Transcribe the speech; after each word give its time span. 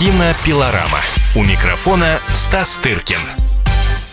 Кинопилорама. 0.00 1.00
У 1.36 1.44
микрофона 1.44 2.20
Стас 2.32 2.78
Тыркин. 2.78 3.18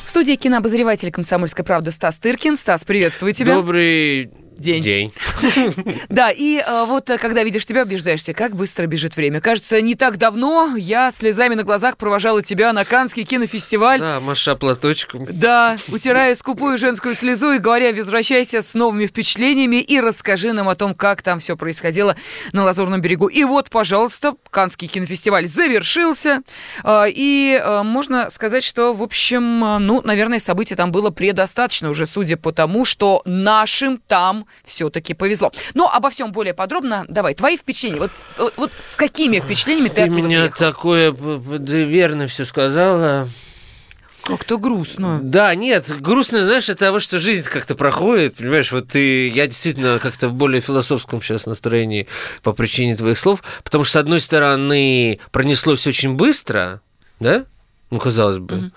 В 0.06 0.10
студии 0.10 0.36
кинообозреватель 0.36 1.12
«Комсомольской 1.12 1.64
правды» 1.64 1.92
Стас 1.94 2.18
Тыркин. 2.18 2.58
Стас, 2.58 2.84
приветствую 2.84 3.32
тебя. 3.32 3.54
Добрый 3.54 4.30
День. 4.58 4.82
день. 4.84 5.14
Да, 6.10 6.32
и 6.32 6.64
э, 6.66 6.86
вот 6.86 7.10
э, 7.10 7.18
когда 7.18 7.44
видишь 7.44 7.66
тебя, 7.66 7.84
убеждаешься, 7.84 8.34
как 8.34 8.56
быстро 8.56 8.88
бежит 8.88 9.16
время. 9.16 9.40
Кажется, 9.40 9.80
не 9.82 9.96
так 9.96 10.18
давно 10.18 10.76
я 10.78 11.12
слезами 11.12 11.54
на 11.56 11.64
глазах 11.64 11.98
провожала 11.98 12.42
тебя 12.42 12.74
на 12.74 12.84
Каннский 12.86 13.24
кинофестиваль. 13.24 14.00
Да, 14.00 14.20
Маша 14.20 14.56
платочком. 14.56 15.28
Да, 15.30 15.78
утирая 15.90 16.34
скупую 16.36 16.78
женскую 16.78 17.14
слезу 17.14 17.52
и 17.52 17.60
говоря, 17.60 17.94
возвращайся 17.94 18.62
с 18.62 18.74
новыми 18.74 19.06
впечатлениями 19.06 19.78
и 19.78 20.00
расскажи 20.00 20.54
нам 20.54 20.70
о 20.70 20.76
том, 20.76 20.96
как 20.96 21.22
там 21.22 21.40
все 21.40 21.56
происходило 21.56 22.16
на 22.52 22.64
Лазурном 22.64 23.00
берегу. 23.00 23.28
И 23.28 23.44
вот, 23.44 23.70
пожалуйста, 23.70 24.34
Каннский 24.50 24.88
кинофестиваль 24.88 25.46
завершился. 25.48 26.42
э, 26.84 27.06
И 27.10 27.62
можно 27.84 28.30
сказать, 28.32 28.64
что, 28.64 28.94
в 28.94 29.04
общем, 29.04 29.60
ну, 29.86 30.02
наверное, 30.04 30.40
событий 30.40 30.76
там 30.76 30.92
было 30.92 31.10
предостаточно 31.12 31.90
уже, 31.90 32.06
судя 32.06 32.38
по 32.38 32.52
тому, 32.52 32.86
что 32.86 33.22
нашим 33.26 34.00
там 34.08 34.47
все-таки 34.66 35.14
повезло. 35.14 35.52
Но 35.74 35.90
обо 35.92 36.10
всем 36.10 36.32
более 36.32 36.54
подробно. 36.54 37.06
Давай, 37.08 37.34
твои 37.34 37.58
впечатления. 37.58 38.00
Вот, 38.00 38.12
вот, 38.38 38.54
вот 38.58 38.72
с 38.82 38.96
какими 38.96 39.40
впечатлениями 39.40 39.90
ты, 39.90 40.04
Ты 40.04 40.10
меня 40.10 40.42
приехал? 40.42 40.58
такое 40.58 41.12
ты 41.12 41.84
верно 41.84 42.28
все 42.28 42.46
сказала. 42.46 43.28
Как-то 44.24 44.58
грустно. 44.58 45.22
Да, 45.24 45.56
нет, 45.56 45.90
грустно, 46.02 46.44
знаешь, 46.44 46.70
от 46.70 46.80
того, 46.80 47.00
что 47.00 47.18
жизнь 47.18 47.48
как-то 47.50 47.76
проходит, 47.76 48.36
понимаешь, 48.36 48.74
вот 48.74 48.90
ты, 48.90 49.30
я 49.30 49.48
действительно 49.48 50.00
как-то 50.00 50.28
в 50.28 50.34
более 50.34 50.60
философском 50.60 51.22
сейчас 51.22 51.46
настроении 51.46 52.08
по 52.44 52.52
причине 52.52 52.98
твоих 52.98 53.18
слов, 53.18 53.42
потому 53.64 53.86
что, 53.86 53.94
с 53.94 53.96
одной 53.96 54.20
стороны, 54.20 55.22
пронеслось 55.32 55.88
очень 55.88 56.16
быстро, 56.16 56.82
да, 57.22 57.46
ну, 57.90 58.00
казалось 58.00 58.40
бы, 58.40 58.74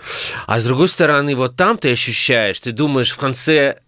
а 0.46 0.60
с 0.60 0.64
другой 0.64 0.88
стороны, 0.88 1.34
вот 1.34 1.56
там 1.56 1.78
ты 1.78 1.90
ощущаешь, 1.90 2.60
ты 2.60 2.70
думаешь 2.70 3.10
в 3.10 3.18
конце 3.18 3.80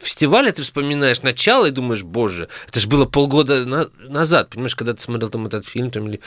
фестиваля 0.00 0.52
ты 0.52 0.62
вспоминаешь 0.62 1.22
начало 1.22 1.66
и 1.66 1.70
думаешь, 1.70 2.02
боже, 2.02 2.48
это 2.68 2.80
же 2.80 2.88
было 2.88 3.04
полгода 3.04 3.64
на- 3.64 3.88
назад, 4.06 4.50
понимаешь, 4.50 4.74
когда 4.74 4.92
ты 4.94 5.00
смотрел 5.00 5.28
там 5.28 5.46
этот 5.46 5.66
фильм, 5.66 5.90
там, 5.90 6.08
или 6.08 6.20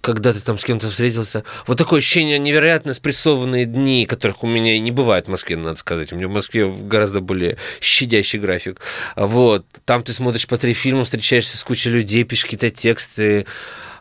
когда 0.00 0.32
ты 0.32 0.40
там 0.40 0.58
с 0.58 0.64
кем-то 0.64 0.90
встретился. 0.90 1.44
Вот 1.66 1.78
такое 1.78 1.98
ощущение 1.98 2.38
невероятно 2.38 2.94
спрессованные 2.94 3.64
дни, 3.64 4.06
которых 4.06 4.44
у 4.44 4.46
меня 4.46 4.74
и 4.76 4.80
не 4.80 4.90
бывает 4.90 5.26
в 5.26 5.30
Москве, 5.30 5.56
надо 5.56 5.76
сказать. 5.76 6.12
У 6.12 6.16
меня 6.16 6.28
в 6.28 6.32
Москве 6.32 6.68
гораздо 6.68 7.20
более 7.20 7.58
щадящий 7.80 8.38
график. 8.38 8.80
Вот. 9.16 9.66
Там 9.84 10.02
ты 10.02 10.12
смотришь 10.12 10.46
по 10.46 10.58
три 10.58 10.74
фильма, 10.74 11.04
встречаешься 11.04 11.58
с 11.58 11.64
кучей 11.64 11.90
людей, 11.90 12.24
пишешь 12.24 12.44
какие-то 12.44 12.70
тексты, 12.70 13.46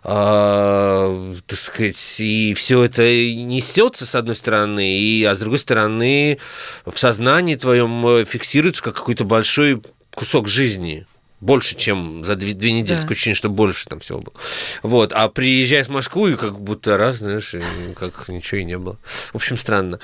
а, 0.04 1.36
так 1.46 1.60
сказать, 1.60 2.16
и 2.20 2.54
все 2.56 2.84
это 2.84 3.04
несется 3.04 4.06
с 4.06 4.16
одной 4.16 4.36
стороны, 4.36 4.98
и, 4.98 5.24
а 5.24 5.36
с 5.36 5.40
другой 5.40 5.60
стороны 5.60 6.40
в 6.86 6.98
сознании 6.98 7.56
твоем 7.56 8.06
э, 8.08 8.26
фиксируется 8.26 8.82
как 8.82 8.96
какой-то 8.96 9.26
большой 9.26 9.82
кусок 10.14 10.48
жизни. 10.48 11.06
Больше, 11.40 11.76
чем 11.76 12.24
за 12.24 12.36
две, 12.36 12.54
две 12.54 12.72
недели. 12.72 12.98
Да. 12.98 13.02
Такое 13.02 13.16
ощущение, 13.16 13.36
что 13.36 13.50
больше 13.50 13.90
там 13.90 14.00
всего 14.00 14.20
было. 14.20 14.36
Вот. 14.84 15.12
А 15.12 15.28
приезжая 15.28 15.84
в 15.84 15.90
Москву, 15.90 16.28
и 16.28 16.36
как 16.36 16.60
будто 16.60 17.00
раз, 17.00 17.18
знаешь, 17.18 17.56
и 17.56 17.64
как 17.96 18.30
ничего 18.30 18.60
и 18.60 18.64
не 18.64 18.78
было. 18.78 18.98
В 19.34 19.38
общем, 19.38 19.58
странно. 19.58 20.00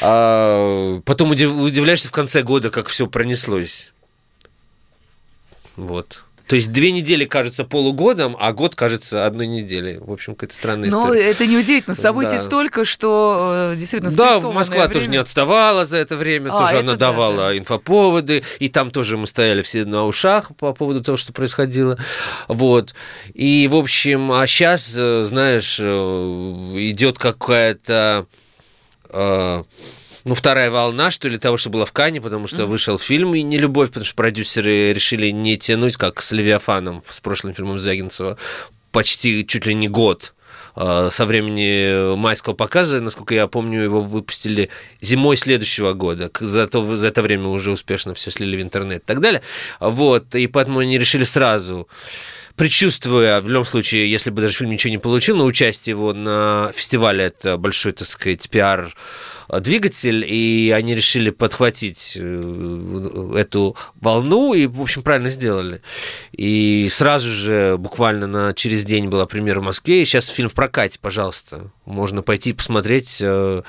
А 0.00 1.00
потом 1.04 1.32
удив- 1.32 1.60
удивляешься 1.60 2.06
в 2.06 2.12
конце 2.12 2.42
года, 2.42 2.70
как 2.70 2.86
все 2.86 3.08
пронеслось. 3.08 3.92
Вот. 5.74 6.22
То 6.46 6.54
есть 6.54 6.70
две 6.70 6.92
недели 6.92 7.24
кажутся 7.24 7.64
полугодом, 7.64 8.36
а 8.38 8.52
год 8.52 8.76
кажется 8.76 9.26
одной 9.26 9.48
неделей. 9.48 9.98
В 9.98 10.12
общем, 10.12 10.34
какая-то 10.34 10.54
странная 10.54 10.90
Но 10.90 11.00
история. 11.02 11.22
это 11.22 11.46
неудивительно. 11.46 11.96
Событий 11.96 12.36
Да. 12.36 12.44
столько, 12.44 12.84
что 12.84 13.72
э, 13.72 13.76
действительно 13.76 14.12
Да, 14.12 14.38
Москва 14.40 14.86
тоже 14.86 15.00
время. 15.00 15.12
не 15.12 15.16
отставала 15.18 15.86
за 15.86 15.96
это 15.96 16.16
время, 16.16 16.50
А, 16.54 16.58
тоже 16.58 16.74
это 16.76 16.80
она 16.80 16.92
да, 16.92 16.98
давала 16.98 17.36
да. 17.48 17.58
инфоповоды, 17.58 18.44
и 18.60 18.68
там 18.68 18.92
тоже 18.92 19.16
мы 19.16 19.26
стояли 19.26 19.62
все 19.62 19.84
на 19.84 20.04
ушах 20.04 20.54
по 20.56 20.72
поводу 20.72 21.02
того, 21.02 21.16
что 21.16 21.32
происходило. 21.32 21.98
Вот. 22.46 22.94
И, 23.34 23.68
в 23.70 23.74
общем, 23.74 24.30
а 24.30 24.46
сейчас, 24.46 24.86
знаешь, 24.86 25.78
э, 25.80 25.84
идет 26.76 27.18
какая-то 27.18 28.26
э, 29.10 29.62
ну, 30.26 30.34
вторая 30.34 30.72
волна, 30.72 31.12
что 31.12 31.28
ли, 31.28 31.38
того, 31.38 31.56
что 31.56 31.70
было 31.70 31.86
в 31.86 31.92
Кане, 31.92 32.20
потому 32.20 32.48
что 32.48 32.66
вышел 32.66 32.98
фильм 32.98 33.36
и 33.36 33.42
не 33.42 33.58
любовь, 33.58 33.90
потому 33.90 34.04
что 34.04 34.16
продюсеры 34.16 34.92
решили 34.92 35.30
не 35.30 35.56
тянуть, 35.56 35.96
как 35.96 36.20
с 36.20 36.32
Левиафаном, 36.32 37.04
с 37.08 37.20
прошлым 37.20 37.54
фильмом 37.54 37.78
Звягинцева, 37.78 38.36
почти 38.90 39.46
чуть 39.46 39.66
ли 39.66 39.74
не 39.74 39.86
год 39.86 40.34
э, 40.74 41.10
со 41.12 41.26
времени 41.26 42.16
майского 42.16 42.54
показа, 42.54 43.00
насколько 43.00 43.36
я 43.36 43.46
помню, 43.46 43.82
его 43.82 44.00
выпустили 44.00 44.68
зимой 45.00 45.36
следующего 45.36 45.92
года. 45.92 46.28
Зато 46.40 46.96
за 46.96 47.06
это 47.06 47.22
время 47.22 47.46
уже 47.46 47.70
успешно 47.70 48.12
все 48.14 48.32
слили 48.32 48.56
в 48.56 48.62
интернет 48.62 49.02
и 49.04 49.06
так 49.06 49.20
далее. 49.20 49.42
Вот, 49.78 50.34
и 50.34 50.48
поэтому 50.48 50.80
они 50.80 50.98
решили 50.98 51.22
сразу 51.22 51.86
предчувствуя, 52.56 53.40
в 53.40 53.48
любом 53.48 53.64
случае, 53.64 54.10
если 54.10 54.30
бы 54.30 54.42
даже 54.42 54.54
фильм 54.54 54.70
ничего 54.70 54.90
не 54.90 54.98
получил, 54.98 55.36
но 55.36 55.44
участие 55.44 55.92
его 55.92 56.12
на 56.12 56.72
фестивале 56.74 57.24
это 57.24 57.56
большой, 57.58 57.92
так 57.92 58.08
сказать, 58.08 58.48
пиар 58.48 58.94
двигатель, 59.48 60.24
и 60.26 60.72
они 60.74 60.94
решили 60.94 61.30
подхватить 61.30 62.16
э, 62.16 63.32
эту 63.36 63.76
волну, 64.00 64.54
и, 64.54 64.66
в 64.66 64.80
общем, 64.80 65.02
правильно 65.02 65.30
сделали. 65.30 65.82
И 66.32 66.88
сразу 66.90 67.28
же, 67.28 67.76
буквально 67.78 68.26
на, 68.26 68.54
через 68.54 68.84
день 68.84 69.08
была 69.08 69.26
премьера 69.26 69.60
в 69.60 69.64
Москве, 69.64 70.02
и 70.02 70.04
сейчас 70.04 70.26
фильм 70.26 70.48
в 70.48 70.54
прокате, 70.54 70.98
пожалуйста. 71.00 71.70
Можно 71.84 72.22
пойти 72.22 72.52
посмотреть 72.52 73.18
э, 73.20 73.62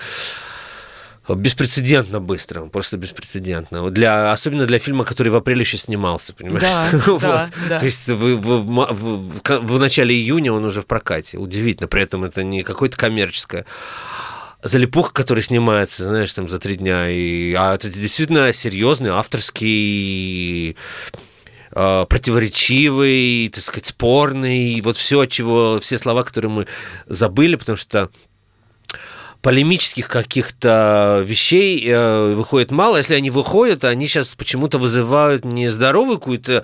беспрецедентно 1.36 2.20
быстро, 2.22 2.62
просто 2.68 2.98
беспрецедентно. 2.98 3.90
Для, 3.92 4.32
особенно 4.32 4.66
для 4.66 4.80
фильма, 4.80 5.04
который 5.06 5.30
в 5.30 5.36
апреле 5.36 5.62
еще 5.62 5.78
снимался, 5.78 6.34
понимаешь? 6.34 6.62
Да, 6.62 6.88
Вот. 7.08 7.22
да, 7.22 7.50
да. 7.70 7.80
То 7.80 7.86
есть 7.86 8.08
в, 8.08 8.16
в- 8.16 8.38
в 8.38 8.94
в- 8.94 9.60
в 9.60 9.80
начале 9.80 10.16
июня 10.16 10.54
он 10.54 10.64
уже 10.66 10.82
в 10.82 10.86
прокате. 10.86 11.38
Удивительно. 11.38 11.88
При 11.88 12.02
этом 12.02 12.24
это 12.24 12.44
не 12.44 12.64
какое-то 12.64 12.98
коммерческое 12.98 13.66
залипуха, 14.64 15.14
который 15.14 15.44
снимается, 15.44 16.06
знаешь, 16.06 16.34
там 16.34 16.50
за 16.50 16.60
три 16.60 16.76
дня. 16.76 17.10
И, 17.10 17.54
а 17.54 17.76
это 17.76 17.90
действительно 17.90 18.52
серьезный, 18.54 19.12
авторский, 19.12 20.76
э, 21.72 22.06
противоречивый, 22.10 23.50
так 23.54 23.64
сказать, 23.64 23.86
спорный. 23.86 24.74
И 24.74 24.82
вот 24.82 24.98
все, 24.98 25.26
чего, 25.26 25.80
все 25.80 25.98
слова, 25.98 26.24
которые 26.24 26.52
мы 26.52 26.68
забыли, 27.06 27.56
потому 27.56 27.78
что 27.78 28.10
полемических 29.42 30.08
каких-то 30.08 31.24
вещей 31.26 31.84
э, 31.88 32.34
выходит 32.34 32.72
мало. 32.72 32.98
Если 32.98 33.16
они 33.16 33.30
выходят, 33.30 33.84
они 33.86 34.08
сейчас 34.08 34.36
почему-то 34.36 34.78
вызывают 34.78 35.46
нездоровую 35.46 36.18
какую-то 36.20 36.64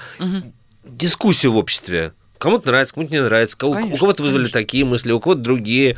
дискуссию 0.85 1.53
в 1.53 1.57
обществе. 1.57 2.13
Кому-то 2.37 2.67
нравится, 2.67 2.93
кому-то 2.95 3.13
не 3.13 3.21
нравится. 3.21 3.55
У- 3.65 3.69
у 3.69 3.73
Конечно, 3.73 3.97
кого-то 3.99 4.21
вызвали 4.23 4.43
конечно. 4.43 4.59
такие 4.59 4.83
мысли, 4.83 5.11
у 5.13 5.19
кого-то 5.21 5.39
другие. 5.41 5.95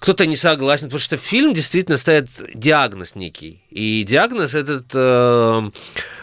Кто-то 0.00 0.26
не 0.26 0.34
согласен, 0.36 0.88
потому 0.88 0.98
что 0.98 1.16
фильм 1.16 1.54
действительно 1.54 1.96
ставит 1.98 2.28
диагноз 2.52 3.14
некий. 3.14 3.62
И 3.70 4.02
диагноз 4.02 4.54
этот, 4.54 4.86
э, 4.92 5.70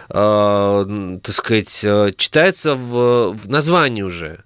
э, 0.09 1.17
так 1.23 1.35
сказать, 1.35 1.79
э, 1.83 2.11
читается 2.17 2.75
в, 2.75 3.31
в 3.31 3.49
названии 3.49 4.01
уже. 4.01 4.43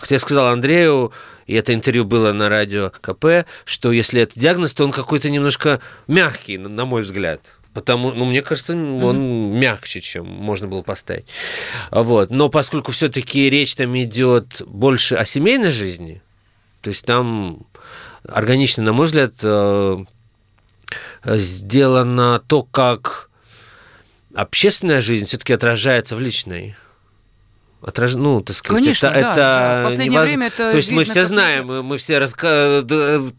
Хотя 0.00 0.14
я 0.14 0.18
сказал 0.18 0.46
Андрею, 0.46 1.12
и 1.46 1.54
это 1.54 1.74
интервью 1.74 2.04
было 2.06 2.32
на 2.32 2.48
радио 2.48 2.90
КП, 2.90 3.46
что 3.66 3.92
если 3.92 4.22
это 4.22 4.38
диагноз, 4.40 4.72
то 4.72 4.84
он 4.84 4.92
какой-то 4.92 5.28
немножко 5.28 5.80
мягкий, 6.06 6.56
на 6.56 6.86
мой 6.86 7.02
взгляд. 7.02 7.58
Потому, 7.74 8.10
ну, 8.12 8.24
мне 8.24 8.40
кажется, 8.40 8.72
он 8.72 9.52
мягче, 9.58 10.00
чем 10.00 10.26
можно 10.26 10.66
было 10.66 10.82
поставить. 10.82 11.26
Вот. 11.90 12.30
Но 12.30 12.48
поскольку 12.48 12.92
все-таки 12.92 13.50
речь 13.50 13.74
там 13.74 13.96
идет 14.00 14.62
больше 14.66 15.16
о 15.16 15.24
семейной 15.24 15.70
жизни, 15.70 16.22
то 16.80 16.88
есть 16.88 17.04
там 17.04 17.66
органично, 18.26 18.82
на 18.82 18.92
мой 18.94 19.06
взгляд, 19.06 19.34
э, 19.42 20.04
сделано 21.24 22.42
то, 22.46 22.62
как 22.62 23.28
общественная 24.34 25.02
жизнь 25.02 25.26
все-таки 25.26 25.52
отражается 25.52 26.16
в 26.16 26.20
личной. 26.20 26.74
Отраж... 27.82 28.14
Ну, 28.14 28.42
так 28.42 28.56
сказать, 28.56 28.82
Конечно, 28.82 29.06
это, 29.06 29.20
да, 29.20 29.20
это 29.20 29.36
да. 29.36 29.80
В 29.80 29.84
последнее 29.84 30.20
невоз- 30.20 30.26
время 30.26 30.46
это 30.48 30.70
То 30.70 30.76
есть 30.76 30.90
мы 30.90 31.04
все 31.04 31.24
знаем, 31.24 31.66
мы, 31.66 31.82
мы 31.82 31.96
все 31.96 32.18
раска... 32.18 32.84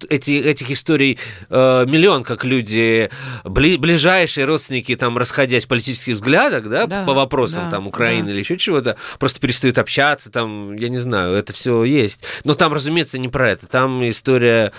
эти, 0.10 0.32
этих 0.32 0.72
историй 0.72 1.20
э, 1.50 1.86
миллион, 1.88 2.24
как 2.24 2.44
люди, 2.44 3.12
бли... 3.44 3.78
ближайшие 3.78 4.46
родственники, 4.46 4.96
там, 4.96 5.18
расходясь 5.18 5.66
в 5.66 5.68
политических 5.68 6.16
взглядах, 6.16 6.64
да, 6.68 6.88
Да, 6.88 7.06
по 7.06 7.14
вопросам 7.14 7.66
да, 7.66 7.72
там 7.72 7.88
Украины 7.88 8.26
да. 8.26 8.32
или 8.32 8.40
еще 8.40 8.58
чего-то, 8.58 8.98
просто 9.20 9.40
перестают 9.40 9.78
общаться, 9.78 10.32
там, 10.32 10.76
я 10.76 10.90
не 10.90 10.98
знаю, 10.98 11.34
это 11.34 11.54
все 11.54 11.84
есть. 11.84 12.24
Но 12.44 12.56
там, 12.56 12.74
разумеется, 12.74 13.20
не 13.20 13.30
про 13.30 13.52
это. 13.52 13.68
Там 13.68 14.08
история, 14.10 14.72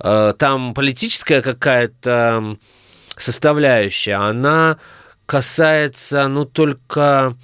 э, 0.00 0.34
там 0.38 0.74
политическая 0.74 1.40
какая-то 1.40 2.58
составляющая, 3.16 4.14
она 4.14 4.78
касается, 5.26 6.28
ну, 6.28 6.44
только 6.44 7.36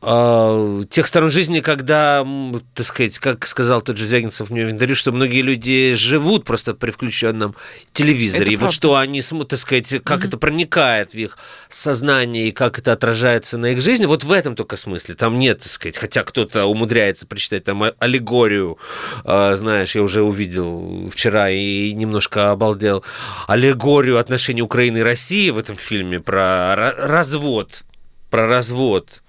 тех 0.00 1.06
сторон 1.06 1.30
жизни, 1.30 1.60
когда, 1.60 2.26
так 2.74 2.86
сказать, 2.86 3.18
как 3.18 3.46
сказал 3.46 3.82
тот 3.82 3.98
же 3.98 4.06
Звягинцев 4.06 4.48
мне 4.48 4.64
в 4.64 4.70
интервью, 4.70 4.96
что 4.96 5.12
многие 5.12 5.42
люди 5.42 5.92
живут 5.94 6.44
просто 6.44 6.72
при 6.72 6.90
включенном 6.90 7.54
телевизоре. 7.92 8.44
Это 8.44 8.50
и 8.52 8.56
правда. 8.56 8.66
вот 8.66 8.74
что 8.74 8.96
они, 8.96 9.20
так 9.20 9.58
сказать, 9.58 10.00
как 10.02 10.20
mm-hmm. 10.20 10.28
это 10.28 10.38
проникает 10.38 11.10
в 11.12 11.16
их 11.16 11.36
сознание 11.68 12.48
и 12.48 12.52
как 12.52 12.78
это 12.78 12.92
отражается 12.92 13.58
на 13.58 13.72
их 13.72 13.82
жизни, 13.82 14.06
вот 14.06 14.24
в 14.24 14.32
этом 14.32 14.56
только 14.56 14.78
смысле. 14.78 15.16
Там 15.16 15.38
нет, 15.38 15.58
так 15.58 15.70
сказать, 15.70 15.98
хотя 15.98 16.22
кто-то 16.22 16.64
умудряется 16.64 17.26
прочитать 17.26 17.64
там 17.64 17.84
аллегорию, 17.98 18.78
э, 19.24 19.56
знаешь, 19.56 19.94
я 19.94 20.02
уже 20.02 20.22
увидел 20.22 21.10
вчера 21.12 21.50
и 21.50 21.92
немножко 21.92 22.52
обалдел, 22.52 23.04
аллегорию 23.48 24.18
отношений 24.18 24.62
Украины 24.62 24.98
и 24.98 25.02
России 25.02 25.50
в 25.50 25.58
этом 25.58 25.76
фильме 25.76 26.20
про 26.20 26.94
развод 26.96 27.82
про 28.30 28.46
развод 28.46 29.22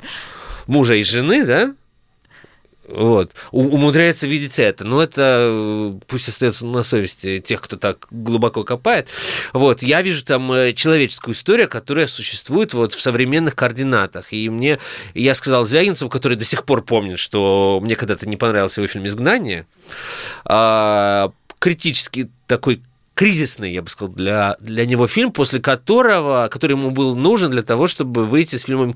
мужа 0.71 0.95
и 0.95 1.03
жены, 1.03 1.45
да, 1.45 1.75
вот, 2.88 3.33
умудряется 3.51 4.27
видеть 4.27 4.57
это. 4.57 4.83
Но 4.83 5.01
это 5.01 5.47
э, 5.50 5.94
пусть 6.07 6.27
остается 6.27 6.65
на 6.65 6.83
совести 6.83 7.39
тех, 7.39 7.62
кто 7.62 7.77
так 7.77 8.07
глубоко 8.09 8.63
копает. 8.63 9.07
Вот, 9.53 9.83
я 9.83 10.01
вижу 10.01 10.25
там 10.25 10.51
э, 10.51 10.73
человеческую 10.73 11.35
историю, 11.35 11.69
которая 11.69 12.07
существует 12.07 12.73
вот 12.73 12.94
в 12.94 13.01
современных 13.01 13.56
координатах. 13.56 14.33
И 14.33 14.50
мне, 14.50 14.79
я 15.13 15.35
сказал 15.35 15.65
Звягинцеву, 15.65 16.09
который 16.09 16.35
до 16.38 16.45
сих 16.45 16.65
пор 16.65 16.83
помнит, 16.83 17.19
что 17.19 17.79
мне 17.81 17.95
когда-то 17.95 18.27
не 18.27 18.38
понравился 18.38 18.81
его 18.81 18.88
фильм 18.88 19.06
«Изгнание», 19.06 19.68
а, 20.45 21.31
критический 21.59 22.29
такой 22.47 22.81
кризисный, 23.13 23.71
я 23.71 23.81
бы 23.83 23.89
сказал, 23.89 24.13
для, 24.13 24.57
для 24.59 24.85
него 24.85 25.07
фильм, 25.07 25.31
после 25.31 25.59
которого, 25.59 26.47
который 26.50 26.71
ему 26.71 26.91
был 26.91 27.15
нужен 27.15 27.51
для 27.51 27.62
того, 27.62 27.88
чтобы 27.88 28.25
выйти 28.25 28.56
с 28.56 28.63
фильмом 28.63 28.95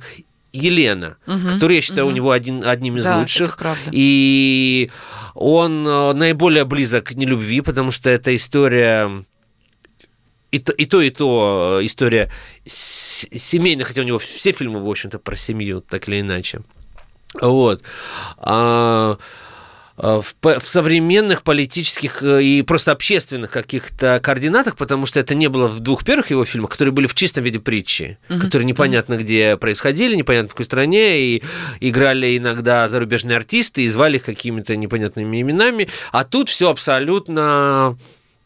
Елена, 0.55 1.17
угу, 1.27 1.49
который 1.53 1.75
я 1.75 1.81
считаю 1.81 2.05
угу. 2.05 2.13
у 2.13 2.15
него 2.15 2.31
один, 2.31 2.63
одним 2.63 2.97
из 2.97 3.03
да, 3.03 3.19
лучших. 3.19 3.57
И 3.91 4.89
он 5.33 5.87
э, 5.87 6.13
наиболее 6.13 6.65
близок 6.65 7.05
к 7.05 7.11
нелюбви, 7.13 7.61
потому 7.61 7.91
что 7.91 8.09
это 8.09 8.35
история 8.35 9.25
и 10.51 10.59
то, 10.59 10.71
и 10.71 10.85
то, 10.85 11.01
и 11.01 11.09
то 11.09 11.79
э, 11.81 11.85
история 11.85 12.31
семейная, 12.65 13.85
хотя 13.85 14.01
у 14.01 14.05
него 14.05 14.19
все 14.19 14.53
фильмы, 14.53 14.81
в 14.81 14.89
общем-то, 14.89 15.19
про 15.19 15.35
семью, 15.35 15.81
так 15.81 16.07
или 16.07 16.21
иначе. 16.21 16.61
Вот. 17.41 17.83
А, 18.37 19.17
в, 19.97 20.35
в 20.41 20.65
современных 20.65 21.43
политических 21.43 22.21
э, 22.21 22.43
и 22.43 22.61
просто 22.63 22.91
общественных 22.91 23.51
каких-то 23.51 24.19
координатах, 24.21 24.75
потому 24.75 25.05
что 25.05 25.19
это 25.19 25.35
не 25.35 25.47
было 25.47 25.67
в 25.67 25.79
двух 25.79 26.03
первых 26.03 26.31
его 26.31 26.43
фильмах, 26.43 26.71
которые 26.71 26.91
были 26.91 27.07
в 27.07 27.15
чистом 27.15 27.43
виде 27.43 27.59
притчи, 27.59 28.17
mm-hmm. 28.27 28.39
которые 28.39 28.65
непонятно 28.65 29.13
mm-hmm. 29.13 29.23
где 29.23 29.57
происходили, 29.57 30.15
непонятно 30.15 30.49
в 30.49 30.51
какой 30.51 30.65
стране, 30.65 31.19
и 31.19 31.43
играли 31.79 32.37
иногда 32.37 32.89
зарубежные 32.89 33.37
артисты, 33.37 33.83
и 33.83 33.87
звали 33.87 34.17
их 34.17 34.23
какими-то 34.23 34.75
непонятными 34.75 35.41
именами, 35.41 35.89
а 36.11 36.23
тут 36.23 36.49
все 36.49 36.69
абсолютно 36.69 37.97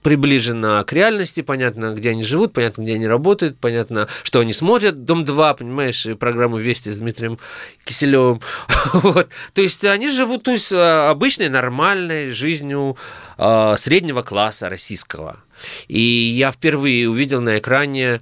приближена 0.01 0.83
к 0.83 0.93
реальности, 0.93 1.41
понятно, 1.41 1.93
где 1.93 2.11
они 2.11 2.23
живут, 2.23 2.53
понятно, 2.53 2.83
где 2.83 2.95
они 2.95 3.07
работают, 3.07 3.57
понятно, 3.59 4.07
что 4.23 4.39
они 4.39 4.53
смотрят. 4.53 5.03
Дом-2, 5.03 5.57
понимаешь, 5.57 6.07
программу 6.17 6.57
«Вести» 6.57 6.89
с 6.89 6.99
Дмитрием 6.99 7.37
Киселевым. 7.83 8.41
вот. 8.93 9.29
То 9.53 9.61
есть 9.61 9.83
они 9.83 10.09
живут 10.09 10.43
то 10.43 10.51
есть, 10.51 10.71
а, 10.71 11.09
обычной, 11.09 11.49
нормальной 11.49 12.29
жизнью 12.29 12.97
э, 13.37 13.75
среднего 13.77 14.21
класса 14.21 14.69
российского. 14.69 15.43
И 15.87 15.99
я 15.99 16.51
впервые 16.51 17.09
увидел 17.09 17.41
на 17.41 17.57
экране 17.57 18.21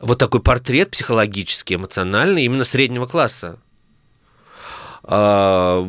вот 0.00 0.18
такой 0.18 0.40
портрет 0.40 0.90
психологический, 0.90 1.76
эмоциональный 1.76 2.44
именно 2.44 2.64
среднего 2.64 3.06
класса 3.06 3.58
а, 5.04 5.82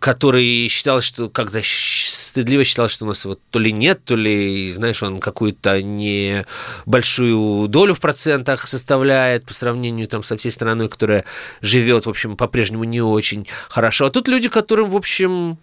который 0.00 0.66
считал, 0.68 1.02
что 1.02 1.28
когда 1.28 1.60
стыдливо 1.62 2.64
считал, 2.64 2.88
что 2.88 3.04
у 3.04 3.08
нас 3.08 3.24
вот 3.26 3.38
то 3.50 3.58
ли 3.58 3.70
нет, 3.70 4.02
то 4.04 4.16
ли, 4.16 4.72
знаешь, 4.72 5.02
он 5.02 5.20
какую-то 5.20 5.82
небольшую 5.82 7.68
долю 7.68 7.94
в 7.94 8.00
процентах 8.00 8.66
составляет 8.66 9.44
по 9.44 9.52
сравнению 9.52 10.08
там 10.08 10.22
со 10.22 10.38
всей 10.38 10.50
страной, 10.50 10.88
которая 10.88 11.26
живет, 11.60 12.06
в 12.06 12.10
общем, 12.10 12.38
по-прежнему 12.38 12.84
не 12.84 13.02
очень 13.02 13.46
хорошо. 13.68 14.06
А 14.06 14.10
тут 14.10 14.26
люди, 14.26 14.48
которым, 14.48 14.88
в 14.88 14.96
общем, 14.96 15.58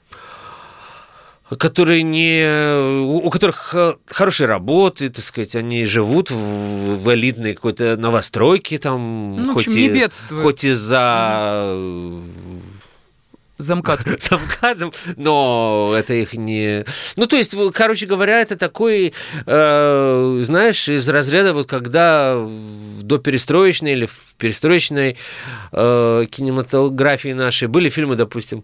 которые 1.57 2.03
не, 2.03 3.01
у 3.05 3.29
которых 3.31 3.73
хорошие 4.05 4.47
работы, 4.47 5.09
так 5.09 5.25
сказать, 5.25 5.55
они 5.55 5.85
живут 5.85 6.29
в, 6.29 6.35
в 6.35 7.13
элитной 7.13 7.55
какой-то 7.55 7.97
новостройке, 7.97 8.77
там, 8.77 9.37
ну, 9.41 9.53
хоть, 9.53 9.67
общем, 9.67 9.95
и, 9.95 10.07
хоть 10.41 10.63
и 10.63 10.71
за 10.71 11.75
Замкат. 13.57 14.01
Замкатом, 14.21 14.93
но 15.15 15.93
это 15.97 16.13
их 16.13 16.33
не... 16.33 16.85
Ну, 17.15 17.27
то 17.27 17.35
есть, 17.35 17.55
короче 17.73 18.05
говоря, 18.05 18.41
это 18.41 18.55
такой, 18.55 19.13
э, 19.45 20.41
знаешь, 20.43 20.87
из 20.87 21.07
разряда 21.09 21.53
вот 21.53 21.67
когда 21.67 22.37
до 23.01 23.17
перестроечной 23.17 23.93
или 23.93 24.05
в 24.05 24.35
перестроечной 24.37 25.17
э, 25.71 26.25
кинематографии 26.29 27.33
нашей 27.33 27.67
были 27.67 27.89
фильмы, 27.89 28.15
допустим, 28.15 28.63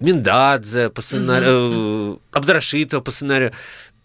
Миндадзе 0.00 0.88
по 0.88 1.02
сценарию, 1.02 1.50
mm-hmm. 1.50 2.16
э, 2.16 2.18
Абдрашитова 2.32 3.00
по 3.02 3.10
сценарию, 3.10 3.52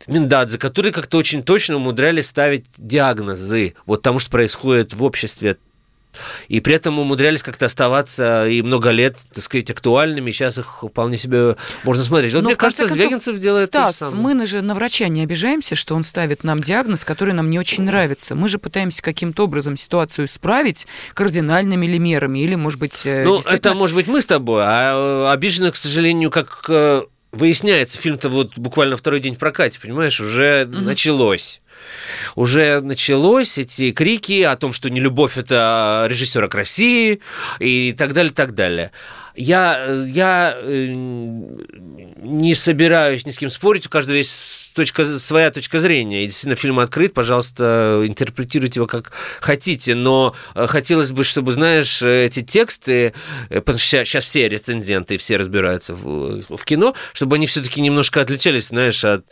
Миндадзе, 0.07 0.57
которые 0.57 0.91
как-то 0.91 1.17
очень 1.17 1.43
точно 1.43 1.77
умудрялись 1.77 2.27
ставить 2.27 2.65
диагнозы 2.77 3.75
вот 3.85 4.01
тому, 4.01 4.19
что 4.19 4.29
происходит 4.29 4.93
в 4.93 5.03
обществе 5.03 5.57
и 6.47 6.59
при 6.59 6.75
этом 6.75 6.99
умудрялись 6.99 7.43
как-то 7.43 7.65
оставаться 7.65 8.47
и 8.47 8.61
много 8.61 8.91
лет, 8.91 9.17
так 9.33 9.43
сказать, 9.43 9.69
актуальными. 9.69 10.31
Сейчас 10.31 10.57
их 10.57 10.83
вполне 10.83 11.17
себе 11.17 11.55
можно 11.83 12.03
смотреть. 12.03 12.33
Вот 12.33 12.43
Но 12.43 12.49
мне 12.49 12.55
кажется, 12.55 12.83
концов, 12.83 12.97
Звягинцев 12.97 13.39
делает 13.39 13.69
Стас, 13.69 13.99
то 13.99 14.05
же 14.05 14.11
самое. 14.11 14.35
мы 14.35 14.45
же 14.45 14.61
на 14.61 14.75
врача 14.75 15.07
не 15.07 15.23
обижаемся, 15.23 15.75
что 15.75 15.95
он 15.95 16.03
ставит 16.03 16.43
нам 16.43 16.61
диагноз, 16.61 17.03
который 17.03 17.33
нам 17.33 17.49
не 17.49 17.59
очень 17.59 17.83
нравится. 17.83 18.35
Мы 18.35 18.49
же 18.49 18.57
пытаемся 18.57 19.01
каким-то 19.01 19.43
образом 19.45 19.77
ситуацию 19.77 20.25
исправить 20.25 20.87
кардинальными 21.13 21.85
ли 21.85 21.99
мерами, 21.99 22.39
или, 22.39 22.55
может 22.55 22.79
быть... 22.79 23.05
Э, 23.05 23.23
ну, 23.23 23.35
действительно... 23.35 23.57
это, 23.57 23.73
может 23.73 23.95
быть, 23.95 24.07
мы 24.07 24.21
с 24.21 24.25
тобой, 24.25 24.63
а 24.65 25.27
э, 25.27 25.31
обижены, 25.31 25.71
к 25.71 25.75
сожалению, 25.75 26.31
как 26.31 26.65
э, 26.69 27.03
выясняется, 27.31 27.97
фильм-то 27.97 28.29
вот 28.29 28.57
буквально 28.57 28.97
второй 28.97 29.19
день 29.19 29.35
в 29.35 29.37
прокате, 29.37 29.79
понимаешь, 29.79 30.19
уже 30.19 30.67
угу. 30.67 30.79
началось 30.79 31.61
уже 32.35 32.81
началось 32.81 33.57
эти 33.57 33.91
крики 33.91 34.41
о 34.43 34.55
том, 34.55 34.73
что 34.73 34.89
не 34.89 34.99
любовь 34.99 35.37
это 35.37 36.05
режиссера 36.09 36.47
к 36.47 36.55
России 36.55 37.21
и 37.59 37.93
так 37.93 38.13
далее, 38.13 38.31
так 38.31 38.53
далее. 38.53 38.91
Я, 39.35 39.85
я 40.07 40.57
э, 40.61 40.87
не 40.87 42.55
собираюсь 42.55 43.25
ни 43.25 43.31
с 43.31 43.37
кем 43.37 43.49
спорить, 43.49 43.85
у 43.85 43.89
каждого 43.89 44.15
есть 44.15 44.73
точка, 44.73 45.19
своя 45.19 45.51
точка 45.51 45.79
зрения. 45.79 46.23
И 46.23 46.27
действительно, 46.27 46.55
фильм 46.55 46.79
открыт, 46.79 47.13
пожалуйста, 47.13 48.03
интерпретируйте 48.05 48.79
его 48.79 48.87
как 48.87 49.11
хотите. 49.41 49.93
Но 49.93 50.35
э, 50.53 50.67
хотелось 50.67 51.11
бы, 51.11 51.25
чтобы, 51.25 51.51
знаешь, 51.51 52.01
эти 52.01 52.43
тексты, 52.43 53.13
э, 53.49 53.59
потому 53.59 53.77
что 53.77 54.05
сейчас 54.05 54.23
все 54.23 54.47
рецензенты, 54.47 55.17
все 55.17 55.35
разбираются 55.35 55.95
в, 55.95 56.43
в 56.43 56.63
кино, 56.63 56.95
чтобы 57.11 57.35
они 57.35 57.45
все-таки 57.45 57.81
немножко 57.81 58.21
отличались, 58.21 58.67
знаешь, 58.67 59.03
от 59.03 59.25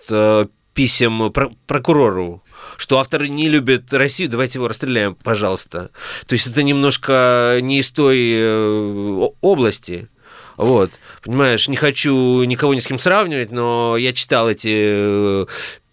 писем 0.73 1.31
прокурору 1.67 2.43
что 2.77 2.99
авторы 2.99 3.29
не 3.29 3.49
любят 3.49 3.93
Россию, 3.93 4.29
давайте 4.29 4.59
его 4.59 4.67
расстреляем, 4.67 5.15
пожалуйста. 5.15 5.91
То 6.27 6.33
есть 6.33 6.47
это 6.47 6.63
немножко 6.63 7.59
не 7.61 7.79
из 7.79 7.91
той 7.91 8.19
э, 8.33 9.29
области. 9.41 10.09
Вот, 10.57 10.91
понимаешь, 11.23 11.67
не 11.67 11.75
хочу 11.75 12.43
никого 12.43 12.73
ни 12.75 12.79
с 12.79 12.85
кем 12.85 12.99
сравнивать, 12.99 13.51
но 13.51 13.97
я 13.97 14.13
читал 14.13 14.47
эти 14.47 14.69
э, 14.69 15.45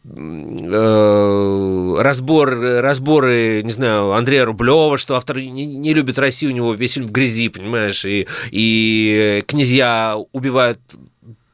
э, 0.05 1.97
разбор, 1.99 2.61
разборы, 2.61 3.63
не 3.63 3.71
знаю, 3.71 4.13
Андрея 4.13 4.45
Рублева, 4.45 4.99
что 4.99 5.17
автор 5.17 5.39
не, 5.39 5.65
не 5.65 5.95
любит 5.95 6.19
Россию, 6.19 6.53
у 6.53 6.55
него 6.55 6.75
весь 6.75 6.93
фильм 6.93 7.07
в 7.07 7.13
грязи, 7.13 7.49
понимаешь, 7.49 8.05
и, 8.05 8.29
и 8.51 9.43
князья 9.47 10.19
убивают 10.33 10.81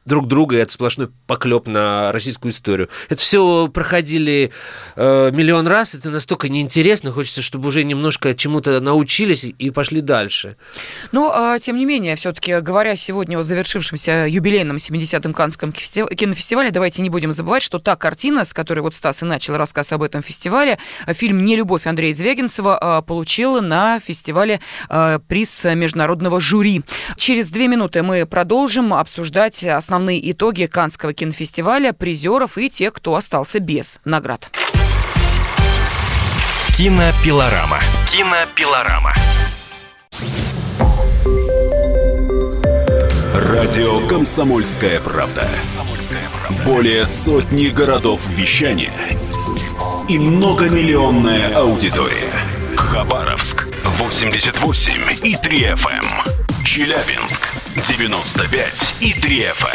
друг 0.07 0.27
друга, 0.27 0.57
и 0.57 0.59
это 0.59 0.71
сплошной 0.71 1.09
поклеп 1.27 1.67
на 1.67 2.11
российскую 2.11 2.51
историю. 2.51 2.89
Это 3.09 3.21
все 3.21 3.67
проходили 3.67 4.51
э, 4.95 5.31
миллион 5.31 5.67
раз, 5.67 5.93
это 5.93 6.09
настолько 6.09 6.49
неинтересно, 6.49 7.11
хочется, 7.11 7.41
чтобы 7.41 7.67
уже 7.67 7.83
немножко 7.83 8.33
чему-то 8.33 8.79
научились 8.79 9.43
и 9.45 9.69
пошли 9.69 10.01
дальше. 10.01 10.55
Ну, 11.11 11.29
а, 11.31 11.59
тем 11.59 11.77
не 11.77 11.85
менее, 11.85 12.15
все-таки 12.15 12.59
говоря 12.59 12.95
сегодня 12.95 13.37
о 13.37 13.43
завершившемся 13.43 14.27
юбилейном 14.27 14.77
70-м 14.77 15.33
Канском 15.33 15.71
кинофестивале, 15.73 16.71
давайте 16.71 17.01
не 17.01 17.09
будем 17.09 17.33
забывать, 17.33 17.61
что 17.61 17.79
та 17.79 17.95
картина, 17.95 18.45
с 18.45 18.53
которой 18.53 18.79
вот 18.79 18.95
Стас 18.95 19.21
и 19.21 19.25
начал 19.25 19.57
рассказ 19.57 19.91
об 19.91 20.03
этом 20.03 20.23
фестивале, 20.23 20.77
фильм 21.07 21.43
«Не 21.43 21.57
любовь» 21.57 21.85
Андрея 21.85 22.13
Звягинцева 22.13 22.77
а, 22.79 23.01
получила 23.01 23.59
на 23.59 23.99
фестивале 23.99 24.61
а, 24.87 25.19
приз 25.19 25.65
международного 25.65 26.39
жюри. 26.39 26.83
Через 27.17 27.49
две 27.49 27.67
минуты 27.67 28.03
мы 28.03 28.25
продолжим 28.25 28.93
обсуждать 28.93 29.63
основные 29.63 29.96
основные 29.97 30.31
итоги 30.31 30.67
Канского 30.67 31.11
кинофестиваля, 31.11 31.91
призеров 31.91 32.59
и 32.59 32.69
тех, 32.69 32.93
кто 32.93 33.15
остался 33.15 33.59
без 33.59 33.99
наград. 34.05 34.51
Кинопилорама. 36.75 37.79
Кинопилорама. 38.07 39.15
Радио 43.33 44.07
«Комсомольская 44.07 45.01
правда». 45.01 45.49
Более 46.63 47.03
сотни 47.05 47.69
городов 47.69 48.21
вещания 48.27 48.93
и 50.07 50.19
многомиллионная 50.19 51.55
аудитория. 51.55 52.33
Хабаровск 52.75 53.67
88 53.83 54.91
и 55.23 55.35
3 55.35 55.63
FM. 55.63 55.89
Эм. 55.89 56.63
Челябинск 56.63 57.66
95 57.81 58.95
и 59.01 59.13
3 59.13 59.43
FM. 59.43 59.67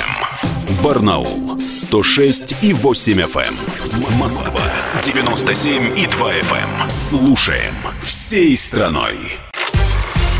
Эм. 0.69 0.83
Барнаул 0.83 1.61
106 1.61 2.57
и 2.63 2.75
8 2.75 3.21
FM. 3.21 3.55
Эм. 3.55 4.19
Москва 4.19 4.73
97 5.03 5.97
и 5.97 6.07
2 6.07 6.33
FM. 6.33 6.91
Слушаем 6.91 7.77
всей 8.03 8.57
страной. 8.57 9.39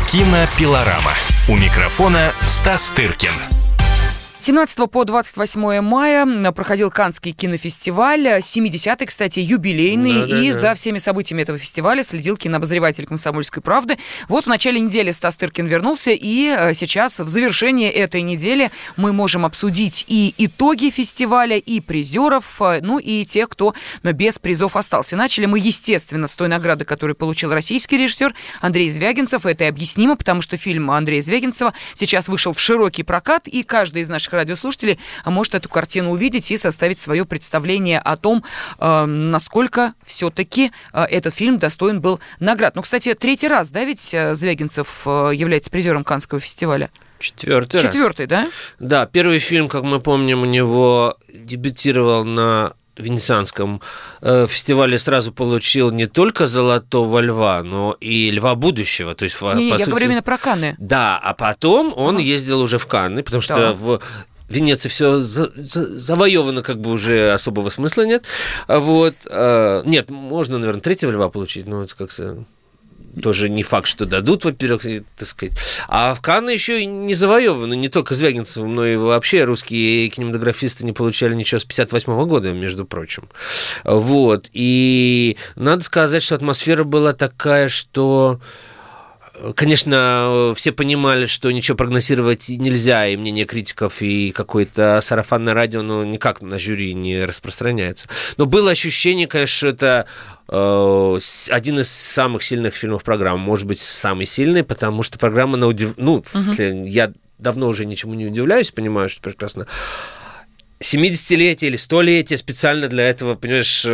Кинопилорама. 0.09 1.13
У 1.47 1.55
микрофона 1.55 2.33
Стас 2.45 2.89
Тыркин. 2.89 3.62
17 4.43 4.91
по 4.91 5.05
28 5.05 5.79
мая 5.79 6.51
проходил 6.51 6.91
Канский 6.91 7.31
кинофестиваль, 7.31 8.27
70-й, 8.27 9.05
кстати, 9.05 9.39
юбилейный, 9.39 10.13
да, 10.13 10.27
да, 10.27 10.41
и 10.41 10.49
да. 10.49 10.53
за 10.53 10.75
всеми 10.75 10.97
событиями 10.97 11.43
этого 11.43 11.57
фестиваля 11.57 12.03
следил 12.03 12.35
кинообозреватель 12.35 13.05
«Комсомольской 13.05 13.63
правды». 13.63 13.97
Вот 14.27 14.43
в 14.43 14.47
начале 14.47 14.81
недели 14.81 15.11
Стас 15.11 15.37
Тыркин 15.37 15.67
вернулся, 15.67 16.11
и 16.11 16.53
э, 16.53 16.73
сейчас 16.73 17.21
в 17.21 17.27
завершении 17.29 17.87
этой 17.87 18.21
недели 18.21 18.69
мы 18.97 19.13
можем 19.13 19.45
обсудить 19.45 20.03
и 20.09 20.35
итоги 20.37 20.89
фестиваля, 20.89 21.55
и 21.55 21.79
призеров, 21.79 22.61
э, 22.61 22.79
ну 22.81 22.99
и 22.99 23.23
тех, 23.23 23.47
кто 23.47 23.73
без 24.03 24.39
призов 24.39 24.75
остался. 24.75 25.15
Начали 25.15 25.45
мы, 25.45 25.57
естественно, 25.57 26.27
с 26.27 26.35
той 26.35 26.49
награды, 26.49 26.83
которую 26.83 27.15
получил 27.15 27.53
российский 27.53 27.97
режиссер 27.97 28.33
Андрей 28.59 28.89
Звягинцев. 28.89 29.45
Это 29.45 29.63
и 29.63 29.67
объяснимо, 29.67 30.17
потому 30.17 30.41
что 30.41 30.57
фильм 30.57 30.91
Андрея 30.91 31.21
Звягинцева 31.21 31.73
сейчас 31.93 32.27
вышел 32.27 32.51
в 32.51 32.59
широкий 32.59 33.03
прокат, 33.03 33.47
и 33.47 33.63
каждый 33.63 34.01
из 34.01 34.09
наших 34.09 34.32
радиослушателей 34.33 34.99
может 35.25 35.55
эту 35.55 35.69
картину 35.69 36.11
увидеть 36.11 36.51
и 36.51 36.57
составить 36.57 36.99
свое 36.99 37.25
представление 37.25 37.99
о 37.99 38.17
том, 38.17 38.43
э, 38.79 39.05
насколько 39.05 39.93
все-таки 40.05 40.71
э, 40.93 41.03
этот 41.03 41.33
фильм 41.33 41.59
достоин 41.59 42.01
был 42.01 42.19
наград. 42.39 42.75
Ну, 42.75 42.81
кстати, 42.81 43.13
третий 43.13 43.47
раз, 43.47 43.69
да, 43.69 43.83
ведь 43.83 44.13
э, 44.13 44.35
Звягинцев 44.35 45.05
является 45.05 45.69
призером 45.69 46.03
Канского 46.03 46.39
фестиваля? 46.39 46.89
Четвертый 47.19 47.81
раз. 47.81 47.93
Четвертый, 47.93 48.27
да? 48.27 48.49
Да, 48.79 49.05
первый 49.05 49.39
фильм, 49.39 49.69
как 49.69 49.83
мы 49.83 49.99
помним, 50.01 50.41
у 50.41 50.45
него 50.45 51.17
дебютировал 51.33 52.25
на 52.25 52.73
Венецианском 52.97 53.81
э, 54.21 54.47
фестивале 54.47 54.99
сразу 54.99 55.31
получил 55.31 55.91
не 55.91 56.05
только 56.05 56.47
«Золотого 56.47 57.19
льва», 57.19 57.63
но 57.63 57.97
и 57.99 58.29
«Льва 58.31 58.55
будущего». 58.55 59.15
То 59.15 59.25
есть, 59.25 59.41
не, 59.41 59.47
по 59.47 59.75
я 59.75 59.77
сути... 59.79 59.89
говорю 59.89 60.05
именно 60.05 60.21
про 60.21 60.37
Канны. 60.37 60.75
Да, 60.77 61.19
а 61.21 61.33
потом 61.33 61.93
он 61.95 62.15
ага. 62.15 62.23
ездил 62.23 62.61
уже 62.61 62.77
в 62.77 62.87
Канны, 62.87 63.23
потому 63.23 63.41
что 63.41 63.55
да. 63.55 63.73
в 63.73 63.99
Венеции 64.49 64.89
все 64.89 65.17
за, 65.17 65.49
за, 65.55 65.85
завоевано, 65.97 66.61
как 66.61 66.79
бы 66.79 66.91
уже 66.91 67.31
особого 67.31 67.69
смысла 67.69 68.03
нет. 68.03 68.25
Вот. 68.67 69.15
Э, 69.25 69.81
нет, 69.85 70.09
можно, 70.09 70.57
наверное, 70.57 70.81
третьего 70.81 71.11
льва 71.11 71.29
получить, 71.29 71.65
но 71.65 71.83
это 71.83 71.95
как-то 71.95 72.43
тоже 73.21 73.49
не 73.49 73.63
факт, 73.63 73.87
что 73.87 74.05
дадут, 74.05 74.45
во-первых, 74.45 74.83
так 75.15 75.27
сказать. 75.27 75.57
А 75.87 76.15
в 76.15 76.21
Канны 76.21 76.49
еще 76.49 76.81
и 76.81 76.85
не 76.85 77.13
завоеваны, 77.13 77.75
не 77.75 77.89
только 77.89 78.15
Звягинцевым, 78.15 78.75
но 78.75 78.85
и 78.85 78.95
вообще 78.95 79.43
русские 79.43 80.09
кинематографисты 80.09 80.85
не 80.85 80.93
получали 80.93 81.33
ничего 81.33 81.59
с 81.59 81.65
58 81.65 82.25
года, 82.25 82.53
между 82.53 82.85
прочим. 82.85 83.29
Вот. 83.83 84.49
И 84.53 85.37
надо 85.55 85.83
сказать, 85.83 86.23
что 86.23 86.35
атмосфера 86.35 86.83
была 86.83 87.13
такая, 87.13 87.69
что 87.69 88.39
Конечно, 89.55 90.53
все 90.55 90.71
понимали, 90.71 91.25
что 91.25 91.51
ничего 91.51 91.75
прогнозировать 91.75 92.47
нельзя, 92.47 93.07
и 93.07 93.17
мнение 93.17 93.45
критиков, 93.45 94.01
и 94.01 94.31
какое-то 94.31 95.01
сарафанное 95.03 95.53
радио, 95.53 95.81
ну, 95.81 96.03
никак 96.05 96.41
на 96.41 96.57
жюри 96.57 96.93
не 96.93 97.25
распространяется. 97.25 98.07
Но 98.37 98.45
было 98.45 98.71
ощущение, 98.71 99.27
конечно, 99.27 99.55
что 99.55 99.67
это 99.67 100.05
э, 100.47 101.19
один 101.49 101.79
из 101.79 101.89
самых 101.89 102.43
сильных 102.43 102.75
фильмов 102.75 103.03
программы, 103.03 103.39
может 103.39 103.67
быть, 103.67 103.79
самый 103.79 104.25
сильный, 104.25 104.63
потому 104.63 105.03
что 105.03 105.19
программа 105.19 105.57
на 105.57 105.67
удив... 105.67 105.95
Ну, 105.97 106.23
угу. 106.33 106.61
я 106.85 107.11
давно 107.37 107.67
уже 107.67 107.85
ничему 107.85 108.13
не 108.13 108.27
удивляюсь, 108.27 108.71
понимаю, 108.71 109.09
что 109.09 109.21
прекрасно 109.21 109.67
70-летие 110.83 111.69
или 111.69 111.77
100-летие 111.77 112.37
специально 112.37 112.87
для 112.87 113.09
этого, 113.09 113.35
понимаешь, 113.35 113.85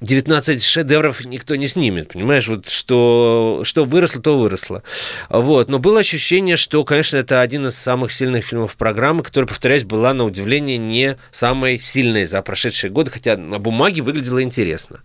19 0.00 0.56
э, 0.56 0.60
шедевров 0.60 1.24
никто 1.24 1.56
не 1.56 1.66
снимет, 1.66 2.12
понимаешь, 2.12 2.48
вот 2.48 2.68
что, 2.68 3.62
что 3.64 3.84
выросло, 3.84 4.20
то 4.20 4.38
выросло. 4.38 4.82
Вот. 5.30 5.70
Но 5.70 5.78
было 5.78 6.00
ощущение, 6.00 6.56
что, 6.56 6.84
конечно, 6.84 7.16
это 7.16 7.40
один 7.40 7.66
из 7.66 7.76
самых 7.76 8.12
сильных 8.12 8.44
фильмов 8.44 8.76
программы, 8.76 9.22
которая, 9.22 9.48
повторяюсь, 9.48 9.84
была 9.84 10.12
на 10.12 10.24
удивление 10.24 10.76
не 10.76 11.16
самой 11.30 11.80
сильной 11.80 12.26
за 12.26 12.42
прошедшие 12.42 12.90
годы, 12.90 13.10
хотя 13.10 13.36
на 13.36 13.58
бумаге 13.58 14.02
выглядела 14.02 14.42
интересно. 14.42 15.00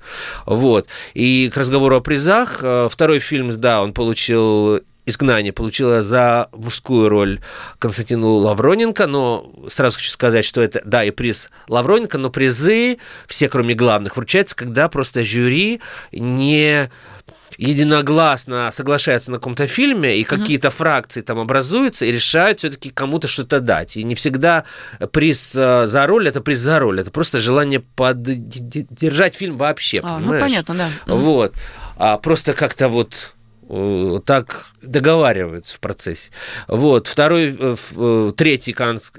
Вот. 0.45 0.87
И 1.13 1.49
к 1.53 1.57
разговору 1.57 1.95
о 1.95 2.01
призах, 2.01 2.59
э, 2.61 2.89
второй 2.91 3.19
фильм, 3.19 3.59
да, 3.59 3.81
он 3.81 3.93
получил 3.93 4.81
«Изгнание» 5.07 5.53
получила 5.53 6.03
за 6.03 6.49
мужскую 6.51 7.09
роль 7.09 7.39
Константину 7.79 8.35
Лавроненко, 8.35 9.07
но 9.07 9.51
сразу 9.69 9.97
хочу 9.97 10.11
сказать, 10.11 10.45
что 10.45 10.61
это, 10.61 10.81
да, 10.83 11.03
и 11.03 11.11
приз 11.11 11.49
Лавроненко, 11.69 12.17
но 12.17 12.29
призы, 12.29 12.99
все 13.25 13.47
кроме 13.47 13.73
главных, 13.73 14.17
вручаются, 14.17 14.55
когда 14.55 14.89
просто 14.89 15.23
жюри 15.23 15.81
не 16.11 16.91
единогласно 17.57 18.69
соглашается 18.71 19.31
на 19.31 19.37
каком-то 19.37 19.65
фильме, 19.67 20.17
и 20.17 20.23
какие-то 20.23 20.69
фракции 20.69 21.21
там 21.21 21.39
образуются 21.39 22.05
и 22.05 22.11
решают 22.11 22.59
все-таки 22.59 22.89
кому-то 22.89 23.27
что-то 23.27 23.59
дать. 23.59 23.97
И 23.97 24.03
не 24.03 24.13
всегда 24.15 24.65
приз 25.11 25.53
э, 25.55 25.87
за 25.87 26.05
роль 26.05 26.27
это 26.27 26.41
приз 26.41 26.59
за 26.59 26.79
роль, 26.79 26.99
это 26.99 27.11
просто 27.11 27.39
желание 27.39 27.79
поддержать 27.79 29.35
фильм 29.35 29.57
вообще. 29.57 30.01
А, 30.03 30.19
ну, 30.19 30.31
понимаешь? 30.31 30.41
ну 30.41 30.47
понятно, 30.47 30.75
да. 30.75 31.15
Вот. 31.15 31.55
А 31.95 32.17
просто 32.17 32.53
как-то 32.53 32.89
вот 32.89 33.33
так 34.25 34.67
договариваются 34.81 35.75
в 35.75 35.79
процессе. 35.79 36.31
Вот. 36.67 37.07
Второй, 37.07 37.55
э, 37.57 37.75
э, 37.97 38.31
третий 38.35 38.71
канс, 38.71 39.11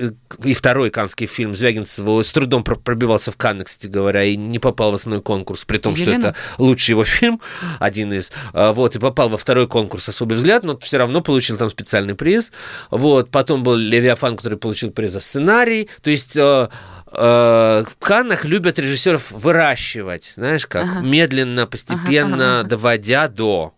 и 0.43 0.55
второй 0.55 0.91
канский 0.91 1.27
фильм 1.27 1.55
Звягинцева 1.55 2.23
с 2.23 2.33
трудом 2.33 2.65
пробивался 2.65 3.31
в 3.31 3.37
Канны, 3.37 3.65
кстати 3.65 3.91
говоря, 3.91 4.25
и 4.25 4.37
не 4.37 4.59
попал 4.59 4.93
в 4.93 4.95
основной 4.95 5.23
конкурс, 5.23 5.65
при 5.65 5.79
том, 5.79 5.95
Елена? 5.95 6.19
что 6.19 6.29
это 6.29 6.37
лучший 6.57 6.93
его 6.93 7.05
фильм, 7.05 7.41
один 7.79 8.13
из. 8.13 8.33
Вот, 8.55 8.97
и 8.97 8.99
попал 8.99 9.29
во 9.29 9.37
второй 9.37 9.69
конкурс 9.69 10.09
«Особый 10.09 10.37
взгляд», 10.37 10.65
но 10.65 10.79
все 10.79 10.97
равно 10.97 11.21
получил 11.21 11.59
там 11.59 11.71
специальный 11.71 12.15
приз. 12.15 12.51
Вот. 12.91 13.31
Потом 13.31 13.63
был 13.63 13.75
«Левиафан», 13.75 14.37
который 14.37 14.59
получил 14.59 14.91
приз 14.91 15.13
за 15.13 15.21
сценарий. 15.21 15.91
То 16.03 16.11
есть 16.11 16.37
в 16.37 17.87
Каннах 18.01 18.45
любят 18.45 18.79
режиссеров 18.79 19.31
выращивать, 19.31 20.35
знаешь, 20.37 20.67
как 20.67 20.85
ага. 20.85 21.01
медленно, 21.01 21.67
постепенно 21.67 22.59
ага, 22.59 22.61
ага. 22.61 22.69
доводя 22.69 23.29
до 23.29 23.73
а, 23.75 23.78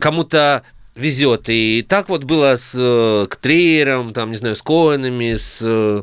кому-то 0.00 0.62
везет. 0.98 1.48
И 1.48 1.84
так 1.88 2.08
вот 2.08 2.24
было 2.24 2.56
с 2.56 2.74
э, 2.76 3.26
Ктреером, 3.30 4.12
там, 4.12 4.30
не 4.30 4.36
знаю, 4.36 4.56
с 4.56 4.62
Коэнами, 4.62 5.34
с 5.36 5.60
э, 5.62 6.02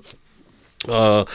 а, 0.88 1.26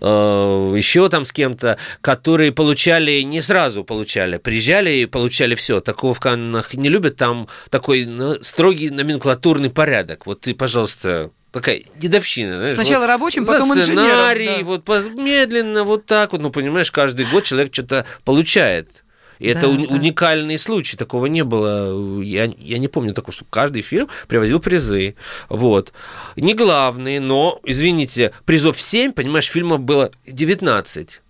а, 0.00 0.74
еще 0.74 1.08
там 1.08 1.24
с 1.24 1.32
кем-то, 1.32 1.78
которые 2.00 2.52
получали, 2.52 3.20
не 3.22 3.42
сразу 3.42 3.84
получали, 3.84 4.38
приезжали 4.38 4.90
и 4.90 5.06
получали 5.06 5.54
все. 5.54 5.80
Такого 5.80 6.14
в 6.14 6.20
Каннах 6.20 6.74
не 6.74 6.88
любят, 6.88 7.16
там 7.16 7.48
такой 7.70 8.08
строгий 8.42 8.90
номенклатурный 8.90 9.70
порядок. 9.70 10.26
Вот 10.26 10.42
ты, 10.42 10.54
пожалуйста, 10.54 11.30
такая 11.52 11.82
дедовщина. 11.96 12.56
Знаешь, 12.56 12.74
Сначала 12.74 13.02
вот 13.02 13.08
рабочим, 13.08 13.46
потом 13.46 13.74
за 13.74 13.82
сценарий, 13.82 14.46
инженером. 14.46 14.82
Да. 14.84 14.92
Вот 14.94 15.14
медленно, 15.14 15.84
вот 15.84 16.06
так 16.06 16.32
вот, 16.32 16.40
ну, 16.40 16.50
понимаешь, 16.50 16.90
каждый 16.90 17.26
год 17.26 17.44
человек 17.44 17.72
что-то 17.72 18.06
получает. 18.24 19.04
И 19.38 19.52
да, 19.52 19.58
это 19.58 19.68
да. 19.68 19.94
уникальный 19.94 20.58
случай, 20.58 20.96
такого 20.96 21.26
не 21.26 21.44
было. 21.44 22.20
Я, 22.22 22.52
я 22.58 22.78
не 22.78 22.88
помню 22.88 23.14
такого, 23.14 23.32
чтобы 23.32 23.50
каждый 23.50 23.82
фильм 23.82 24.08
привозил 24.28 24.60
призы. 24.60 25.14
Вот. 25.48 25.92
Не 26.36 26.54
главные, 26.54 27.20
но, 27.20 27.60
извините, 27.64 28.32
призов 28.44 28.80
7, 28.80 29.12
понимаешь, 29.12 29.46
фильмов 29.46 29.80
было 29.80 30.10
19. 30.26 31.22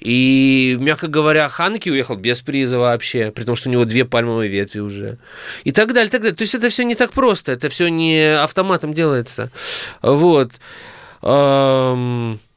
И, 0.00 0.76
мягко 0.80 1.06
говоря, 1.06 1.48
Ханки 1.48 1.90
уехал 1.90 2.16
без 2.16 2.40
приза 2.40 2.78
вообще, 2.78 3.30
при 3.30 3.44
том, 3.44 3.56
что 3.56 3.68
у 3.68 3.72
него 3.72 3.84
две 3.84 4.04
пальмовые 4.04 4.50
ветви 4.50 4.78
уже. 4.78 5.18
И 5.64 5.72
так 5.72 5.92
далее, 5.92 6.10
так 6.10 6.22
далее. 6.22 6.34
То 6.34 6.42
есть 6.42 6.54
это 6.54 6.70
все 6.70 6.84
не 6.84 6.94
так 6.94 7.12
просто, 7.12 7.52
это 7.52 7.68
все 7.68 7.88
не 7.88 8.34
автоматом 8.36 8.94
делается. 8.94 9.50
Вот. 10.00 10.52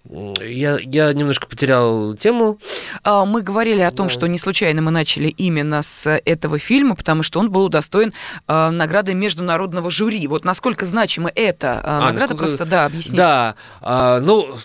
Я, 0.09 0.77
я 0.79 1.13
немножко 1.13 1.47
потерял 1.47 2.15
тему. 2.15 2.59
А, 3.03 3.25
мы 3.25 3.41
говорили 3.41 3.81
о 3.81 3.91
том, 3.91 4.07
да. 4.07 4.13
что 4.13 4.27
не 4.27 4.37
случайно 4.37 4.81
мы 4.81 4.91
начали 4.91 5.29
именно 5.29 5.81
с 5.81 6.09
этого 6.25 6.59
фильма, 6.59 6.95
потому 6.95 7.23
что 7.23 7.39
он 7.39 7.49
был 7.49 7.65
удостоен 7.65 8.13
а, 8.47 8.69
награды 8.69 9.15
международного 9.15 9.89
жюри. 9.89 10.27
Вот 10.27 10.45
насколько 10.45 10.85
значима 10.85 11.31
эта 11.33 11.81
а, 11.83 11.99
награда, 12.01 12.13
насколько... 12.19 12.35
просто, 12.35 12.65
да, 12.65 12.85
объясните. 12.85 13.17
Да, 13.17 13.55
а, 13.81 14.19
ну, 14.19 14.55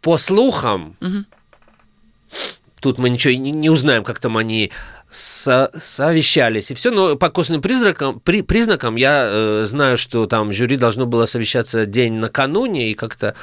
по 0.00 0.18
слухам, 0.18 0.96
угу. 1.00 1.24
тут 2.80 2.98
мы 2.98 3.10
ничего 3.10 3.34
не, 3.34 3.52
не 3.52 3.70
узнаем, 3.70 4.02
как 4.02 4.18
там 4.18 4.36
они 4.36 4.72
со- 5.10 5.70
совещались 5.74 6.70
и 6.70 6.74
все, 6.74 6.90
но 6.90 7.16
по 7.16 7.30
косвенным 7.30 7.62
признакам, 7.62 8.20
при, 8.20 8.42
признакам 8.42 8.96
я 8.96 9.28
э, 9.28 9.66
знаю, 9.68 9.98
что 9.98 10.26
там 10.26 10.52
жюри 10.52 10.76
должно 10.76 11.06
было 11.06 11.26
совещаться 11.26 11.84
день 11.84 12.14
накануне 12.14 12.92
и 12.92 12.94
как-то 12.94 13.34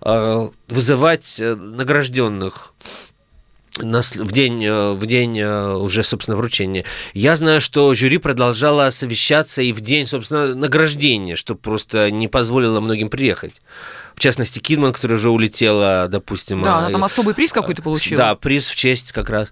э, 0.00 0.48
вызывать 0.68 1.36
э, 1.38 1.54
награжденных 1.54 2.74
в 3.76 4.32
день, 4.32 4.64
э, 4.64 4.92
в 4.92 5.06
день 5.06 5.38
э, 5.38 5.74
уже, 5.74 6.02
собственно, 6.02 6.36
вручения. 6.36 6.84
Я 7.14 7.36
знаю, 7.36 7.60
что 7.60 7.94
жюри 7.94 8.18
продолжало 8.18 8.88
совещаться 8.90 9.62
и 9.62 9.72
в 9.72 9.80
день, 9.80 10.06
собственно, 10.06 10.54
награждения, 10.54 11.36
что 11.36 11.54
просто 11.54 12.10
не 12.10 12.28
позволило 12.28 12.80
многим 12.80 13.08
приехать. 13.08 13.54
В 14.14 14.20
частности, 14.20 14.58
Кидман, 14.58 14.92
которая 14.92 15.18
уже 15.18 15.30
улетела, 15.30 16.06
допустим. 16.08 16.60
Да, 16.60 16.78
она 16.78 16.90
там 16.90 17.02
особый 17.02 17.34
приз 17.34 17.52
какой-то 17.52 17.82
получила. 17.82 18.18
Да, 18.18 18.34
приз 18.34 18.68
в 18.68 18.76
честь 18.76 19.12
как 19.12 19.30
раз 19.30 19.50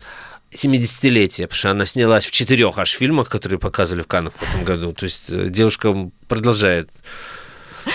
70-летия, 0.53 1.47
потому 1.47 1.59
что 1.59 1.71
она 1.71 1.87
снялась 1.87 2.27
в 2.27 2.31
четырех 2.31 2.79
аж 2.79 2.91
фильмах, 2.91 3.29
которые 3.29 3.59
показывали 3.59 4.03
в 4.03 4.07
Каннах 4.07 4.35
в 4.35 4.43
этом 4.43 4.65
году. 4.65 4.93
То 4.93 5.05
есть 5.05 5.31
э, 5.31 5.49
девушка 5.49 6.11
продолжает 6.29 6.91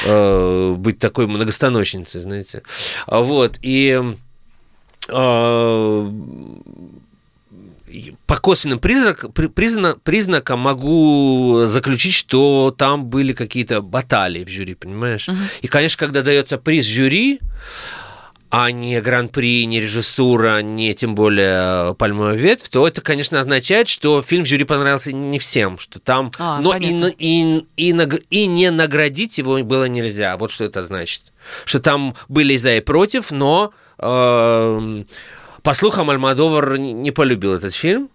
э, 0.05 0.75
быть 0.77 0.99
такой 0.99 1.27
многостаночницей, 1.27 2.21
знаете. 2.21 2.63
Вот, 3.07 3.59
и 3.61 4.01
э, 5.09 6.11
по 8.25 8.35
косвенным 8.37 8.79
признак, 8.79 9.25
признак, 9.33 10.01
признакам 10.01 10.59
могу 10.59 11.65
заключить, 11.65 12.13
что 12.13 12.73
там 12.75 13.05
были 13.05 13.33
какие-то 13.33 13.81
баталии 13.81 14.43
в 14.43 14.49
жюри, 14.49 14.75
понимаешь? 14.75 15.27
Uh-huh. 15.29 15.37
И, 15.61 15.67
конечно, 15.67 15.99
когда 15.99 16.21
дается 16.21 16.57
приз 16.57 16.85
жюри, 16.85 17.39
а 18.49 18.71
не 18.71 19.01
гран-при, 19.01 19.65
не 19.65 19.81
режиссура, 19.81 20.61
не 20.61 20.93
тем 20.93 21.15
более 21.15 21.95
пальмовая 21.95 22.35
ветвь, 22.35 22.69
то 22.69 22.87
это, 22.87 23.01
конечно, 23.01 23.39
означает, 23.39 23.87
что 23.87 24.21
фильм 24.21 24.45
жюри 24.45 24.63
понравился 24.63 25.11
не 25.11 25.39
всем, 25.39 25.77
что 25.77 25.99
там... 25.99 26.31
А, 26.37 26.59
но 26.61 26.75
и, 26.75 26.87
и, 27.17 27.65
и, 27.77 27.91
и, 27.91 28.23
и 28.29 28.45
не 28.47 28.71
наградить 28.71 29.37
его 29.37 29.61
было 29.63 29.85
нельзя. 29.85 30.37
Вот 30.37 30.51
что 30.51 30.63
это 30.63 30.83
значит. 30.83 31.33
Что 31.65 31.79
там 31.79 32.15
были 32.27 32.53
и 32.53 32.57
за, 32.57 32.75
и 32.75 32.81
против, 32.81 33.31
но... 33.31 33.73
Э, 33.97 35.03
по 35.63 35.73
слухам, 35.73 36.11
Альмадовар 36.11 36.77
не 36.77 37.09
полюбил 37.09 37.53
этот 37.53 37.73
фильм. 37.73 38.09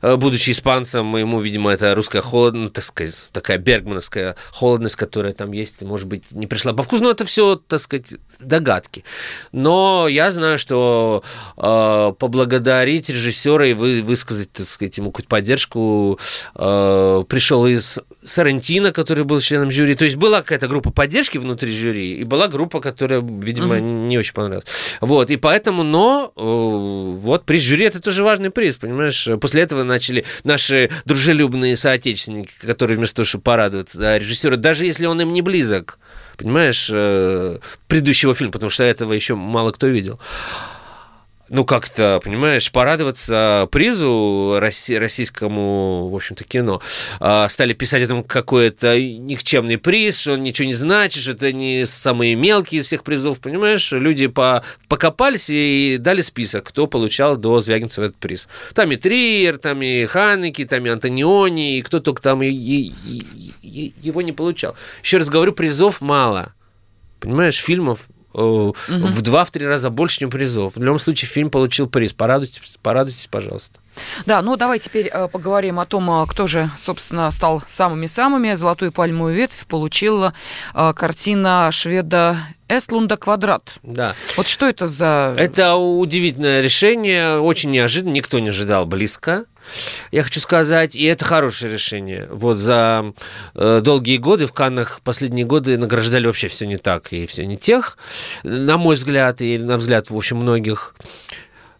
Э, 0.00 0.16
будучи 0.16 0.50
испанцем, 0.50 1.16
ему, 1.16 1.40
видимо, 1.40 1.70
это 1.70 1.94
русская 1.94 2.22
холодность, 2.22 2.62
ну, 2.62 2.68
так 2.68 2.84
сказать, 2.84 3.14
такая 3.32 3.58
бергмановская 3.58 4.36
холодность, 4.52 4.96
которая 4.96 5.32
там 5.32 5.52
есть, 5.52 5.82
может 5.82 6.06
быть, 6.06 6.32
не 6.32 6.46
пришла 6.46 6.72
по 6.72 6.82
вкусу, 6.82 7.02
но 7.02 7.10
это 7.10 7.24
все, 7.24 7.56
так 7.56 7.80
сказать, 7.80 8.14
догадки. 8.40 9.04
Но 9.52 10.06
я 10.08 10.30
знаю, 10.30 10.58
что 10.58 11.22
э, 11.56 12.12
поблагодарить 12.18 13.08
режиссера 13.08 13.66
и 13.66 13.74
вы, 13.74 14.02
высказать, 14.02 14.52
так 14.52 14.68
сказать, 14.68 14.98
ему 14.98 15.10
какую-то 15.10 15.28
поддержку 15.28 16.18
э, 16.54 17.24
пришел 17.28 17.66
из 17.66 17.98
Сарантино, 18.22 18.92
который 18.92 19.24
был 19.24 19.40
членом 19.40 19.70
жюри. 19.70 19.94
То 19.94 20.04
есть 20.04 20.16
была 20.16 20.42
какая-то 20.42 20.68
группа 20.68 20.90
поддержки 20.90 21.38
внутри 21.38 21.74
жюри, 21.74 22.16
и 22.18 22.24
была 22.24 22.48
группа, 22.48 22.80
которая, 22.80 23.20
видимо, 23.20 23.76
mm-hmm. 23.76 24.06
не 24.08 24.18
очень 24.18 24.34
понравилась. 24.34 24.66
Вот, 25.00 25.30
и 25.30 25.36
поэтому, 25.36 25.82
но 25.82 26.32
э, 26.36 26.40
вот 26.42 27.44
приз 27.44 27.62
жюри 27.62 27.86
это 27.86 28.00
тоже 28.00 28.22
важный 28.22 28.50
приз, 28.50 28.76
понимаешь? 28.76 29.28
После 29.52 29.64
этого 29.64 29.82
начали 29.82 30.24
наши 30.44 30.88
дружелюбные 31.04 31.76
соотечественники, 31.76 32.50
которые 32.64 32.96
вместо 32.96 33.16
того, 33.16 33.26
чтобы 33.26 33.44
порадоваться 33.44 33.98
да, 33.98 34.18
режиссера, 34.18 34.56
даже 34.56 34.86
если 34.86 35.04
он 35.04 35.20
им 35.20 35.34
не 35.34 35.42
близок, 35.42 35.98
понимаешь, 36.38 36.88
э, 36.90 37.58
предыдущего 37.86 38.34
фильма, 38.34 38.52
потому 38.52 38.70
что 38.70 38.82
этого 38.82 39.12
еще 39.12 39.34
мало 39.34 39.72
кто 39.72 39.88
видел 39.88 40.18
ну, 41.52 41.66
как-то, 41.66 42.18
понимаешь, 42.24 42.72
порадоваться 42.72 43.68
призу 43.70 44.56
российскому, 44.58 46.08
в 46.08 46.16
общем-то, 46.16 46.44
кино. 46.44 46.80
А, 47.20 47.46
стали 47.50 47.74
писать 47.74 48.02
этому 48.02 48.24
какой-то 48.24 48.98
никчемный 48.98 49.76
приз, 49.76 50.18
что 50.18 50.32
он 50.32 50.42
ничего 50.42 50.66
не 50.66 50.72
значит, 50.72 51.22
что 51.22 51.32
это 51.32 51.52
не 51.52 51.84
самые 51.84 52.36
мелкие 52.36 52.80
из 52.80 52.86
всех 52.86 53.04
призов, 53.04 53.38
понимаешь? 53.38 53.92
Люди 53.92 54.28
по 54.28 54.64
покопались 54.88 55.50
и 55.50 55.98
дали 56.00 56.22
список, 56.22 56.64
кто 56.64 56.86
получал 56.86 57.36
до 57.36 57.60
Звягинцева 57.60 58.06
этот 58.06 58.16
приз. 58.16 58.48
Там 58.74 58.90
и 58.90 58.96
Триер, 58.96 59.58
там 59.58 59.82
и 59.82 60.06
Ханеки, 60.06 60.64
там 60.64 60.86
и 60.86 60.88
Антониони, 60.88 61.76
и 61.76 61.82
кто 61.82 62.00
только 62.00 62.22
там 62.22 62.42
и, 62.42 62.48
и, 62.48 62.94
и, 63.60 63.92
его 64.00 64.22
не 64.22 64.32
получал. 64.32 64.74
Еще 65.02 65.18
раз 65.18 65.28
говорю, 65.28 65.52
призов 65.52 66.00
мало. 66.00 66.54
Понимаешь, 67.20 67.56
фильмов 67.56 68.08
угу. 68.32 68.74
в 68.88 69.22
два-три 69.22 69.66
раза 69.66 69.90
больше, 69.90 70.20
чем 70.20 70.30
призов. 70.30 70.76
В 70.76 70.82
любом 70.82 70.98
случае, 70.98 71.28
фильм 71.28 71.50
получил 71.50 71.88
приз. 71.88 72.12
Порадуйтесь, 72.12 72.76
порадуйтесь 72.82 73.28
пожалуйста. 73.30 73.78
Да, 74.24 74.40
ну 74.40 74.56
давай 74.56 74.78
теперь 74.78 75.08
э, 75.08 75.28
поговорим 75.28 75.78
о 75.78 75.84
том, 75.86 76.10
э, 76.10 76.26
кто 76.26 76.46
же, 76.46 76.70
собственно, 76.78 77.30
стал 77.30 77.62
самыми-самыми. 77.66 78.54
Золотую 78.54 78.92
пальмовую 78.92 79.34
ветвь 79.34 79.66
получила 79.66 80.32
картина 80.72 81.68
шведа 81.72 82.38
Эстлунда 82.68 83.18
«Квадрат». 83.18 83.74
Да. 83.82 84.14
Вот 84.36 84.46
что 84.46 84.66
это 84.66 84.86
за... 84.86 85.34
Это 85.36 85.74
удивительное 85.74 86.62
решение, 86.62 87.38
очень 87.38 87.70
неожиданно, 87.70 88.12
никто 88.12 88.38
не 88.38 88.48
ожидал 88.48 88.86
близко 88.86 89.44
я 90.10 90.22
хочу 90.22 90.40
сказать, 90.40 90.94
и 90.94 91.04
это 91.04 91.24
хорошее 91.24 91.72
решение. 91.72 92.26
Вот 92.30 92.58
за 92.58 93.12
э, 93.54 93.80
долгие 93.82 94.16
годы 94.16 94.46
в 94.46 94.52
Каннах 94.52 95.00
последние 95.02 95.46
годы 95.46 95.78
награждали 95.78 96.26
вообще 96.26 96.48
все 96.48 96.66
не 96.66 96.78
так 96.78 97.12
и 97.12 97.26
все 97.26 97.46
не 97.46 97.56
тех, 97.56 97.96
на 98.42 98.78
мой 98.78 98.96
взгляд, 98.96 99.42
и 99.42 99.58
на 99.58 99.76
взгляд, 99.76 100.10
в 100.10 100.16
общем, 100.16 100.38
многих. 100.38 100.94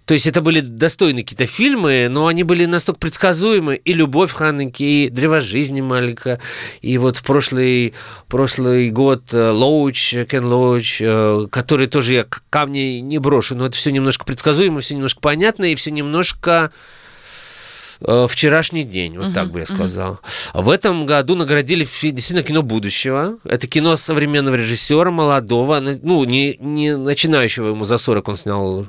То 0.04 0.14
есть 0.14 0.26
это 0.26 0.40
были 0.40 0.60
достойные 0.60 1.22
какие-то 1.22 1.46
фильмы, 1.46 2.08
но 2.10 2.26
они 2.26 2.42
были 2.42 2.64
настолько 2.64 3.00
предсказуемы. 3.00 3.76
И 3.76 3.92
«Любовь» 3.92 4.32
Ханнеки, 4.32 5.06
и 5.06 5.08
«Древо 5.08 5.40
жизни» 5.40 5.80
Малика, 5.80 6.40
и 6.80 6.98
вот 6.98 7.22
прошлый, 7.22 7.94
прошлый 8.28 8.90
год 8.90 9.32
э, 9.32 9.50
Лоуч, 9.50 10.14
Кен 10.28 10.44
Лоуч, 10.44 11.00
э, 11.00 11.46
который 11.50 11.86
тоже 11.86 12.14
я 12.14 12.26
камни 12.50 12.98
не 12.98 13.18
брошу, 13.18 13.54
но 13.54 13.66
это 13.66 13.76
все 13.76 13.92
немножко 13.92 14.24
предсказуемо, 14.24 14.80
все 14.80 14.94
немножко 14.94 15.20
понятно, 15.20 15.66
и 15.66 15.76
все 15.76 15.90
немножко 15.90 16.72
вчерашний 18.28 18.84
день, 18.84 19.16
вот 19.16 19.28
uh-huh, 19.28 19.34
так 19.34 19.50
бы 19.50 19.60
я 19.60 19.66
сказал. 19.66 20.20
Uh-huh. 20.54 20.62
В 20.62 20.70
этом 20.70 21.06
году 21.06 21.34
наградили 21.34 21.84
действительно 21.84 22.42
кино 22.42 22.62
будущего. 22.62 23.38
Это 23.44 23.66
кино 23.66 23.96
современного 23.96 24.56
режиссера, 24.56 25.10
молодого, 25.10 25.80
ну, 25.80 26.24
не, 26.24 26.56
не 26.58 26.96
начинающего 26.96 27.68
ему 27.68 27.84
за 27.84 27.98
40 27.98 28.28
он 28.28 28.36
снял 28.36 28.86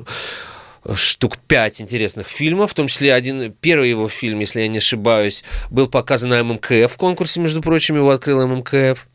штук 0.96 1.38
пять 1.38 1.82
интересных 1.82 2.28
фильмов, 2.28 2.72
в 2.72 2.74
том 2.74 2.88
числе 2.88 3.14
один, 3.14 3.54
первый 3.54 3.90
его 3.90 4.10
фильм, 4.10 4.40
если 4.40 4.62
я 4.62 4.68
не 4.68 4.80
ошибаюсь, 4.80 5.44
был 5.70 5.88
показан 5.88 6.30
на 6.30 6.44
ММКФ 6.44 6.92
в 6.92 6.98
конкурсе, 6.98 7.40
между 7.40 7.62
прочим, 7.62 7.96
его 7.96 8.12
открыл 8.12 8.46
ММКФ. 8.48 9.08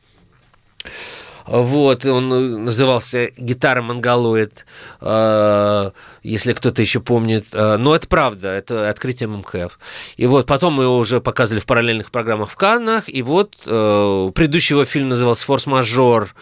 Вот, 1.48 2.04
он 2.04 2.32
э, 2.32 2.58
назывался 2.58 3.30
«Гитара 3.38 3.80
Монголоид», 3.80 4.66
э, 5.00 5.90
если 6.22 6.52
кто-то 6.52 6.82
еще 6.82 7.00
помнит. 7.00 7.46
Э, 7.54 7.78
но 7.78 7.96
это 7.96 8.06
правда, 8.06 8.48
это 8.48 8.90
открытие 8.90 9.28
ММКФ. 9.28 9.78
И 10.18 10.26
вот 10.26 10.46
потом 10.46 10.74
мы 10.74 10.84
его 10.84 10.98
уже 10.98 11.22
показывали 11.22 11.60
в 11.60 11.66
параллельных 11.66 12.10
программах 12.10 12.50
в 12.50 12.56
Каннах, 12.56 13.04
и 13.08 13.22
вот 13.22 13.56
предыдущий 13.64 14.74
его 14.74 14.84
фильм 14.84 15.08
назывался 15.08 15.44
«Форс-мажор». 15.46 16.34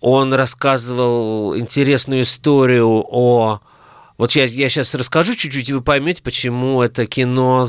Он 0.00 0.34
рассказывал 0.34 1.56
интересную 1.56 2.22
историю 2.22 3.04
о 3.08 3.60
вот 4.18 4.32
я, 4.32 4.44
я 4.44 4.68
сейчас 4.68 4.94
расскажу 4.94 5.34
чуть-чуть, 5.34 5.70
и 5.70 5.72
вы 5.72 5.80
поймете, 5.80 6.22
почему 6.22 6.82
это 6.82 7.06
кино, 7.06 7.66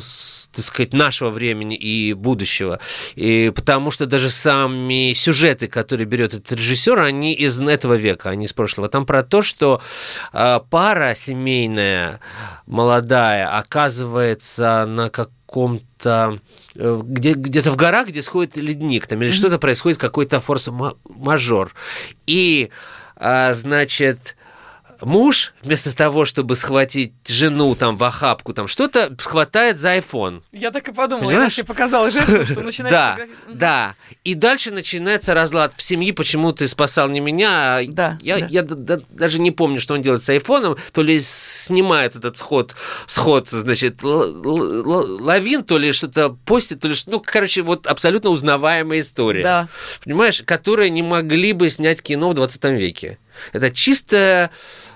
так 0.53 0.65
сказать, 0.65 0.93
нашего 0.93 1.29
времени 1.29 1.75
и 1.75 2.13
будущего. 2.13 2.79
И 3.15 3.51
потому 3.55 3.91
что 3.91 4.05
даже 4.05 4.29
сами 4.29 5.13
сюжеты, 5.13 5.67
которые 5.67 6.05
берет 6.05 6.33
этот 6.33 6.51
режиссер, 6.51 6.99
они 6.99 7.33
из 7.33 7.59
этого 7.59 7.95
века, 7.95 8.29
они 8.29 8.45
из 8.45 8.53
прошлого. 8.53 8.89
Там 8.89 9.05
про 9.05 9.23
то, 9.23 9.41
что 9.41 9.81
э, 10.31 10.59
пара 10.69 11.15
семейная, 11.15 12.19
молодая, 12.67 13.57
оказывается 13.57 14.85
на 14.85 15.09
каком-то 15.09 16.39
э, 16.75 17.01
где, 17.03 17.33
где-то 17.33 17.71
в 17.71 17.75
горах, 17.75 18.07
где 18.07 18.21
сходит 18.21 18.57
ледник, 18.57 19.07
там 19.07 19.21
или 19.21 19.31
mm-hmm. 19.31 19.33
что-то 19.33 19.59
происходит, 19.59 19.97
какой-то 19.97 20.41
форс-мажор. 20.41 21.73
И, 22.27 22.69
а, 23.15 23.53
значит, 23.53 24.35
муж 25.05 25.53
вместо 25.61 25.95
того, 25.95 26.25
чтобы 26.25 26.55
схватить 26.55 27.13
жену 27.27 27.75
там 27.75 27.97
в 27.97 28.03
охапку, 28.03 28.53
там 28.53 28.67
что-то 28.67 29.15
хватает 29.19 29.77
за 29.77 29.97
iPhone. 29.97 30.43
Я 30.51 30.71
так 30.71 30.87
и 30.87 30.93
подумала, 30.93 31.27
Понимаешь? 31.29 31.53
я 31.53 31.63
тебе 31.63 31.67
показала 31.67 32.09
жест, 32.11 32.51
что 32.51 32.61
начинает 32.63 32.91
Да, 32.91 33.17
да. 33.47 33.95
И 34.23 34.35
дальше 34.35 34.71
начинается 34.71 35.33
разлад 35.33 35.73
в 35.75 35.81
семье, 35.81 36.13
почему 36.13 36.51
ты 36.51 36.67
спасал 36.67 37.09
не 37.09 37.19
меня, 37.19 37.77
а 37.77 37.85
да, 37.87 38.17
я, 38.21 38.39
да. 38.39 38.47
я 38.49 38.63
даже 38.63 39.39
не 39.39 39.51
помню, 39.51 39.79
что 39.79 39.93
он 39.93 40.01
делает 40.01 40.23
с 40.23 40.29
айфоном, 40.29 40.77
то 40.91 41.01
ли 41.01 41.19
снимает 41.21 42.15
этот 42.15 42.37
сход, 42.37 42.75
сход, 43.05 43.49
значит, 43.49 44.03
лавин, 44.03 45.63
то 45.63 45.77
ли 45.77 45.91
что-то 45.91 46.29
постит, 46.29 46.79
то 46.81 46.87
ли 46.87 46.95
что, 46.95 47.11
ну, 47.11 47.19
короче, 47.19 47.61
вот 47.61 47.87
абсолютно 47.87 48.29
узнаваемая 48.29 48.99
история. 49.01 49.43
Да. 49.43 49.67
Понимаешь, 50.03 50.43
которые 50.45 50.89
не 50.89 51.03
могли 51.03 51.53
бы 51.53 51.69
снять 51.69 52.01
кино 52.01 52.29
в 52.29 52.33
20 52.33 52.63
веке. 52.65 53.17
Это 53.51 53.71
чистая 53.71 54.51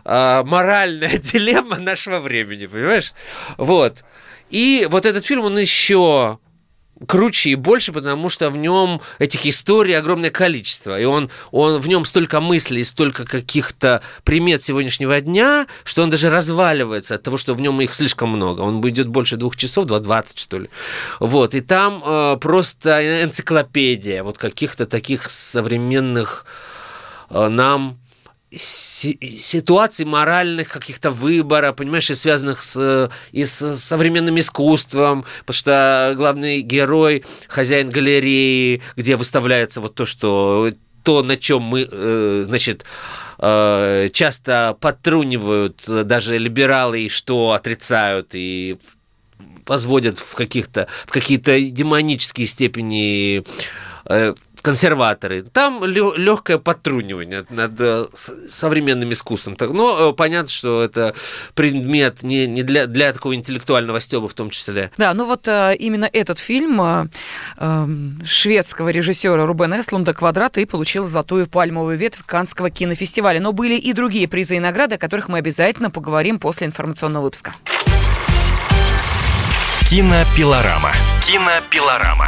э, 0.05 0.43
моральная 0.43 1.17
дилемма 1.17 1.77
нашего 1.79 2.19
времени, 2.19 2.65
понимаешь? 2.65 3.13
Вот. 3.57 4.03
И 4.49 4.87
вот 4.89 5.05
этот 5.05 5.25
фильм, 5.25 5.43
он 5.43 5.57
еще 5.57 6.39
круче 7.05 7.51
и 7.51 7.55
больше, 7.55 7.91
потому 7.91 8.29
что 8.29 8.49
в 8.49 8.57
нем 8.57 9.01
этих 9.19 9.45
историй 9.45 9.97
огромное 9.97 10.29
количество. 10.29 10.99
И 10.99 11.05
он, 11.05 11.29
он, 11.51 11.79
в 11.79 11.87
нем 11.87 12.05
столько 12.05 12.41
мыслей, 12.41 12.83
столько 12.83 13.25
каких-то 13.25 14.01
примет 14.23 14.63
сегодняшнего 14.63 15.19
дня, 15.21 15.67
что 15.83 16.03
он 16.03 16.09
даже 16.09 16.29
разваливается 16.29 17.15
от 17.15 17.23
того, 17.23 17.37
что 17.37 17.53
в 17.53 17.61
нем 17.61 17.79
их 17.81 17.93
слишком 17.93 18.29
много. 18.29 18.61
Он 18.61 18.87
идет 18.89 19.07
больше 19.07 19.37
двух 19.37 19.55
часов, 19.55 19.85
2.20, 19.85 20.39
что 20.39 20.59
ли. 20.59 20.69
Вот. 21.19 21.53
И 21.53 21.61
там 21.61 22.01
э, 22.03 22.37
просто 22.39 23.23
энциклопедия 23.23 24.23
вот 24.23 24.37
каких-то 24.37 24.85
таких 24.85 25.29
современных 25.29 26.45
э, 27.29 27.47
нам 27.47 27.99
ситуаций 28.51 30.05
моральных 30.05 30.69
каких-то 30.69 31.11
выбора, 31.11 31.73
понимаешь, 31.73 32.09
и 32.09 32.15
связанных 32.15 32.63
с, 32.63 33.11
и 33.31 33.45
с 33.45 33.77
современным 33.77 34.39
искусством, 34.39 35.25
потому 35.39 35.55
что 35.55 36.13
главный 36.15 36.61
герой, 36.61 37.25
хозяин 37.47 37.89
галереи, 37.89 38.81
где 38.95 39.17
выставляется 39.17 39.81
вот 39.81 39.95
то, 39.95 40.05
что 40.05 40.71
то, 41.03 41.23
на 41.23 41.37
чем 41.37 41.61
мы, 41.61 41.87
э, 41.89 42.43
значит, 42.45 42.83
э, 43.39 44.09
часто 44.11 44.77
подтрунивают 44.79 45.83
даже 45.87 46.37
либералы, 46.37 47.07
что 47.09 47.51
отрицают 47.51 48.29
и 48.33 48.77
возводят 49.65 50.17
в 50.17 50.35
каких-то 50.35 50.87
в 51.05 51.11
какие-то 51.11 51.59
демонические 51.59 52.47
степени 52.47 53.43
э, 54.05 54.33
консерваторы. 54.67 55.43
Там 55.43 55.81
легкое 55.85 56.57
подтрунивание 56.57 57.45
над 57.49 57.79
э, 57.79 58.07
современным 58.49 59.13
искусством. 59.13 59.55
Но 59.59 60.09
э, 60.09 60.13
понятно, 60.13 60.49
что 60.49 60.83
это 60.83 61.15
предмет 61.55 62.21
не, 62.21 62.47
не 62.47 62.63
для, 62.63 62.85
для 62.85 63.13
такого 63.13 63.33
интеллектуального 63.33 64.01
стеба 64.01 64.27
в 64.27 64.33
том 64.33 64.49
числе. 64.49 64.91
Да, 64.97 65.13
ну 65.13 65.25
вот 65.25 65.47
э, 65.47 65.73
именно 65.79 66.09
этот 66.11 66.39
фильм 66.39 67.09
шведского 68.25 68.89
режиссера 68.89 69.45
Рубена 69.45 69.79
Эслунда 69.79 70.13
«Квадрат» 70.13 70.57
и 70.57 70.65
получил 70.65 71.05
золотую 71.05 71.47
пальмовую 71.47 71.97
ветвь 71.97 72.23
Канского 72.25 72.69
кинофестиваля. 72.69 73.39
Но 73.39 73.53
были 73.53 73.75
и 73.75 73.93
другие 73.93 74.27
призы 74.27 74.57
и 74.57 74.59
награды, 74.59 74.95
о 74.95 74.97
которых 74.97 75.29
мы 75.29 75.37
обязательно 75.37 75.89
поговорим 75.89 76.39
после 76.39 76.67
информационного 76.67 77.23
выпуска. 77.23 77.53
Кинопилорама. 79.89 80.91
Кинопилорама. 81.21 82.27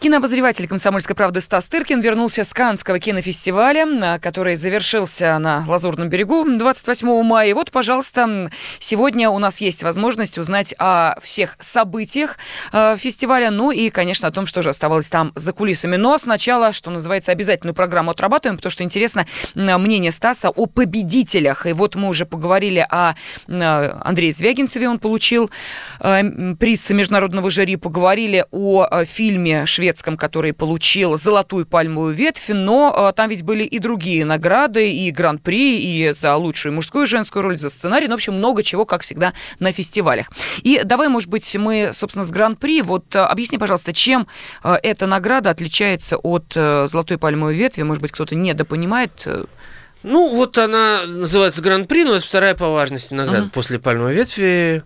Кинообозреватель 0.00 0.66
«Комсомольской 0.66 1.14
правды» 1.14 1.42
Стас 1.42 1.66
Тыркин 1.66 2.00
вернулся 2.00 2.42
с 2.42 2.54
Каннского 2.54 2.98
кинофестиваля, 2.98 4.18
который 4.18 4.56
завершился 4.56 5.38
на 5.38 5.62
Лазурном 5.68 6.08
берегу 6.08 6.42
28 6.42 7.22
мая. 7.22 7.50
И 7.50 7.52
вот, 7.52 7.70
пожалуйста, 7.70 8.50
сегодня 8.78 9.28
у 9.28 9.38
нас 9.38 9.60
есть 9.60 9.82
возможность 9.82 10.38
узнать 10.38 10.74
о 10.78 11.16
всех 11.22 11.56
событиях 11.60 12.38
э, 12.72 12.96
фестиваля, 12.98 13.50
ну 13.50 13.72
и, 13.72 13.90
конечно, 13.90 14.28
о 14.28 14.30
том, 14.30 14.46
что 14.46 14.62
же 14.62 14.70
оставалось 14.70 15.10
там 15.10 15.32
за 15.34 15.52
кулисами. 15.52 15.96
Но 15.96 16.16
сначала, 16.16 16.72
что 16.72 16.90
называется, 16.90 17.32
обязательную 17.32 17.74
программу 17.74 18.12
отрабатываем, 18.12 18.56
потому 18.56 18.70
что 18.70 18.82
интересно 18.82 19.26
мнение 19.54 20.12
Стаса 20.12 20.48
о 20.48 20.64
победителях. 20.64 21.66
И 21.66 21.74
вот 21.74 21.94
мы 21.94 22.08
уже 22.08 22.24
поговорили 22.24 22.86
о 22.88 23.16
Андрее 23.48 24.32
Звягинцеве, 24.32 24.88
он 24.88 24.98
получил 24.98 25.50
э, 26.00 26.54
приз 26.58 26.88
международного 26.88 27.50
жюри, 27.50 27.76
поговорили 27.76 28.46
о 28.50 28.86
э, 28.90 29.04
фильме 29.04 29.66
«Швед 29.66 29.89
шведском, 29.90 30.16
который 30.16 30.52
получил 30.52 31.18
золотую 31.18 31.66
пальмовую 31.66 32.14
ветвь, 32.14 32.48
но 32.48 32.94
а, 32.96 33.12
там 33.12 33.28
ведь 33.28 33.42
были 33.42 33.64
и 33.64 33.80
другие 33.80 34.24
награды, 34.24 34.92
и 34.92 35.10
гран-при, 35.10 35.80
и 35.80 36.12
за 36.12 36.36
лучшую 36.36 36.74
мужскую 36.74 37.04
и 37.04 37.08
женскую 37.08 37.42
роль, 37.42 37.56
за 37.56 37.70
сценарий, 37.70 38.06
ну, 38.06 38.12
в 38.12 38.16
общем, 38.16 38.34
много 38.34 38.62
чего, 38.62 38.86
как 38.86 39.02
всегда, 39.02 39.32
на 39.58 39.72
фестивалях. 39.72 40.30
И 40.62 40.82
давай, 40.84 41.08
может 41.08 41.28
быть, 41.28 41.56
мы, 41.56 41.90
собственно, 41.92 42.24
с 42.24 42.30
гран-при, 42.30 42.82
вот 42.82 43.16
а, 43.16 43.26
объясни, 43.26 43.58
пожалуйста, 43.58 43.92
чем 43.92 44.28
а, 44.62 44.78
эта 44.80 45.06
награда 45.06 45.50
отличается 45.50 46.16
от 46.16 46.52
золотой 46.52 47.18
пальмовой 47.18 47.56
ветви, 47.56 47.82
может 47.82 48.02
быть, 48.02 48.12
кто-то 48.12 48.36
недопонимает, 48.36 49.26
ну, 50.02 50.34
вот 50.34 50.56
она 50.56 51.02
называется 51.06 51.60
Гран-при, 51.60 52.04
но 52.04 52.14
это 52.14 52.24
вторая 52.24 52.54
по 52.54 52.70
важности 52.70 53.12
награда 53.12 53.46
uh-huh. 53.46 53.50
после 53.50 53.78
пальмовой 53.78 54.14
ветви. 54.14 54.82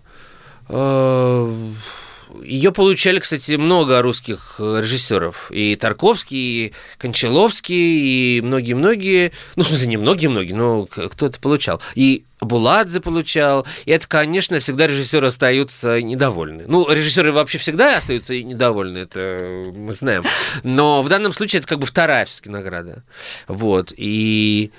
Ее 2.43 2.71
получали, 2.71 3.19
кстати, 3.19 3.53
много 3.53 4.01
русских 4.01 4.55
э, 4.59 4.79
режиссеров. 4.81 5.51
И 5.51 5.75
Тарковский, 5.75 6.67
и 6.67 6.73
Кончаловский, 6.97 8.37
и 8.37 8.41
многие-многие. 8.41 9.31
Ну, 9.55 9.63
в 9.63 9.67
смысле, 9.67 9.87
не 9.87 9.97
многие-многие, 9.97 10.53
но 10.53 10.85
кто-то 10.85 11.39
получал. 11.39 11.81
И 11.95 12.25
Буладзе 12.41 12.99
получал. 12.99 13.65
И 13.85 13.91
это, 13.91 14.07
конечно, 14.07 14.59
всегда 14.59 14.87
режиссеры 14.87 15.27
остаются 15.27 16.01
недовольны. 16.01 16.65
Ну, 16.67 16.89
режиссеры 16.89 17.31
вообще 17.31 17.57
всегда 17.57 17.97
остаются 17.97 18.41
недовольны, 18.41 18.99
это 18.99 19.71
мы 19.75 19.93
знаем. 19.93 20.23
Но 20.63 21.01
в 21.03 21.09
данном 21.09 21.33
случае 21.33 21.59
это 21.59 21.67
как 21.67 21.79
бы 21.79 21.85
вторая 21.85 22.25
все-таки 22.25 22.49
награда. 22.49 23.03
Вот. 23.47 23.93
И 23.95 24.71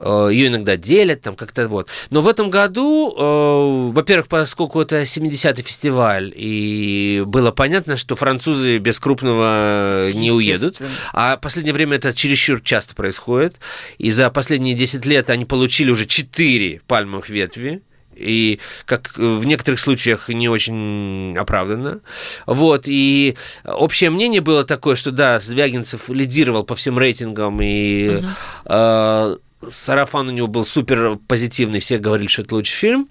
ее 0.00 0.48
иногда 0.48 0.76
делят, 0.76 1.22
там 1.22 1.36
как-то 1.36 1.68
вот. 1.68 1.88
Но 2.10 2.22
в 2.22 2.28
этом 2.28 2.50
году, 2.50 3.14
э, 3.16 3.92
во-первых, 3.92 4.28
поскольку 4.28 4.80
это 4.80 5.02
70-й 5.02 5.62
фестиваль, 5.62 6.32
и 6.34 7.22
было 7.26 7.50
понятно, 7.50 7.96
что 7.96 8.16
французы 8.16 8.78
без 8.78 8.98
крупного 8.98 10.10
не 10.12 10.32
уедут, 10.32 10.78
а 11.12 11.36
в 11.36 11.40
последнее 11.40 11.74
время 11.74 11.96
это 11.96 12.12
чересчур 12.12 12.60
часто 12.62 12.94
происходит, 12.94 13.56
и 13.98 14.10
за 14.10 14.30
последние 14.30 14.74
10 14.74 15.04
лет 15.06 15.30
они 15.30 15.44
получили 15.44 15.90
уже 15.90 16.06
4 16.06 16.80
пальмовых 16.86 17.28
ветви, 17.28 17.82
и 18.16 18.60
как 18.84 19.16
в 19.16 19.44
некоторых 19.44 19.80
случаях 19.80 20.28
не 20.28 20.48
очень 20.48 21.36
оправданно. 21.36 22.00
Вот, 22.46 22.84
и 22.86 23.36
общее 23.64 24.10
мнение 24.10 24.40
было 24.40 24.64
такое, 24.64 24.96
что 24.96 25.10
да, 25.10 25.40
Звягинцев 25.40 26.08
лидировал 26.08 26.64
по 26.64 26.74
всем 26.74 26.98
рейтингам, 26.98 27.60
и 27.62 28.16
угу. 28.16 28.26
э, 28.66 29.36
сарафан 29.68 30.28
у 30.28 30.30
него 30.30 30.46
был 30.46 30.64
супер 30.64 31.18
позитивный, 31.28 31.80
все 31.80 31.98
говорили, 31.98 32.28
что 32.28 32.42
это 32.42 32.54
лучший 32.54 32.76
фильм. 32.76 33.08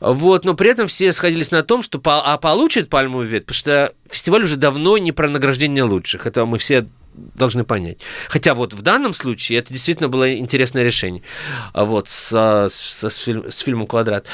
Вот, 0.00 0.44
но 0.44 0.54
при 0.54 0.70
этом 0.70 0.86
все 0.86 1.12
сходились 1.12 1.50
на 1.50 1.62
том, 1.62 1.82
что 1.82 1.98
по, 1.98 2.20
а 2.20 2.36
получит 2.36 2.90
пальмовый 2.90 3.26
ветвь, 3.26 3.46
потому 3.46 3.56
что 3.56 3.94
фестиваль 4.10 4.44
уже 4.44 4.56
давно 4.56 4.98
не 4.98 5.12
про 5.12 5.28
награждение 5.28 5.84
лучших. 5.84 6.26
Это 6.26 6.44
мы 6.44 6.58
все 6.58 6.86
должны 7.14 7.64
понять. 7.64 7.98
Хотя 8.28 8.54
вот 8.54 8.74
в 8.74 8.82
данном 8.82 9.14
случае 9.14 9.60
это 9.60 9.72
действительно 9.72 10.08
было 10.08 10.36
интересное 10.36 10.82
решение. 10.82 11.22
Вот, 11.72 12.08
с, 12.08 12.32
с, 12.68 13.04
с, 13.08 13.16
фильм, 13.16 13.50
с 13.50 13.58
фильмом 13.60 13.86
«Квадрат» 13.86 14.26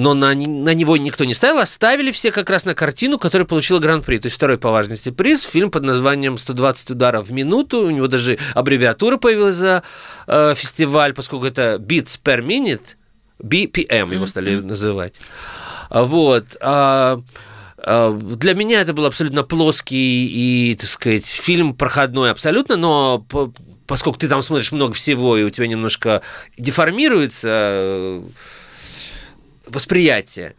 но 0.00 0.14
на, 0.14 0.34
на 0.34 0.72
него 0.72 0.96
никто 0.96 1.24
не 1.26 1.34
ставил, 1.34 1.58
а 1.58 1.66
ставили 1.66 2.10
все 2.10 2.32
как 2.32 2.48
раз 2.48 2.64
на 2.64 2.74
картину, 2.74 3.18
которая 3.18 3.46
получила 3.46 3.78
гран-при. 3.80 4.16
То 4.16 4.26
есть 4.26 4.36
второй 4.36 4.56
по 4.56 4.70
важности 4.70 5.10
приз, 5.10 5.42
фильм 5.42 5.70
под 5.70 5.82
названием 5.82 6.36
«120 6.36 6.92
ударов 6.92 7.28
в 7.28 7.32
минуту». 7.32 7.82
У 7.82 7.90
него 7.90 8.06
даже 8.06 8.38
аббревиатура 8.54 9.18
появилась 9.18 9.56
за 9.56 9.82
э, 10.26 10.54
фестиваль, 10.56 11.12
поскольку 11.12 11.44
это 11.44 11.76
beats 11.78 12.18
per 12.22 12.42
minute, 12.42 12.96
BPM 13.42 14.14
его 14.14 14.26
стали 14.26 14.54
mm-hmm. 14.54 14.66
называть. 14.66 15.14
Вот. 15.90 16.56
А, 16.62 17.20
а, 17.76 18.12
для 18.12 18.54
меня 18.54 18.80
это 18.80 18.94
был 18.94 19.04
абсолютно 19.04 19.42
плоский 19.42 20.26
и, 20.26 20.76
так 20.76 20.88
сказать, 20.88 21.26
фильм 21.26 21.74
проходной 21.74 22.30
абсолютно, 22.30 22.76
но 22.76 23.26
поскольку 23.86 24.18
ты 24.18 24.28
там 24.28 24.40
смотришь 24.40 24.72
много 24.72 24.94
всего, 24.94 25.36
и 25.36 25.42
у 25.42 25.50
тебя 25.50 25.66
немножко 25.66 26.22
деформируется 26.56 28.22
восприятие. 29.70 30.54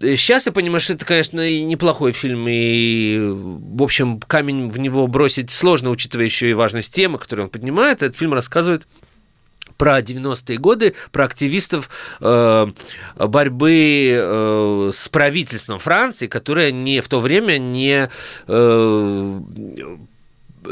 Сейчас 0.00 0.44
я 0.46 0.52
понимаю, 0.52 0.80
что 0.80 0.92
это, 0.92 1.06
конечно, 1.06 1.40
и 1.40 1.64
неплохой 1.64 2.12
фильм, 2.12 2.46
и, 2.48 3.18
в 3.18 3.82
общем, 3.82 4.20
камень 4.20 4.68
в 4.68 4.78
него 4.78 5.06
бросить 5.06 5.50
сложно, 5.50 5.88
учитывая 5.90 6.26
еще 6.26 6.50
и 6.50 6.54
важность 6.54 6.92
темы, 6.92 7.18
которую 7.18 7.46
он 7.46 7.50
поднимает. 7.50 8.02
Этот 8.02 8.16
фильм 8.16 8.34
рассказывает 8.34 8.86
про 9.78 10.00
90-е 10.00 10.58
годы, 10.58 10.94
про 11.12 11.24
активистов 11.24 11.90
э, 12.20 12.66
борьбы 13.16 14.10
э, 14.10 14.90
с 14.94 15.08
правительством 15.08 15.78
Франции, 15.78 16.26
которое 16.26 16.72
не 16.72 17.00
в 17.00 17.08
то 17.08 17.20
время 17.20 17.58
не 17.58 18.10
э, 18.46 19.40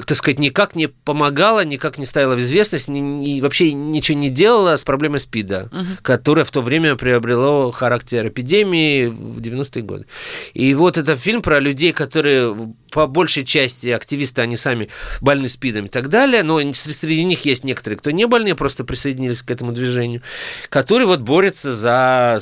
так 0.07 0.17
сказать, 0.17 0.39
никак 0.39 0.75
не 0.75 0.89
помогала, 0.89 1.65
никак 1.65 1.99
не 1.99 2.05
ставила 2.05 2.35
в 2.35 2.41
известность, 2.41 2.89
ни, 2.89 2.99
ни, 2.99 3.41
вообще 3.41 3.73
ничего 3.73 4.19
не 4.19 4.31
делала 4.31 4.77
с 4.77 4.85
проблемой 4.85 5.21
СПИДа, 5.21 5.69
угу. 5.71 5.87
которая 6.03 6.45
в 6.45 6.51
то 6.51 6.61
время 6.61 6.97
приобрело 6.97 7.71
характер 7.71 8.29
эпидемии 8.29 9.07
в 9.07 9.41
90-е 9.41 9.83
годы. 9.83 10.07
И 10.55 10.75
вот 10.75 10.99
это 10.99 11.17
фильм 11.17 11.43
про 11.43 11.61
людей, 11.61 11.93
которые 11.93 12.75
по 12.91 13.09
большей 13.09 13.45
части 13.45 13.89
активисты, 13.89 14.41
они 14.41 14.57
сами 14.57 14.89
больны 15.21 15.49
СПИДом 15.49 15.87
и 15.87 15.89
так 15.89 16.09
далее, 16.09 16.45
но 16.45 16.61
среди 16.73 17.25
них 17.25 17.45
есть 17.45 17.65
некоторые, 17.65 17.99
кто 17.99 18.13
не 18.13 18.27
больны, 18.27 18.55
просто 18.55 18.85
присоединились 18.85 19.43
к 19.43 19.51
этому 19.51 19.73
движению, 19.73 20.23
которые 20.69 21.07
вот 21.07 21.21
борются 21.21 21.75
за 21.75 22.39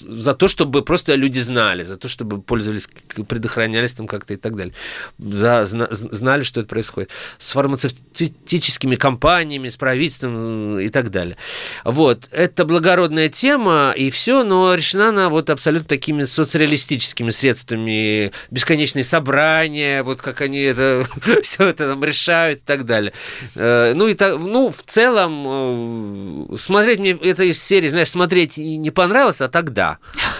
за 0.00 0.34
то, 0.34 0.48
чтобы 0.48 0.82
просто 0.82 1.14
люди 1.14 1.38
знали, 1.38 1.82
за 1.82 1.96
то, 1.96 2.08
чтобы 2.08 2.40
пользовались, 2.40 2.88
предохранялись 3.28 3.92
там 3.92 4.06
как-то 4.06 4.34
и 4.34 4.36
так 4.36 4.56
далее, 4.56 4.74
за, 5.18 5.66
зна, 5.66 5.88
знали, 5.90 6.42
что 6.42 6.60
это 6.60 6.68
происходит, 6.68 7.10
с 7.38 7.52
фармацевтическими 7.52 8.96
компаниями, 8.96 9.68
с 9.68 9.76
правительством 9.76 10.78
и 10.78 10.88
так 10.88 11.10
далее. 11.10 11.36
Вот, 11.84 12.28
это 12.30 12.64
благородная 12.64 13.28
тема, 13.28 13.92
и 13.96 14.10
все, 14.10 14.44
но 14.44 14.74
решена 14.74 15.10
она 15.10 15.28
вот 15.28 15.50
абсолютно 15.50 15.88
такими 15.88 16.24
соцреалистическими 16.24 17.30
средствами, 17.30 18.32
бесконечные 18.50 19.04
собрания, 19.04 20.02
вот 20.02 20.20
как 20.20 20.40
они 20.40 20.60
это, 20.60 21.06
все 21.42 21.64
это 21.64 21.88
там 21.88 22.02
решают 22.04 22.60
и 22.60 22.64
так 22.64 22.84
далее. 22.86 23.12
Э, 23.54 23.92
ну, 23.94 24.08
и 24.08 24.14
так, 24.14 24.38
ну, 24.38 24.70
в 24.70 24.82
целом, 24.82 26.52
э, 26.52 26.56
смотреть 26.56 27.00
мне 27.00 27.12
это 27.12 27.44
из 27.44 27.62
серии, 27.62 27.88
знаешь, 27.88 28.08
смотреть 28.08 28.58
не 28.58 28.90
понравилось, 28.90 29.40
а 29.40 29.48
тогда 29.48 29.89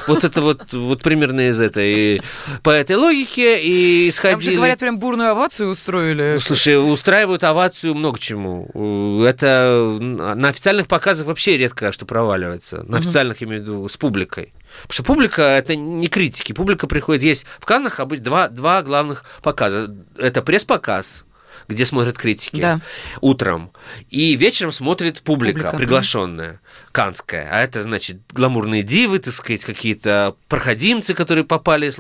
вот 0.07 0.25
это 0.25 0.41
вот, 0.41 0.73
вот 0.73 1.03
примерно 1.03 1.49
из 1.49 1.61
этой, 1.61 2.23
по 2.63 2.71
этой 2.71 2.97
логике 2.97 3.63
и 3.63 4.09
исходили... 4.09 4.35
Там 4.35 4.41
же, 4.41 4.57
говорят, 4.57 4.79
прям 4.79 4.99
бурную 4.99 5.31
овацию 5.31 5.71
устроили. 5.71 6.33
Ну, 6.35 6.41
слушай, 6.41 6.77
устраивают 6.77 7.45
овацию 7.45 7.95
много 7.95 8.19
чему. 8.19 9.23
Это 9.25 9.99
на 10.01 10.49
официальных 10.49 10.87
показах 10.87 11.27
вообще 11.27 11.57
редко 11.57 11.93
что 11.93 12.07
проваливается. 12.07 12.83
На 12.85 12.99
официальных, 12.99 13.43
имею 13.43 13.63
в 13.63 13.65
виду, 13.65 13.89
с 13.89 13.97
публикой. 13.97 14.53
Потому 14.83 14.93
что 14.93 15.03
публика– 15.03 15.43
это 15.59 15.77
не 15.77 16.09
критики. 16.09 16.53
Публика 16.53 16.87
приходит, 16.87 17.23
есть 17.23 17.47
в 17.59 17.67
Каннах 17.67 18.01
обычно 18.01 18.25
два, 18.25 18.49
два 18.49 18.83
главных 18.83 19.25
показа. 19.43 19.95
Это 20.17 20.43
пресс-показ, 20.43 21.25
где 21.70 21.87
смотрят 21.87 22.18
критики 22.18 22.61
да. 22.61 22.80
утром, 23.20 23.70
и 24.11 24.35
вечером 24.35 24.72
смотрит 24.72 25.22
публика, 25.22 25.59
публика 25.59 25.76
приглашенная, 25.76 26.52
да. 26.52 26.59
канская. 26.92 27.48
А 27.50 27.62
это, 27.62 27.83
значит, 27.83 28.18
гламурные 28.33 28.83
дивы, 28.83 29.20
так 29.20 29.33
сказать, 29.33 29.64
какие-то 29.64 30.37
проходимцы, 30.48 31.14
которые 31.14 31.44
попали 31.44 31.92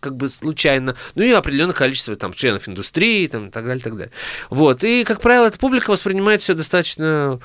как 0.00 0.16
бы 0.16 0.28
случайно, 0.28 0.96
ну 1.14 1.22
и 1.22 1.30
определенное 1.30 1.74
количество 1.74 2.16
там 2.16 2.34
членов 2.34 2.68
индустрии, 2.68 3.26
там, 3.28 3.48
и 3.48 3.50
так 3.50 3.64
далее, 3.64 3.80
и 3.80 3.84
так 3.84 3.96
далее. 3.96 4.12
Вот. 4.50 4.82
И, 4.84 5.04
как 5.04 5.20
правило, 5.20 5.46
эта 5.46 5.58
публика 5.58 5.90
воспринимает 5.90 6.42
все 6.42 6.54
достаточно 6.54 7.40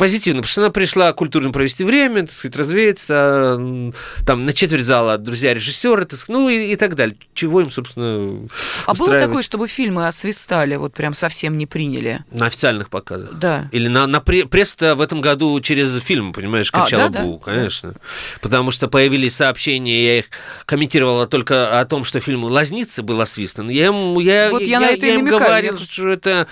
позитивно, 0.00 0.40
потому 0.40 0.50
что 0.50 0.62
она 0.62 0.70
пришла 0.70 1.12
культурно 1.12 1.50
провести 1.50 1.84
время, 1.84 2.22
так 2.22 2.30
сказать, 2.30 2.56
развеяться, 2.56 3.92
там 4.24 4.46
на 4.46 4.54
четверть 4.54 4.84
зала 4.84 5.18
друзья 5.18 5.52
режиссеры, 5.52 6.06
так 6.06 6.18
сказать, 6.18 6.40
ну 6.40 6.48
и, 6.48 6.72
и 6.72 6.76
так 6.76 6.94
далее. 6.94 7.18
Чего 7.34 7.60
им, 7.60 7.70
собственно, 7.70 8.48
А 8.86 8.94
было 8.94 9.18
такое, 9.18 9.42
чтобы 9.42 9.68
фильмы 9.68 10.08
освистали, 10.08 10.76
вот 10.76 10.94
прям 10.94 11.12
совсем 11.12 11.58
не 11.58 11.66
приняли? 11.66 12.24
На 12.30 12.46
официальных 12.46 12.88
показах? 12.88 13.34
Да. 13.34 13.68
Или 13.72 13.88
на, 13.88 14.06
на 14.06 14.22
пресс-то 14.22 14.94
в 14.94 15.02
этом 15.02 15.20
году 15.20 15.60
через 15.60 15.94
фильм, 16.00 16.32
понимаешь, 16.32 16.72
кричала 16.72 17.04
а, 17.04 17.08
да, 17.10 17.20
Бу, 17.20 17.42
да? 17.44 17.52
конечно. 17.52 17.92
Да. 17.92 18.00
Потому 18.40 18.70
что 18.70 18.88
появились 18.88 19.36
сообщения, 19.36 20.02
я 20.02 20.18
их 20.20 20.30
комментировала 20.64 21.26
только 21.26 21.78
о 21.78 21.84
том, 21.84 22.04
что 22.04 22.20
фильм 22.20 22.44
«Лазница» 22.44 23.02
был 23.02 23.20
освистан. 23.20 23.68
Я 23.68 23.88
им, 23.88 24.18
я, 24.18 24.48
вот 24.50 24.62
я, 24.62 24.66
я, 24.66 24.80
на 24.80 24.86
это 24.86 25.04
я 25.04 25.16
им 25.16 25.26
намекаю, 25.26 25.40
говорил, 25.44 25.76
я... 25.76 25.78
что 25.78 26.08
это... 26.08 26.46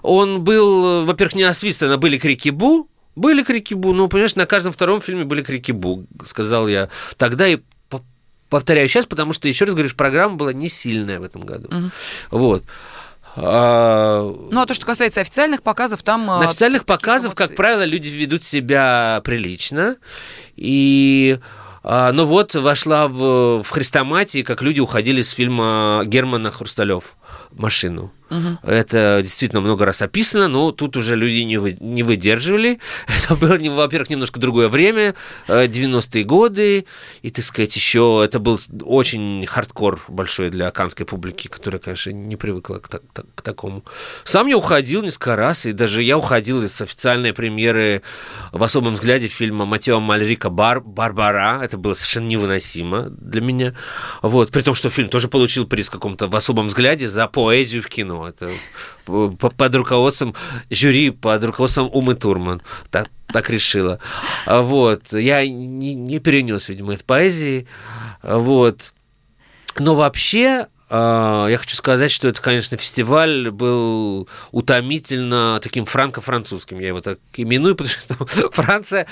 Он 0.00 0.42
был, 0.42 1.04
во-первых, 1.04 1.34
не 1.34 1.42
освистан, 1.42 1.90
а 1.90 1.98
были 1.98 2.16
крики 2.16 2.48
«Бу», 2.48 2.88
были 3.16 3.42
крики 3.42 3.74
Бу, 3.74 3.92
ну, 3.92 4.08
понимаешь, 4.08 4.34
на 4.36 4.46
каждом 4.46 4.72
втором 4.72 5.00
фильме 5.00 5.24
были 5.24 5.42
крики 5.42 5.72
Бу, 5.72 6.04
сказал 6.26 6.68
я. 6.68 6.88
Тогда 7.16 7.46
и 7.46 7.58
повторяю 8.50 8.88
сейчас, 8.88 9.06
потому 9.06 9.32
что, 9.32 9.48
еще 9.48 9.64
раз 9.64 9.74
говоришь, 9.74 9.96
программа 9.96 10.36
была 10.36 10.52
не 10.52 10.68
сильная 10.68 11.18
в 11.18 11.22
этом 11.22 11.42
году. 11.42 11.68
Угу. 11.68 11.90
Вот. 12.30 12.64
А... 13.36 14.22
Ну, 14.50 14.60
а 14.60 14.66
то, 14.66 14.74
что 14.74 14.86
касается 14.86 15.20
официальных 15.20 15.62
показов, 15.62 16.02
там... 16.02 16.26
На 16.26 16.48
официальных 16.48 16.84
показов, 16.84 17.34
как 17.34 17.56
правило, 17.56 17.84
люди 17.84 18.08
ведут 18.08 18.44
себя 18.44 19.20
прилично. 19.24 19.96
И 20.56 21.38
а, 21.82 22.12
ну 22.12 22.24
вот, 22.24 22.54
вошла 22.54 23.08
в, 23.08 23.62
в 23.62 23.68
хрестоматии, 23.68 24.42
как 24.42 24.62
люди 24.62 24.80
уходили 24.80 25.20
с 25.20 25.30
фильма 25.30 26.02
Германа 26.06 26.50
Хрусталев 26.50 27.16
машину. 27.52 28.10
Угу. 28.30 28.58
Это 28.62 29.20
действительно 29.22 29.60
много 29.60 29.84
раз 29.84 30.00
описано, 30.00 30.48
но 30.48 30.72
тут 30.72 30.96
уже 30.96 31.14
люди 31.14 31.42
не, 31.42 31.58
вы, 31.58 31.76
не 31.78 32.02
выдерживали. 32.02 32.80
Это 33.24 33.36
было, 33.36 33.58
во-первых, 33.74 34.08
немножко 34.08 34.40
другое 34.40 34.68
время, 34.68 35.14
90-е 35.46 36.22
э, 36.22 36.24
годы, 36.24 36.86
и, 37.22 37.30
так 37.30 37.44
сказать, 37.44 37.76
еще 37.76 38.22
это 38.24 38.38
был 38.38 38.58
очень 38.82 39.44
хардкор 39.46 40.00
большой 40.08 40.50
для 40.50 40.70
канской 40.70 41.04
публики, 41.04 41.48
которая, 41.48 41.80
конечно, 41.80 42.10
не 42.10 42.36
привыкла 42.36 42.78
к, 42.78 42.88
к, 42.88 43.00
к 43.34 43.42
такому. 43.42 43.84
Сам 44.24 44.46
я 44.46 44.56
уходил 44.56 45.02
несколько 45.02 45.36
раз, 45.36 45.66
и 45.66 45.72
даже 45.72 46.02
я 46.02 46.16
уходил 46.16 46.62
из 46.62 46.80
официальной 46.80 47.32
премьеры 47.32 48.02
в 48.52 48.62
особом 48.62 48.94
взгляде 48.94 49.28
фильма 49.28 49.66
Матео 49.66 50.00
Мальрика 50.00 50.50
«Бар, 50.50 50.80
«Барбара». 50.80 51.60
Это 51.62 51.76
было 51.76 51.94
совершенно 51.94 52.26
невыносимо 52.26 53.10
для 53.10 53.40
меня. 53.40 53.74
Вот, 54.22 54.50
при 54.50 54.62
том, 54.62 54.74
что 54.74 54.90
фильм 54.90 55.08
тоже 55.08 55.28
получил 55.28 55.66
приз 55.66 55.88
в 55.88 55.92
каком-то 55.92 56.28
в 56.28 56.36
особом 56.36 56.68
взгляде 56.68 57.08
за 57.08 57.26
поэзию 57.28 57.82
в 57.82 57.88
кино 57.88 58.13
это 58.22 58.50
под 59.38 59.74
руководством 59.74 60.34
жюри, 60.70 61.10
под 61.10 61.44
руководством 61.44 61.90
Умы 61.92 62.14
Турман. 62.14 62.62
Так, 62.90 63.08
так 63.28 63.50
решила. 63.50 63.98
Вот. 64.46 65.12
Я 65.12 65.46
не, 65.46 65.94
не 65.94 66.18
перенес, 66.18 66.68
видимо, 66.68 66.94
этой 66.94 67.04
поэзии. 67.04 67.66
Вот. 68.22 68.92
Но 69.78 69.94
вообще, 69.94 70.68
а, 70.88 71.46
я 71.48 71.58
хочу 71.58 71.76
сказать, 71.76 72.10
что 72.10 72.28
это, 72.28 72.40
конечно, 72.40 72.76
фестиваль 72.76 73.50
был 73.50 74.28
утомительно 74.52 75.58
таким 75.62 75.84
франко-французским. 75.84 76.78
Я 76.78 76.88
его 76.88 77.00
так 77.00 77.18
именую, 77.34 77.76
потому 77.76 78.28
что 78.28 78.50
Франция 78.50 79.06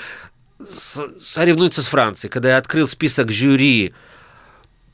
соревнуется 0.65 1.83
с 1.83 1.87
Францией. 1.87 2.31
Когда 2.31 2.49
я 2.49 2.57
открыл 2.57 2.87
список 2.87 3.31
жюри 3.31 3.93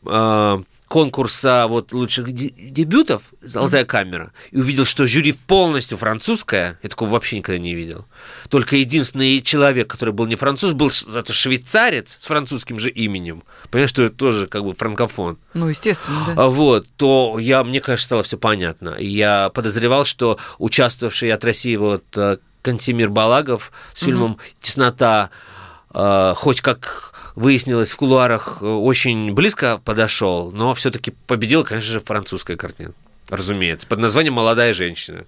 а, 0.05 0.63
конкурса 0.89 1.67
вот 1.69 1.93
лучших 1.93 2.31
дебютов 2.33 3.31
«Золотая 3.41 3.85
камера» 3.85 4.33
и 4.51 4.57
увидел, 4.57 4.85
что 4.85 5.05
жюри 5.05 5.33
полностью 5.33 5.97
французское, 5.97 6.79
я 6.81 6.89
такого 6.89 7.09
вообще 7.09 7.37
никогда 7.37 7.59
не 7.59 7.75
видел. 7.75 8.07
Только 8.49 8.75
единственный 8.75 9.39
человек, 9.41 9.87
который 9.87 10.13
был 10.13 10.25
не 10.25 10.35
француз, 10.35 10.73
был 10.73 10.89
зато 10.89 11.31
швейцарец 11.31 12.17
с 12.19 12.25
французским 12.25 12.79
же 12.79 12.89
именем. 12.89 13.43
Понимаешь, 13.69 13.91
что 13.91 14.03
это 14.03 14.15
тоже 14.15 14.47
как 14.47 14.63
бы 14.63 14.73
франкофон. 14.73 15.37
Ну, 15.53 15.69
естественно, 15.69 16.23
да. 16.25 16.33
А 16.35 16.47
вот, 16.47 16.87
то 16.97 17.37
я, 17.39 17.63
мне, 17.63 17.79
конечно, 17.79 18.05
стало 18.05 18.23
все 18.23 18.39
понятно. 18.39 18.95
Я 18.99 19.49
подозревал, 19.49 20.05
что 20.05 20.39
участвовавший 20.57 21.31
от 21.31 21.45
России 21.45 21.75
вот 21.75 22.03
э, 22.17 22.37
Кантимир 22.63 23.09
Балагов 23.09 23.71
с 23.93 24.03
фильмом 24.03 24.39
«Теснота» 24.59 25.29
э, 25.29 25.58
хоть 25.91 26.61
как 26.61 27.13
выяснилось 27.39 27.91
в 27.91 27.95
кулуарах, 27.95 28.57
э, 28.61 28.65
очень 28.65 29.33
близко 29.33 29.79
подошел, 29.83 30.51
но 30.51 30.73
все-таки 30.73 31.13
победил, 31.25 31.63
конечно 31.63 31.93
же, 31.93 31.99
французская 32.01 32.57
картина. 32.57 32.91
Разумеется, 33.29 33.87
под 33.87 33.99
названием 33.99 34.33
«Молодая 34.33 34.73
женщина». 34.73 35.25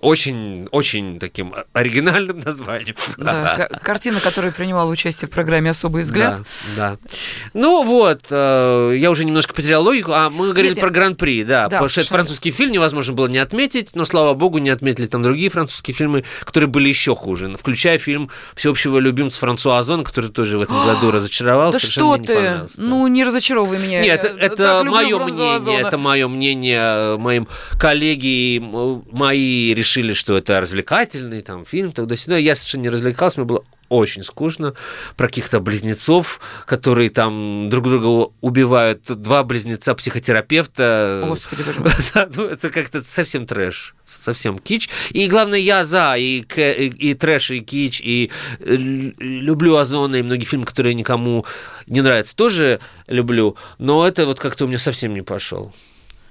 Очень, 0.00 0.68
очень 0.70 1.18
таким 1.20 1.54
оригинальным 1.74 2.40
названием. 2.44 2.96
Да, 3.18 3.68
картина, 3.82 4.20
которая 4.20 4.50
принимала 4.50 4.90
участие 4.90 5.28
в 5.28 5.30
программе 5.30 5.70
«Особый 5.70 6.02
взгляд». 6.02 6.40
Да, 6.76 6.96
да. 6.96 7.10
Ну 7.52 7.84
вот, 7.84 8.26
э, 8.30 8.94
я 8.96 9.10
уже 9.10 9.24
немножко 9.24 9.52
потерял 9.52 9.82
логику, 9.84 10.12
а 10.14 10.30
мы 10.30 10.52
говорили 10.52 10.74
Нет, 10.74 10.80
про 10.80 10.90
Гран-при, 10.90 11.44
да, 11.44 11.64
да, 11.64 11.68
потому 11.68 11.90
что 11.90 12.00
это 12.00 12.10
французский 12.10 12.50
фильм, 12.52 12.72
невозможно 12.72 13.12
было 13.12 13.26
не 13.26 13.38
отметить, 13.38 13.90
но, 13.94 14.04
слава 14.04 14.32
богу, 14.32 14.58
не 14.58 14.70
отметили 14.70 15.06
там 15.06 15.22
другие 15.22 15.50
французские 15.50 15.94
фильмы, 15.94 16.24
которые 16.40 16.68
были 16.68 16.88
еще 16.88 17.14
хуже, 17.14 17.54
включая 17.58 17.98
фильм 17.98 18.30
всеобщего 18.54 18.98
любимца 18.98 19.38
Франсуа 19.40 19.78
Озон, 19.78 20.04
который 20.04 20.30
тоже 20.30 20.56
в 20.56 20.62
этом 20.62 20.86
году 20.86 21.10
разочаровал. 21.10 21.72
Да 21.72 21.78
что 21.78 22.16
ты, 22.16 22.62
ну 22.78 23.06
не 23.08 23.24
разочаровывай 23.24 23.78
меня. 23.78 24.00
Нет, 24.00 24.24
это 24.24 24.84
мое 24.84 25.18
мнение, 25.18 25.80
это 25.80 25.98
мое 25.98 26.28
мнение, 26.28 27.18
моим 27.18 27.46
коллеги, 27.78 28.58
мои 28.58 29.74
решили, 29.82 30.12
что 30.12 30.38
это 30.38 30.60
развлекательный 30.60 31.42
там 31.42 31.64
фильм, 31.66 31.90
тогда-сюда. 31.90 32.36
Я 32.36 32.54
совершенно 32.54 32.82
не 32.82 32.88
развлекался, 32.88 33.40
мне 33.40 33.48
было 33.48 33.64
очень 33.88 34.22
скучно, 34.22 34.74
про 35.16 35.26
каких-то 35.26 35.60
близнецов, 35.60 36.40
которые 36.66 37.10
там 37.10 37.68
друг 37.68 37.84
друга 37.84 38.32
убивают, 38.40 39.02
два 39.20 39.42
близнеца 39.42 39.94
психотерапевта. 39.94 41.24
Господи, 41.26 41.62
боже 41.62 41.80
мой. 41.80 41.90
ну, 42.36 42.44
это 42.44 42.70
как-то 42.70 43.02
совсем 43.02 43.44
трэш, 43.44 43.94
совсем 44.06 44.60
кич. 44.60 44.88
И 45.10 45.26
главное, 45.26 45.58
я 45.58 45.84
за 45.84 46.14
и, 46.16 46.40
и, 46.40 47.14
трэш, 47.14 47.50
и 47.50 47.60
кич, 47.60 48.00
и 48.00 48.30
люблю 48.60 49.76
Озона, 49.76 50.16
и 50.16 50.22
многие 50.22 50.44
фильмы, 50.44 50.64
которые 50.64 50.94
никому 50.94 51.44
не 51.86 52.00
нравятся, 52.00 52.36
тоже 52.36 52.78
люблю, 53.08 53.56
но 53.78 54.06
это 54.06 54.26
вот 54.26 54.38
как-то 54.38 54.64
у 54.64 54.68
меня 54.68 54.78
совсем 54.78 55.12
не 55.12 55.22
пошел. 55.22 55.74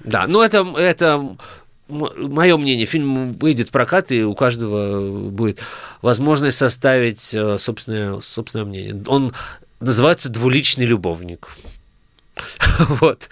Да, 0.03 0.25
но 0.25 0.43
это, 0.43 0.65
это 0.77 1.37
мое 1.91 2.57
мнение, 2.57 2.85
фильм 2.85 3.33
выйдет 3.33 3.69
в 3.69 3.71
прокат, 3.71 4.11
и 4.11 4.23
у 4.23 4.33
каждого 4.33 5.29
будет 5.29 5.59
возможность 6.01 6.57
составить 6.57 7.33
э, 7.33 7.57
собственное, 7.59 8.19
собственное 8.21 8.65
мнение. 8.65 9.03
Он 9.07 9.33
называется 9.79 10.29
«Двуличный 10.29 10.85
любовник». 10.85 11.49
Вот, 12.79 13.29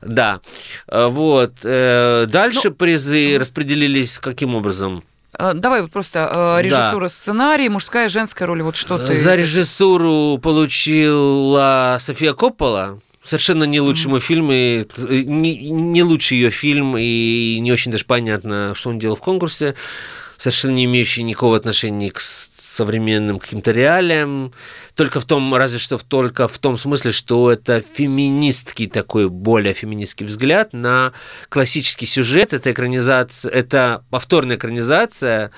да, 0.00 0.40
вот. 0.86 1.52
Э, 1.64 2.26
дальше 2.26 2.68
ну, 2.70 2.74
призы 2.74 3.36
распределились 3.38 4.18
каким 4.18 4.54
образом? 4.54 5.04
Э, 5.38 5.52
давай 5.54 5.82
вот 5.82 5.90
просто 5.90 6.60
режиссура, 6.62 7.06
да. 7.06 7.08
сценарий, 7.08 7.68
мужская, 7.68 8.08
женская 8.08 8.46
роль, 8.46 8.62
вот 8.62 8.76
что 8.76 8.96
ты... 8.96 9.14
За 9.14 9.34
режиссуру 9.34 10.38
получила 10.38 11.98
София 12.00 12.32
Коппола, 12.32 13.00
совершенно 13.24 13.64
не 13.64 13.80
лучшему 13.80 14.16
mm-hmm. 14.16 14.20
фильму, 14.20 14.52
не, 14.52 15.70
не 15.70 16.02
лучший 16.02 16.38
ее 16.38 16.50
фильм, 16.50 16.96
и 16.98 17.58
не 17.60 17.72
очень 17.72 17.92
даже 17.92 18.04
понятно, 18.04 18.74
что 18.74 18.90
он 18.90 18.98
делал 18.98 19.16
в 19.16 19.20
конкурсе, 19.20 19.74
совершенно 20.36 20.72
не 20.72 20.84
имеющий 20.84 21.22
никакого 21.22 21.56
отношения 21.56 22.10
к 22.10 22.20
современным 22.20 23.38
каким-то 23.38 23.70
реалиям, 23.70 24.52
только 24.94 25.20
в 25.20 25.24
том, 25.26 25.54
разве 25.54 25.78
что 25.78 25.98
в, 25.98 26.04
только 26.04 26.48
в 26.48 26.58
том 26.58 26.78
смысле, 26.78 27.12
что 27.12 27.52
это 27.52 27.82
феминистский 27.82 28.86
такой, 28.86 29.28
более 29.28 29.74
феминистский 29.74 30.24
взгляд 30.24 30.72
на 30.72 31.12
классический 31.50 32.06
сюжет, 32.06 32.54
это 32.54 32.72
экранизация, 32.72 33.50
это 33.50 34.04
повторная 34.10 34.56
экранизация 34.56 35.50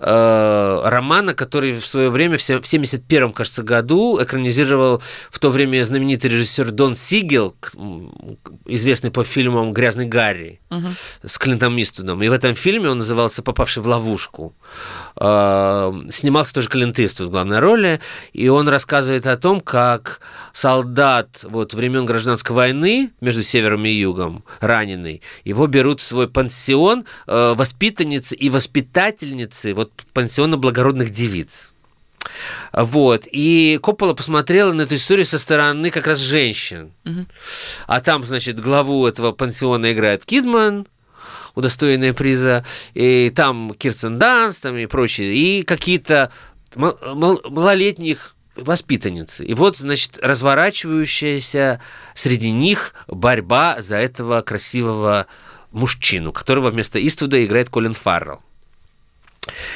Э, 0.00 0.82
романа, 0.84 1.34
который 1.34 1.72
в 1.72 1.84
свое 1.84 2.08
время, 2.08 2.38
в 2.38 2.42
1971, 2.42 3.32
кажется, 3.32 3.64
году 3.64 4.22
экранизировал 4.22 5.02
в 5.28 5.38
то 5.40 5.50
время 5.50 5.84
знаменитый 5.84 6.30
режиссер 6.30 6.70
Дон 6.70 6.94
Сигел, 6.94 7.56
известный 8.64 9.10
по 9.10 9.24
фильмам 9.24 9.72
«Грязный 9.72 10.06
Гарри» 10.06 10.60
угу. 10.70 10.86
с 11.24 11.36
Клинтом 11.38 11.80
Иствудом. 11.82 12.22
И 12.22 12.28
в 12.28 12.32
этом 12.32 12.54
фильме 12.54 12.90
он 12.90 12.98
назывался 12.98 13.42
«Попавший 13.42 13.82
в 13.82 13.88
ловушку». 13.88 14.54
Э, 15.20 15.92
снимался 16.10 16.54
тоже 16.54 16.68
Клинт 16.68 16.98
Иствуд 17.00 17.28
в 17.28 17.30
главной 17.30 17.58
роли, 17.58 18.00
и 18.32 18.48
он 18.48 18.68
рассказывает 18.68 19.26
о 19.26 19.36
том, 19.36 19.60
как 19.60 20.20
солдат 20.52 21.40
вот, 21.42 21.74
времен 21.74 22.04
гражданской 22.04 22.54
войны 22.54 23.10
между 23.20 23.42
севером 23.42 23.84
и 23.84 23.90
югом, 23.90 24.44
раненый, 24.60 25.22
его 25.44 25.66
берут 25.66 26.00
в 26.00 26.04
свой 26.04 26.28
пансион 26.28 27.04
э, 27.26 27.54
воспитанницы 27.56 28.36
и 28.36 28.48
воспитательницы 28.48 29.74
вот 29.74 29.90
пансиона 30.12 30.56
благородных 30.56 31.10
девиц. 31.10 31.72
Вот. 32.72 33.24
И 33.30 33.78
Коппола 33.82 34.14
посмотрела 34.14 34.72
на 34.72 34.82
эту 34.82 34.96
историю 34.96 35.26
со 35.26 35.38
стороны 35.38 35.90
как 35.90 36.06
раз 36.06 36.18
женщин. 36.18 36.92
Угу. 37.04 37.26
А 37.86 38.00
там, 38.00 38.24
значит, 38.24 38.60
главу 38.60 39.06
этого 39.06 39.32
пансиона 39.32 39.92
играет 39.92 40.24
Кидман, 40.24 40.86
удостоенная 41.58 42.14
приза, 42.14 42.64
и 42.94 43.32
там 43.34 43.74
Кирстен 43.76 44.18
Данс, 44.18 44.58
там 44.58 44.76
и 44.76 44.86
прочие, 44.86 45.34
и 45.34 45.62
какие-то 45.64 46.30
малолетних 46.74 48.36
воспитанницы. 48.54 49.44
И 49.44 49.54
вот, 49.54 49.76
значит, 49.76 50.18
разворачивающаяся 50.22 51.80
среди 52.14 52.50
них 52.50 52.94
борьба 53.08 53.76
за 53.80 53.96
этого 53.96 54.40
красивого 54.42 55.26
мужчину, 55.72 56.32
которого 56.32 56.70
вместо 56.70 57.04
Иствуда 57.04 57.44
играет 57.44 57.70
Колин 57.70 57.94
Фаррелл. 57.94 58.40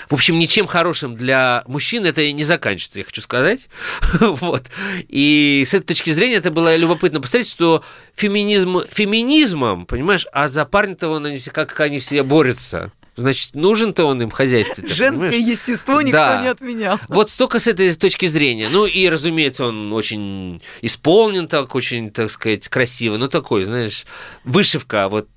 В 0.09 0.15
общем, 0.15 0.39
ничем 0.39 0.67
хорошим 0.67 1.17
для 1.17 1.63
мужчин 1.67 2.05
это 2.05 2.31
не 2.33 2.45
заканчивается, 2.45 2.99
я 2.99 3.05
хочу 3.05 3.21
сказать. 3.21 3.69
вот. 4.21 4.65
И 5.09 5.65
с 5.67 5.75
этой 5.75 5.87
точки 5.87 6.11
зрения 6.11 6.37
это 6.37 6.51
было 6.51 6.77
любопытно 6.77 7.21
посмотреть, 7.21 7.51
что 7.51 7.85
феминизм 8.15 8.81
феминизмом, 8.91 9.87
понимаешь, 9.87 10.27
а 10.33 10.49
за 10.49 10.65
парня-то 10.65 11.09
он, 11.09 11.27
как 11.53 11.81
они 11.81 11.99
все 11.99 12.23
борются. 12.23 12.93
Значит, 13.15 13.55
нужен-то 13.55 14.07
он 14.07 14.23
им 14.23 14.31
хозяйстве. 14.31 14.87
Женское 14.89 15.31
понимаешь? 15.31 15.59
естество 15.59 16.01
никто 16.01 16.19
да. 16.19 16.41
не 16.41 16.49
отменял. 16.49 16.99
Вот 17.09 17.29
столько 17.29 17.61
с 17.61 17.67
этой 17.67 17.95
точки 17.95 18.27
зрения. 18.27 18.71
Ну 18.71 18.87
и, 18.87 19.07
разумеется, 19.09 19.67
он 19.67 19.93
очень 19.93 20.63
исполнен 20.81 21.47
так, 21.47 21.75
очень, 21.75 22.11
так 22.11 22.31
сказать, 22.31 22.69
красиво. 22.69 23.19
Ну 23.19 23.29
такой, 23.29 23.65
знаешь, 23.65 24.07
вышивка, 24.45 25.11
вот 25.11 25.29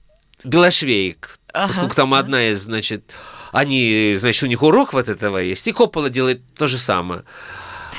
белошвейк. 0.46 1.38
Ага. 1.52 1.68
Поскольку 1.68 1.96
там 1.96 2.14
одна 2.14 2.50
из, 2.50 2.62
значит, 2.62 3.12
они, 3.56 4.18
значит, 4.20 4.44
у 4.44 4.48
них 4.48 4.62
урок 4.64 4.92
вот 4.92 5.08
этого 5.08 5.38
есть, 5.38 5.68
и 5.68 5.72
Коппола 5.72 6.10
делает 6.10 6.42
то 6.56 6.68
же 6.68 6.78
самое. 6.78 7.24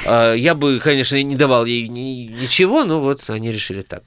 А, 0.04 0.34
я 0.34 0.54
бы, 0.54 0.78
конечно, 0.78 1.20
не 1.22 1.34
давал 1.34 1.64
ей 1.64 1.88
ничего, 1.88 2.84
но 2.84 3.00
вот 3.00 3.28
они 3.30 3.50
решили 3.50 3.80
так. 3.80 4.02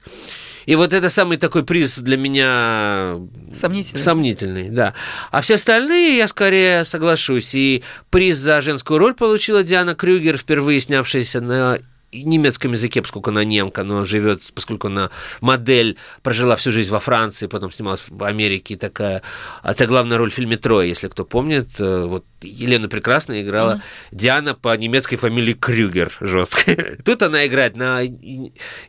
И 0.66 0.76
вот 0.76 0.92
это 0.92 1.08
самый 1.08 1.38
такой 1.38 1.64
приз 1.64 1.98
для 1.98 2.16
меня 2.16 3.18
сомнительный. 3.52 4.00
сомнительный, 4.00 4.68
да. 4.68 4.94
А 5.32 5.40
все 5.40 5.54
остальные 5.54 6.18
я 6.18 6.28
скорее 6.28 6.84
соглашусь. 6.84 7.54
И 7.56 7.82
приз 8.10 8.36
за 8.38 8.60
женскую 8.60 8.98
роль 8.98 9.14
получила 9.14 9.64
Диана 9.64 9.96
Крюгер, 9.96 10.36
впервые 10.36 10.78
снявшаяся 10.78 11.40
на 11.40 11.80
немецком 12.12 12.72
языке, 12.72 13.02
поскольку 13.02 13.30
она 13.30 13.44
немка, 13.44 13.84
но 13.84 14.04
живет, 14.04 14.42
поскольку 14.54 14.88
она 14.88 15.10
модель, 15.40 15.96
прожила 16.22 16.56
всю 16.56 16.72
жизнь 16.72 16.90
во 16.90 17.00
Франции, 17.00 17.46
потом 17.46 17.70
снималась 17.70 18.02
в 18.08 18.24
Америке, 18.24 18.76
такая, 18.76 19.22
это 19.62 19.86
главная 19.86 20.18
роль 20.18 20.30
в 20.30 20.34
фильме 20.34 20.56
«Трое», 20.56 20.88
если 20.88 21.08
кто 21.08 21.24
помнит, 21.24 21.68
э, 21.78 22.04
вот 22.04 22.24
Елена 22.42 22.88
Прекрасная 22.88 23.42
играла 23.42 23.74
mm-hmm. 23.74 24.16
Диана 24.16 24.54
по 24.54 24.76
немецкой 24.76 25.16
фамилии 25.16 25.52
Крюгер, 25.52 26.12
жестко. 26.20 26.96
Тут 27.04 27.22
она 27.22 27.46
играет 27.46 27.76
на 27.76 28.02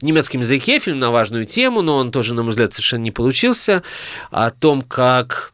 немецком 0.02 0.42
языке, 0.42 0.80
фильм 0.80 1.00
на 1.00 1.12
важную 1.12 1.46
тему, 1.46 1.82
но 1.82 1.98
он 1.98 2.12
тоже, 2.12 2.34
на 2.34 2.44
мой 2.44 2.52
взгляд, 2.52 2.74
совершенно 2.74 3.04
не 3.04 3.12
получился, 3.12 3.84
о 4.32 4.50
том, 4.52 4.82
как 4.82 5.54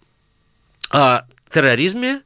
о 0.90 1.24
терроризме, 1.52 2.22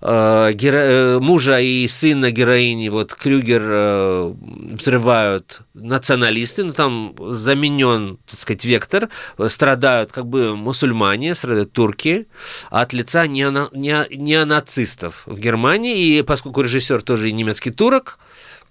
Э, 0.00 0.52
геро... 0.52 0.78
Э, 0.78 1.18
мужа 1.20 1.60
и 1.60 1.88
сына 1.88 2.30
героини, 2.30 2.88
вот 2.88 3.14
Крюгер 3.14 3.62
э, 3.64 4.34
взрывают 4.72 5.60
националисты, 5.74 6.62
но 6.62 6.68
ну, 6.68 6.74
там 6.74 7.14
заменен, 7.18 8.18
так 8.26 8.38
сказать, 8.38 8.64
вектор, 8.64 9.08
страдают 9.48 10.12
как 10.12 10.26
бы 10.26 10.56
мусульмане, 10.56 11.34
страдают 11.34 11.72
турки. 11.72 12.28
От 12.70 12.92
лица 12.92 13.26
неона... 13.26 13.68
не... 13.72 14.06
неонацистов 14.10 15.22
в 15.26 15.38
Германии, 15.38 16.18
и 16.18 16.22
поскольку 16.22 16.62
режиссер 16.62 17.02
тоже 17.02 17.32
немецкий 17.32 17.70
турок, 17.70 18.18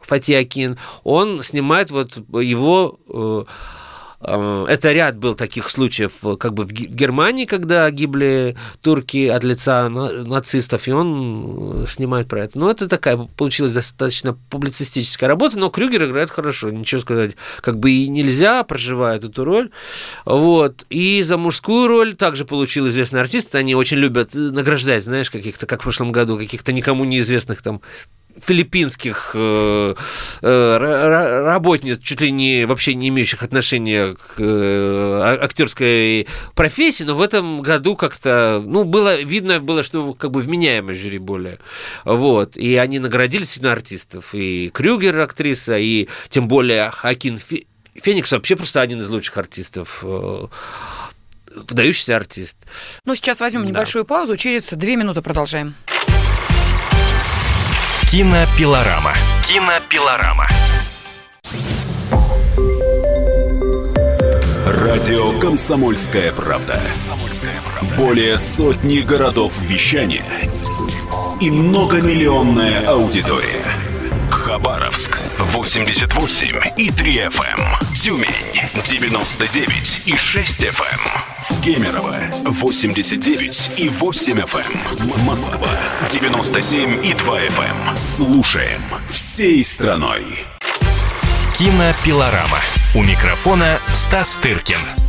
Фатиакин, 0.01 0.77
он 1.03 1.41
снимает 1.41 1.89
вот 1.89 2.17
его 2.39 2.99
Э, 3.15 3.43
это 4.21 4.91
ряд 4.91 5.17
был 5.17 5.36
таких 5.36 5.69
случаев 5.69 6.13
э, 6.23 6.36
как 6.38 6.54
бы 6.54 6.65
в 6.65 6.71
Германии, 6.71 7.45
когда 7.45 7.89
гибли 7.91 8.56
турки 8.82 9.28
от 9.28 9.43
лица 9.43 9.89
нацистов, 9.89 10.88
и 10.88 10.91
он 10.91 11.84
э, 11.84 11.88
снимает 11.88 12.28
про 12.28 12.43
это. 12.43 12.58
Но 12.58 12.71
это 12.71 12.88
такая 12.88 13.17
получилась 13.17 13.73
достаточно 13.73 14.38
публицистическая 14.49 15.28
работа, 15.28 15.60
но 15.60 15.69
Крюгер 15.69 16.06
играет 16.06 16.30
хорошо, 16.30 16.71
ничего 16.71 17.01
сказать, 17.01 17.36
как 17.62 17.78
бы 17.78 17.91
и 17.91 18.08
нельзя, 18.08 18.63
проживает 18.63 19.23
эту 19.23 19.43
роль. 19.43 19.69
Вот. 20.25 20.86
И 20.89 21.21
за 21.23 21.38
мужскую 21.38 21.88
роль 21.88 22.15
также 22.15 22.45
получил 22.45 22.88
известный 22.88 23.21
артист, 23.21 23.54
они 23.56 23.75
очень 23.75 23.97
любят 23.97 24.34
награждать, 24.34 25.04
знаешь, 25.04 25.30
каких-то, 25.30 25.65
как 25.65 25.82
в 25.82 25.84
прошлом 25.84 26.12
году, 26.12 26.38
каких-то 26.38 26.73
никому 26.73 27.04
неизвестных 27.04 27.62
там 27.62 27.82
филиппинских 28.41 29.32
э, 29.34 29.95
э, 30.41 30.78
работниц, 31.43 32.00
чуть 32.02 32.21
ли 32.21 32.32
не 32.32 32.65
вообще 32.65 32.95
не 32.95 33.10
имеющих 33.10 33.43
отношения 33.43 34.13
к 34.13 34.36
э, 34.39 35.38
актерской 35.41 36.28
профессии, 36.54 37.04
но 37.04 37.15
в 37.15 37.21
этом 37.21 37.62
году 37.62 37.95
как-то, 37.95 38.62
ну, 38.65 38.84
было 38.84 39.21
видно 39.21 39.60
было, 39.60 39.84
что 39.84 40.13
как 40.13 40.32
бы 40.32 40.41
вменяемое 40.41 40.95
жюри 40.95 41.17
более. 41.17 41.60
Вот. 42.04 42.58
И 42.58 42.76
они 42.76 43.00
наградили 43.00 43.41
действительно 43.41 43.71
артистов. 43.71 44.34
И 44.34 44.69
Крюгер, 44.69 45.19
актриса, 45.19 45.78
и 45.78 46.08
тем 46.30 46.48
более 46.48 46.89
Хакин 46.91 47.39
Феникс 47.95 48.32
вообще 48.32 48.56
просто 48.56 48.82
один 48.82 49.00
из 49.00 49.10
лучших 49.10 49.38
артистов 49.38 50.04
выдающийся 51.56 52.17
артист. 52.17 52.58
Ну, 53.06 53.15
сейчас 53.15 53.39
возьмем 53.39 53.63
да. 53.63 53.69
небольшую 53.69 54.04
паузу, 54.04 54.36
через 54.36 54.69
две 54.71 54.98
минуты 54.98 55.21
продолжаем. 55.21 55.74
Кинопилорама. 58.15 59.11
Кинопилорама. 59.43 60.47
Радио 64.65 65.37
«Комсомольская 65.39 66.31
правда». 66.31 66.79
Более 67.97 68.37
сотни 68.37 68.99
городов 68.99 69.51
вещания 69.59 70.23
и 71.41 71.51
многомиллионная 71.51 72.87
аудитория. 72.87 73.65
Хабаровск 74.31 75.19
88 75.37 76.61
и 76.77 76.89
3 76.89 77.17
FM. 77.17 77.59
Эм. 77.59 77.95
Тюмень 77.95 78.29
99 78.85 80.03
и 80.05 80.15
6 80.15 80.63
FM. 80.63 81.35
Кемерово 81.65 82.15
89 82.43 83.71
и 83.77 83.89
8 83.89 84.39
FM. 84.39 85.19
Эм. 85.19 85.25
Москва 85.25 85.67
97 86.11 87.03
и 87.03 87.15
2 87.15 87.39
FM. 87.39 87.89
Эм. 87.89 87.97
Слушаем 87.97 88.83
всей 89.09 89.63
страной. 89.63 90.45
Кинопилорама. 91.57 92.59
У 92.93 93.01
микрофона 93.01 93.79
Стас 93.93 94.35
Тыркин. 94.35 95.04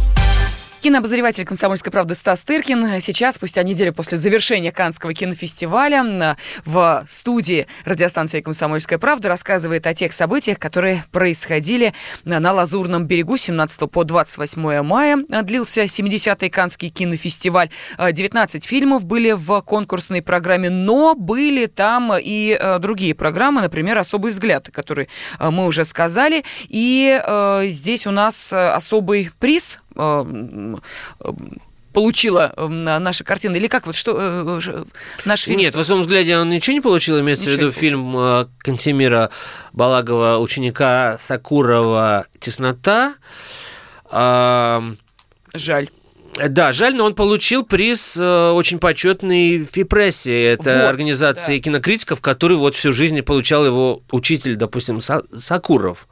Кинообозреватель 0.86 1.44
«Комсомольской 1.44 1.90
правды» 1.90 2.14
Стас 2.14 2.44
Тыркин 2.44 3.00
сейчас, 3.00 3.34
спустя 3.34 3.64
неделю 3.64 3.92
после 3.92 4.18
завершения 4.18 4.70
Канского 4.70 5.12
кинофестиваля, 5.14 6.36
в 6.64 7.04
студии 7.08 7.66
радиостанции 7.84 8.40
«Комсомольская 8.40 9.00
правда» 9.00 9.28
рассказывает 9.28 9.84
о 9.88 9.94
тех 9.94 10.12
событиях, 10.12 10.60
которые 10.60 11.04
происходили 11.10 11.92
на 12.24 12.52
Лазурном 12.52 13.04
берегу 13.04 13.36
17 13.36 13.90
по 13.90 14.04
28 14.04 14.82
мая. 14.82 15.16
Длился 15.42 15.82
70-й 15.82 16.50
Канский 16.50 16.90
кинофестиваль. 16.90 17.70
19 17.98 18.64
фильмов 18.64 19.04
были 19.04 19.32
в 19.32 19.60
конкурсной 19.62 20.22
программе, 20.22 20.70
но 20.70 21.16
были 21.16 21.66
там 21.66 22.12
и 22.16 22.56
э, 22.56 22.78
другие 22.78 23.16
программы, 23.16 23.60
например, 23.60 23.98
«Особый 23.98 24.30
взгляд», 24.30 24.70
который 24.72 25.08
э, 25.40 25.50
мы 25.50 25.66
уже 25.66 25.84
сказали. 25.84 26.44
И 26.68 27.20
э, 27.20 27.64
здесь 27.70 28.06
у 28.06 28.12
нас 28.12 28.52
особый 28.52 29.32
приз 29.40 29.80
получила 31.92 32.52
наша 32.68 33.24
картина? 33.24 33.56
Или 33.56 33.68
как 33.68 33.86
вот 33.86 33.96
что 33.96 34.60
наш 35.24 35.42
фильм? 35.42 35.58
Нет, 35.58 35.70
что? 35.70 35.78
в 35.78 35.80
особом 35.82 36.02
взгляде 36.02 36.36
он 36.36 36.50
ничего 36.50 36.74
не 36.74 36.80
получил, 36.82 37.18
имеется 37.20 37.44
ничего 37.46 37.56
в 37.56 37.58
виду 37.58 37.72
фильм 37.72 38.48
Кантемира 38.58 39.30
Балагова, 39.72 40.36
ученика 40.38 41.16
Сакурова 41.18 42.26
«Теснота». 42.38 43.14
Жаль. 45.54 45.88
Да, 46.36 46.72
жаль, 46.72 46.94
но 46.94 47.06
он 47.06 47.14
получил 47.14 47.64
приз 47.64 48.14
э, 48.16 48.50
очень 48.50 48.78
почетный 48.78 49.60
в 49.60 49.70
ФИПрессе. 49.72 50.44
Это 50.44 50.80
вот, 50.80 50.88
организация 50.88 51.56
да. 51.56 51.62
кинокритиков, 51.62 52.20
который 52.20 52.58
вот 52.58 52.74
всю 52.74 52.92
жизнь 52.92 53.20
получал 53.22 53.64
его 53.64 54.02
учитель, 54.10 54.56
допустим, 54.56 55.00
Сакуров. 55.00 56.08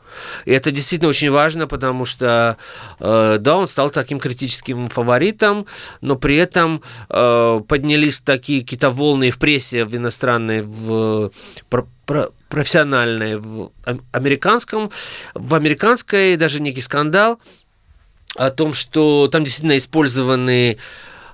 И 0.46 0.52
это 0.52 0.70
действительно 0.70 1.10
очень 1.10 1.30
важно, 1.30 1.66
потому 1.66 2.06
что, 2.06 2.56
э, 3.00 3.36
да, 3.38 3.56
он 3.56 3.68
стал 3.68 3.90
таким 3.90 4.18
критическим 4.18 4.88
фаворитом, 4.88 5.66
но 6.00 6.16
при 6.16 6.36
этом 6.36 6.82
э, 7.10 7.60
поднялись 7.68 8.20
такие 8.20 8.62
какие-то 8.62 8.90
волны 8.90 9.30
в 9.30 9.38
прессе, 9.38 9.84
в 9.84 9.94
иностранной, 9.94 10.62
в 10.62 11.32
про, 11.68 11.86
про, 12.06 12.30
профессиональной, 12.48 13.36
в 13.36 13.72
американском, 14.12 14.90
в 15.34 15.54
американской 15.54 16.36
даже 16.36 16.62
некий 16.62 16.80
скандал, 16.80 17.40
о 18.36 18.50
том, 18.50 18.74
что 18.74 19.28
там 19.28 19.44
действительно 19.44 19.78
использованы 19.78 20.78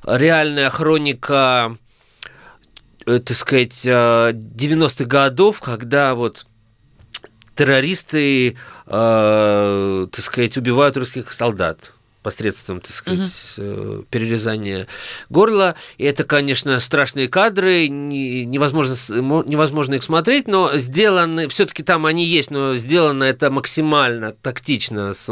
реальная 0.05 0.71
хроника, 0.71 1.77
э, 3.07 3.19
так 3.21 3.37
сказать, 3.37 3.85
90-х 3.85 5.05
э, 5.05 5.07
годов, 5.07 5.61
когда 5.61 6.15
вот 6.15 6.47
террористы, 7.55 8.57
э, 8.87 10.07
так 10.13 10.25
сказать, 10.25 10.57
убивают 10.57 10.97
русских 10.97 11.33
солдат 11.33 11.93
посредством, 12.23 12.81
так 12.81 12.93
сказать, 12.93 13.59
угу. 13.59 14.05
перерезания 14.11 14.87
горла. 15.29 15.75
И 15.99 16.05
это, 16.05 16.25
конечно, 16.25 16.79
страшные 16.81 17.29
кадры, 17.29 17.89
невозможно, 17.89 18.95
невозможно 19.47 19.95
их 19.95 20.03
смотреть, 20.03 20.47
но 20.47 20.77
сделаны, 20.77 21.49
все-таки 21.49 21.83
там 21.83 22.07
они 22.07 22.27
есть, 22.27 22.51
но 22.51 22.75
сделано 22.75 23.25
это 23.25 23.51
максимально 23.51 24.33
тактично, 24.33 25.15
с, 25.15 25.29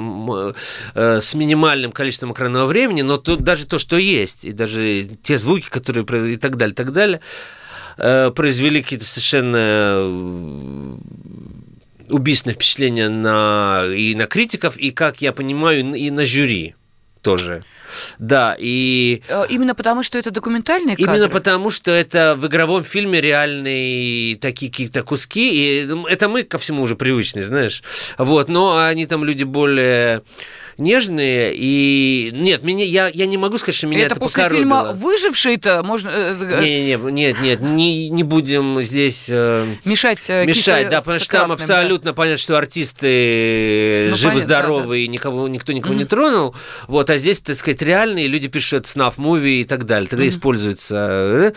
э, 0.94 1.20
с 1.20 1.34
минимальным 1.34 1.92
количеством 1.92 2.32
экранного 2.32 2.66
времени, 2.66 3.02
но 3.02 3.18
тут 3.18 3.42
даже 3.42 3.66
то, 3.66 3.78
что 3.78 3.96
есть, 3.96 4.44
и 4.44 4.52
даже 4.52 5.08
те 5.22 5.36
звуки, 5.38 5.68
которые 5.68 6.04
и 6.32 6.36
так 6.36 6.56
далее, 6.56 6.72
и 6.72 6.76
так 6.76 6.92
далее, 6.92 7.20
э, 7.98 8.30
произвели 8.30 8.82
какие-то 8.82 9.04
совершенно 9.04 10.98
убийственное 12.08 12.54
впечатление 12.54 13.08
на, 13.08 13.84
и 13.86 14.14
на 14.14 14.26
критиков, 14.26 14.76
и, 14.76 14.90
как 14.90 15.20
я 15.20 15.32
понимаю, 15.32 15.94
и 15.94 16.10
на 16.10 16.24
жюри 16.24 16.74
тоже. 17.28 17.62
Да, 18.18 18.56
и... 18.58 19.22
Э, 19.28 19.44
именно 19.50 19.74
потому, 19.74 20.02
что 20.02 20.16
это 20.16 20.30
документальные 20.30 20.96
кадры? 20.96 21.12
Именно 21.12 21.28
потому, 21.28 21.68
что 21.68 21.90
это 21.90 22.34
в 22.34 22.46
игровом 22.46 22.84
фильме 22.84 23.20
реальные 23.20 24.36
такие 24.36 24.70
какие-то 24.70 25.02
куски, 25.02 25.82
и 25.82 25.84
ну, 25.84 26.06
это 26.06 26.26
мы 26.30 26.42
ко 26.42 26.56
всему 26.56 26.82
уже 26.82 26.96
привычны, 26.96 27.42
знаешь. 27.42 27.82
Вот, 28.16 28.48
но 28.48 28.82
они 28.82 29.04
там 29.04 29.24
люди 29.24 29.44
более 29.44 30.22
нежные, 30.78 31.52
и 31.54 32.30
нет, 32.32 32.62
меня, 32.62 32.84
я, 32.84 33.08
я 33.08 33.26
не 33.26 33.36
могу 33.36 33.58
сказать, 33.58 33.76
что 33.76 33.86
меня 33.88 34.04
это, 34.04 34.12
это 34.12 34.20
после 34.20 34.44
покоробило. 34.44 34.58
фильма 34.60 34.92
«Выживший»-то 34.92 35.82
можно... 35.82 36.08
Э, 36.08 36.36
э, 36.40 36.62
не, 36.62 36.96
не, 36.96 37.10
нет, 37.12 37.40
нет, 37.40 37.60
не, 37.60 38.08
не 38.08 38.22
будем 38.22 38.80
здесь... 38.82 39.26
Э, 39.28 39.66
мешать 39.84 40.18
Мешать, 40.28 40.88
да, 40.88 41.00
потому 41.00 41.18
что 41.18 41.32
там 41.32 41.52
абсолютно 41.52 42.12
да. 42.12 42.14
понятно, 42.14 42.38
что 42.38 42.56
артисты 42.56 44.08
ну, 44.10 44.16
живы-здоровы, 44.16 45.00
да, 45.00 45.06
да. 45.06 45.12
никого, 45.12 45.48
никто 45.48 45.72
никого 45.72 45.94
mm-hmm. 45.94 45.98
не 45.98 46.04
тронул, 46.04 46.54
вот, 46.86 47.10
а 47.10 47.18
здесь, 47.18 47.40
так 47.40 47.56
сказать, 47.56 47.82
реальные 47.82 48.28
люди 48.28 48.48
пишут 48.48 48.86
снаф 48.86 49.18
муви 49.18 49.62
и 49.62 49.64
так 49.64 49.84
далее, 49.84 50.08
тогда 50.08 50.24
mm-hmm. 50.24 50.28
используется. 50.28 51.54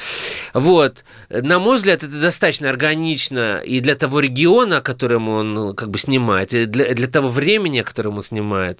Вот, 0.53 1.03
на 1.29 1.59
мой 1.59 1.77
взгляд, 1.77 2.03
это 2.03 2.19
достаточно 2.19 2.69
органично 2.69 3.61
и 3.63 3.79
для 3.79 3.95
того 3.95 4.19
региона, 4.19 4.81
которым 4.81 5.29
он 5.29 5.53
ну, 5.53 5.73
как 5.73 5.89
бы 5.89 5.99
снимает, 5.99 6.53
и 6.53 6.65
для, 6.65 6.93
для 6.93 7.07
того 7.07 7.29
времени, 7.29 7.81
которым 7.81 8.17
он 8.17 8.23
снимает. 8.23 8.79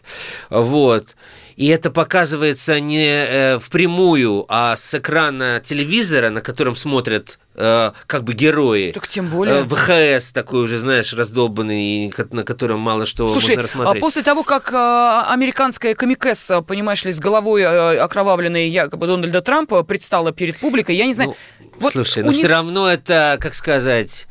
Вот. 0.49 1.15
И 1.55 1.67
это 1.67 1.91
показывается 1.91 2.79
не 2.79 3.05
э, 3.05 3.59
впрямую, 3.59 4.45
а 4.47 4.75
с 4.75 4.95
экрана 4.95 5.61
телевизора, 5.63 6.29
на 6.29 6.41
котором 6.41 6.75
смотрят 6.75 7.37
э, 7.55 7.91
как 8.07 8.23
бы 8.23 8.33
герои. 8.33 8.91
Так 8.93 9.07
тем 9.07 9.27
более. 9.27 9.59
Э, 9.59 10.17
ВХС 10.19 10.31
такой 10.31 10.63
уже, 10.63 10.79
знаешь, 10.79 11.13
раздолбанный, 11.13 12.11
на 12.31 12.43
котором 12.43 12.79
мало 12.79 13.05
что 13.05 13.27
Слушай, 13.29 13.49
можно 13.49 13.63
рассмотреть. 13.63 13.97
А 13.97 13.99
после 13.99 14.23
того, 14.23 14.43
как 14.43 14.73
американская 14.73 15.93
комикесса, 15.93 16.61
понимаешь 16.61 17.05
ли, 17.05 17.11
с 17.11 17.19
головой 17.19 17.63
окровавленной 17.63 18.67
якобы 18.69 19.05
Дональда 19.05 19.41
Трампа 19.41 19.83
предстала 19.83 20.31
перед 20.31 20.57
публикой, 20.57 20.95
я 20.95 21.05
не 21.05 21.13
знаю... 21.13 21.35
Ну, 21.59 21.67
вот 21.79 21.93
слушай, 21.93 22.23
но 22.23 22.31
них... 22.31 22.39
все 22.39 22.47
равно 22.47 22.89
это, 22.89 23.37
как 23.39 23.53
сказать 23.53 24.27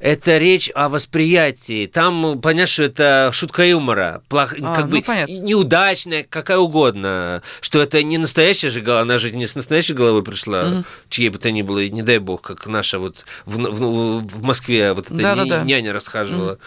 это 0.00 0.38
речь 0.38 0.70
о 0.74 0.88
восприятии. 0.88 1.86
Там, 1.86 2.40
понятно, 2.40 2.66
что 2.66 2.84
это 2.84 3.30
шутка 3.32 3.64
юмора, 3.64 4.22
плох... 4.28 4.54
а, 4.54 4.74
как 4.74 4.86
ну, 4.86 4.90
бы 4.92 5.02
понятно. 5.02 5.32
неудачная, 5.32 6.26
какая 6.28 6.56
угодно, 6.56 7.42
что 7.60 7.82
это 7.82 8.02
не 8.02 8.16
настоящая 8.16 8.70
же 8.70 8.80
голова, 8.80 9.02
она 9.02 9.18
же 9.18 9.30
не 9.30 9.46
с 9.46 9.54
настоящей 9.54 9.92
головой 9.92 10.24
пришла, 10.24 10.62
угу. 10.62 10.84
чьей 11.10 11.28
бы 11.28 11.38
то 11.38 11.50
ни 11.50 11.60
было, 11.60 11.86
не 11.86 12.02
дай 12.02 12.18
бог, 12.18 12.40
как 12.40 12.66
наша 12.66 12.98
вот 12.98 13.26
в, 13.44 13.58
в, 13.58 14.26
в 14.26 14.42
Москве 14.42 14.94
вот 14.94 15.06
эта 15.06 15.16
да, 15.16 15.34
да, 15.34 15.44
да. 15.44 15.62
няня 15.64 15.92
расхаживала. 15.92 16.58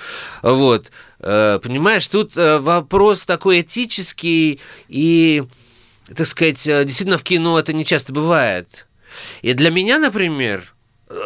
Угу. 0.43 0.53
Вот, 0.55 0.91
э, 1.19 1.59
понимаешь, 1.61 2.07
тут 2.07 2.37
э, 2.37 2.59
вопрос 2.59 3.25
такой 3.25 3.61
этический 3.61 4.61
и, 4.87 5.43
так 6.15 6.27
сказать, 6.27 6.67
э, 6.67 6.85
действительно 6.85 7.17
в 7.17 7.23
кино 7.23 7.57
это 7.57 7.73
не 7.73 7.83
часто 7.83 8.13
бывает. 8.13 8.85
И 9.41 9.53
для 9.53 9.71
меня, 9.71 9.97
например, 9.97 10.72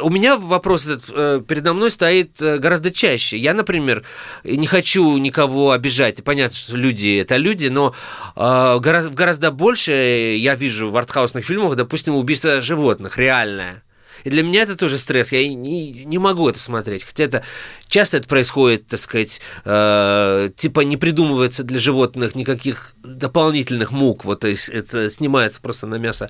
у 0.01 0.09
меня 0.09 0.37
вопрос 0.37 0.85
этот 0.85 1.05
э, 1.09 1.41
передо 1.47 1.73
мной 1.73 1.91
стоит 1.91 2.41
э, 2.41 2.57
гораздо 2.57 2.91
чаще. 2.91 3.37
Я, 3.37 3.53
например, 3.53 4.03
не 4.43 4.67
хочу 4.67 5.17
никого 5.17 5.71
обижать. 5.71 6.23
Понятно, 6.23 6.55
что 6.55 6.77
люди 6.77 7.19
это 7.19 7.37
люди, 7.37 7.67
но 7.67 7.93
э, 8.35 8.79
гораздо, 8.79 9.11
гораздо 9.11 9.51
больше 9.51 9.91
я 9.91 10.55
вижу 10.55 10.89
в 10.89 10.97
артхаусных 10.97 11.45
фильмах, 11.45 11.75
допустим, 11.75 12.15
убийство 12.15 12.61
животных, 12.61 13.17
реальное. 13.17 13.83
И 14.23 14.29
для 14.29 14.43
меня 14.43 14.63
это 14.63 14.75
тоже 14.75 14.97
стресс. 14.97 15.31
Я 15.31 15.47
не, 15.47 16.03
не 16.05 16.17
могу 16.17 16.49
это 16.49 16.59
смотреть. 16.59 17.03
Хотя 17.03 17.23
это 17.23 17.43
часто 17.87 18.17
это 18.17 18.27
происходит, 18.27 18.87
так 18.87 18.99
сказать, 18.99 19.39
э, 19.63 20.49
типа 20.55 20.81
не 20.81 20.97
придумывается 20.97 21.63
для 21.63 21.79
животных 21.79 22.35
никаких 22.35 22.93
дополнительных 23.03 23.91
мук. 23.91 24.25
Вот 24.25 24.41
то 24.41 24.47
есть 24.47 24.69
это 24.69 25.09
снимается 25.09 25.61
просто 25.61 25.87
на 25.87 25.95
мясо 25.95 26.29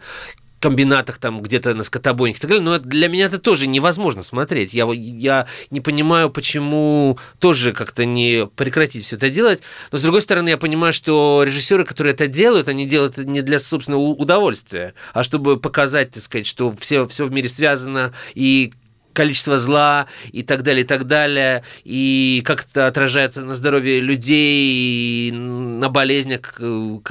комбинатах 0.59 1.17
там 1.17 1.41
где-то 1.41 1.73
на 1.73 1.83
скотобойнях 1.83 2.37
и 2.37 2.41
так 2.41 2.49
далее, 2.49 2.63
но 2.63 2.79
для 2.79 3.07
меня 3.07 3.25
это 3.25 3.37
тоже 3.37 3.67
невозможно 3.67 4.23
смотреть. 4.23 4.73
Я, 4.73 4.87
я 4.91 5.47
не 5.69 5.81
понимаю, 5.81 6.29
почему 6.29 7.17
тоже 7.39 7.73
как-то 7.73 8.05
не 8.05 8.47
прекратить 8.47 9.05
все 9.05 9.15
это 9.15 9.29
делать. 9.29 9.61
Но, 9.91 9.97
с 9.97 10.01
другой 10.01 10.21
стороны, 10.21 10.49
я 10.49 10.57
понимаю, 10.57 10.93
что 10.93 11.43
режиссеры, 11.45 11.83
которые 11.85 12.13
это 12.13 12.27
делают, 12.27 12.67
они 12.67 12.85
делают 12.85 13.17
это 13.17 13.27
не 13.27 13.41
для 13.41 13.59
собственного 13.59 14.01
удовольствия, 14.01 14.93
а 15.13 15.23
чтобы 15.23 15.57
показать, 15.59 16.11
так 16.11 16.23
сказать, 16.23 16.47
что 16.47 16.73
все, 16.79 17.07
все 17.07 17.25
в 17.25 17.31
мире 17.31 17.49
связано, 17.49 18.13
и 18.33 18.71
количество 19.17 19.57
зла 19.57 20.05
и 20.31 20.43
так 20.43 20.61
далее, 20.61 20.83
и 20.83 20.87
так 20.87 21.07
далее, 21.07 21.63
и 21.83 22.43
как 22.45 22.67
это 22.69 22.85
отражается 22.85 23.41
на 23.41 23.55
здоровье 23.55 23.99
людей, 23.99 25.31
на 25.31 25.89
болезнях, 25.89 26.61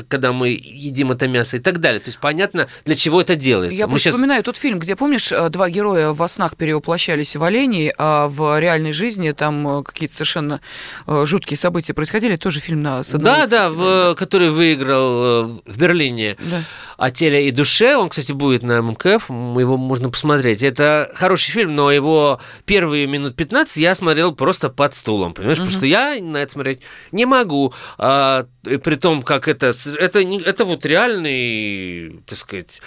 когда 0.08 0.32
мы 0.32 0.50
едим 0.50 1.10
это 1.10 1.26
мясо 1.26 1.56
и 1.56 1.60
так 1.60 1.80
далее. 1.80 1.98
То 1.98 2.10
есть 2.10 2.20
понятно, 2.20 2.68
для 2.84 2.94
чего 2.94 3.20
это 3.20 3.34
делается. 3.34 3.76
Я 3.76 3.88
мы 3.88 3.98
сейчас... 3.98 4.14
вспоминаю 4.14 4.44
тот 4.44 4.56
фильм, 4.56 4.78
где, 4.78 4.94
помнишь, 4.94 5.32
э, 5.32 5.48
два 5.48 5.68
героя 5.68 6.12
во 6.12 6.28
снах 6.28 6.56
перевоплощались 6.56 7.34
в 7.34 7.42
оленей, 7.42 7.92
а 7.98 8.28
в 8.28 8.60
реальной 8.60 8.92
жизни 8.92 9.32
там 9.32 9.80
э, 9.80 9.82
какие-то 9.82 10.14
совершенно 10.14 10.60
э, 11.08 11.24
жуткие 11.26 11.58
события 11.58 11.92
происходили. 11.92 12.36
Тоже 12.36 12.60
фильм 12.60 12.82
на 12.82 13.02
Да, 13.14 13.48
да, 13.48 13.70
в, 13.70 14.14
который 14.14 14.50
выиграл 14.50 15.60
в 15.64 15.76
Берлине 15.76 16.36
да. 16.38 16.62
«О 16.98 17.10
теле 17.10 17.48
и 17.48 17.50
душе». 17.50 17.96
Он, 17.96 18.10
кстати, 18.10 18.30
будет 18.30 18.62
на 18.62 18.80
МКФ, 18.80 19.28
его 19.28 19.76
можно 19.76 20.08
посмотреть. 20.08 20.62
Это 20.62 21.10
хороший 21.16 21.50
фильм, 21.50 21.74
но 21.74 21.95
моего 21.96 22.40
первые 22.64 23.06
минут 23.06 23.36
15 23.36 23.76
я 23.78 23.94
смотрел 23.94 24.34
просто 24.34 24.68
под 24.68 24.94
стулом, 24.94 25.34
понимаешь? 25.34 25.58
Потому 25.58 25.76
что 25.76 25.86
я 25.86 26.16
на 26.20 26.38
это 26.38 26.52
смотреть 26.52 26.80
не 27.12 27.26
могу. 27.26 27.72
А, 27.98 28.46
при 28.62 28.94
том, 28.96 29.22
как 29.22 29.48
это... 29.48 29.74
Это, 29.98 30.20
это 30.20 30.64
вот 30.64 30.84
реальный, 30.84 32.20
так 32.26 32.38
сказать... 32.38 32.80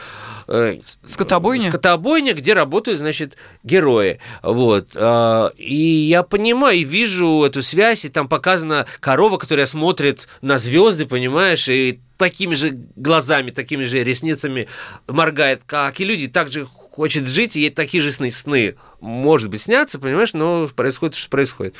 Э, 0.47 0.77
скотобойня? 1.05 1.69
Скотобойня, 1.69 2.33
где 2.33 2.53
работают, 2.53 2.99
значит, 2.99 3.35
герои. 3.63 4.19
Вот. 4.43 4.89
А, 4.95 5.51
и 5.57 5.75
я 5.75 6.23
понимаю, 6.23 6.77
и 6.77 6.83
вижу 6.83 7.43
эту 7.43 7.63
связь, 7.63 8.05
и 8.05 8.09
там 8.09 8.27
показана 8.27 8.85
корова, 8.99 9.37
которая 9.37 9.65
смотрит 9.65 10.27
на 10.41 10.57
звезды, 10.57 11.05
понимаешь, 11.05 11.67
и 11.67 11.99
такими 12.17 12.53
же 12.53 12.71
глазами, 12.95 13.49
такими 13.49 13.85
же 13.85 14.03
ресницами 14.03 14.67
моргает, 15.07 15.61
как 15.65 15.99
и 15.99 16.05
люди, 16.05 16.27
также 16.27 16.65
хочет 16.99 17.29
жить, 17.29 17.55
и 17.55 17.61
ей 17.61 17.69
такие 17.69 18.03
же 18.03 18.11
сны, 18.11 18.29
сны 18.29 18.75
может 18.99 19.49
быть, 19.49 19.61
снятся, 19.61 19.99
понимаешь, 19.99 20.33
но 20.33 20.67
происходит, 20.67 21.15
что 21.15 21.29
происходит. 21.29 21.73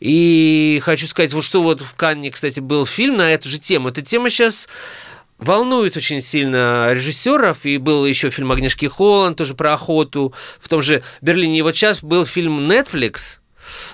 И 0.00 0.82
хочу 0.84 1.06
сказать, 1.06 1.32
вот 1.32 1.44
что 1.44 1.62
вот 1.62 1.80
в 1.80 1.94
Канне, 1.94 2.30
кстати, 2.30 2.60
был 2.60 2.84
фильм 2.84 3.16
на 3.16 3.32
эту 3.32 3.48
же 3.48 3.58
тему. 3.58 3.88
Эта 3.88 4.02
тема 4.02 4.28
сейчас 4.28 4.68
волнует 5.38 5.96
очень 5.96 6.20
сильно 6.20 6.90
режиссеров, 6.92 7.64
и 7.64 7.78
был 7.78 8.04
еще 8.04 8.28
фильм 8.28 8.52
Агнешки 8.52 8.84
Холланд, 8.84 9.38
тоже 9.38 9.54
про 9.54 9.72
охоту. 9.72 10.34
В 10.60 10.68
том 10.68 10.82
же 10.82 11.02
Берлине. 11.22 11.60
И 11.60 11.62
вот 11.62 11.74
сейчас 11.74 12.02
был 12.02 12.26
фильм 12.26 12.60
Netflix, 12.60 13.39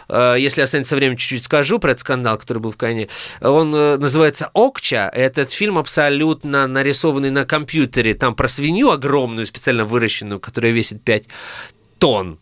если 0.09 0.61
останется 0.61 0.97
время, 0.97 1.17
чуть-чуть 1.17 1.45
скажу 1.45 1.79
про 1.79 1.93
этот 1.93 2.01
скандал, 2.01 2.39
который 2.39 2.59
был 2.59 2.73
в 2.73 2.77
Кане. 2.77 3.09
Он 3.41 3.75
э, 3.75 3.97
называется 3.97 4.51
«Окча». 4.55 5.11
Этот 5.13 5.53
фильм 5.53 5.79
абсолютно 5.79 6.67
нарисованный 6.67 7.31
на 7.31 7.45
компьютере. 7.45 8.15
Там 8.15 8.35
про 8.35 8.49
свинью 8.49 8.91
огромную, 8.91 9.47
специально 9.47 9.85
выращенную, 9.85 10.41
которая 10.41 10.73
весит 10.73 11.03
5 11.03 11.25
тонн. 11.99 12.39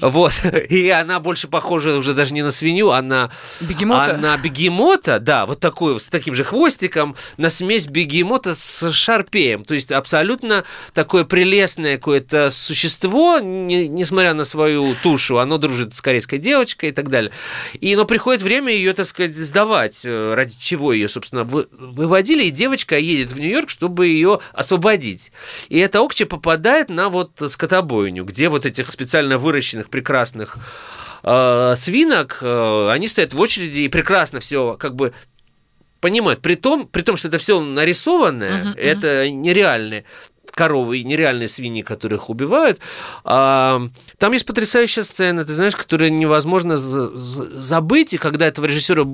Вот. 0.00 0.34
И 0.68 0.90
она 0.90 1.20
больше 1.20 1.48
похожа 1.48 1.96
уже 1.96 2.14
даже 2.14 2.34
не 2.34 2.42
на 2.42 2.50
свинью, 2.50 2.90
а 2.90 3.02
на... 3.02 3.30
Бегемота? 3.60 4.14
А 4.14 4.16
на 4.16 4.36
бегемота, 4.36 5.18
да, 5.18 5.46
вот 5.46 5.60
такой, 5.60 5.98
с 5.98 6.08
таким 6.08 6.34
же 6.34 6.44
хвостиком, 6.44 7.16
на 7.36 7.50
смесь 7.50 7.86
бегемота 7.86 8.54
с 8.54 8.92
шарпеем. 8.92 9.64
То 9.64 9.74
есть 9.74 9.92
абсолютно 9.92 10.64
такое 10.92 11.24
прелестное 11.24 11.96
какое-то 11.96 12.50
существо, 12.50 13.38
не, 13.38 13.88
несмотря 13.88 14.34
на 14.34 14.44
свою 14.44 14.94
тушу, 15.02 15.38
оно 15.38 15.58
дружит 15.58 15.94
с 15.94 16.00
корейской 16.00 16.38
девочкой 16.38 16.90
и 16.90 16.92
так 16.92 17.08
далее. 17.08 17.32
И, 17.80 17.94
но 17.96 18.04
приходит 18.04 18.42
время 18.42 18.72
ее, 18.72 18.92
так 18.92 19.06
сказать, 19.06 19.34
сдавать, 19.34 20.00
э, 20.04 20.34
ради 20.34 20.56
чего 20.58 20.92
ее, 20.92 21.08
собственно, 21.08 21.44
вы, 21.44 21.66
выводили, 21.72 22.44
и 22.44 22.50
девочка 22.50 22.98
едет 22.98 23.32
в 23.32 23.40
Нью-Йорк, 23.40 23.70
чтобы 23.70 24.08
ее 24.08 24.40
освободить. 24.52 25.32
И 25.68 25.78
эта 25.78 26.00
Окча 26.00 26.26
попадает 26.26 26.90
на 26.90 27.08
вот 27.08 27.40
скотобойню, 27.48 28.24
где 28.24 28.48
вот 28.48 28.66
этих 28.66 28.88
специально 28.88 29.38
выращенных 29.38 29.61
выращенных 29.62 29.88
прекрасных 29.88 30.58
э, 31.22 31.74
свинок, 31.76 32.38
э, 32.42 32.88
они 32.90 33.06
стоят 33.08 33.32
в 33.32 33.40
очереди 33.40 33.80
и 33.80 33.88
прекрасно 33.88 34.40
все 34.40 34.76
как 34.78 34.94
бы 34.96 35.12
понимают. 36.00 36.42
При 36.42 36.56
том, 36.56 36.88
при 36.88 37.02
том, 37.02 37.16
что 37.16 37.28
это 37.28 37.38
все 37.38 37.60
нарисованное, 37.60 38.64
uh-huh, 38.64 38.76
это 38.76 39.06
uh-huh. 39.06 39.30
нереальное 39.30 40.04
коровы 40.54 40.98
и 40.98 41.04
нереальные 41.04 41.48
свиньи, 41.48 41.82
которых 41.82 42.30
убивают. 42.30 42.78
А, 43.24 43.82
там 44.18 44.32
есть 44.32 44.46
потрясающая 44.46 45.02
сцена, 45.02 45.44
ты 45.44 45.54
знаешь, 45.54 45.74
которую 45.74 46.12
невозможно 46.12 46.76
забыть, 46.76 48.12
и 48.12 48.18
когда 48.18 48.46
этого 48.46 48.66
режиссера 48.66 49.04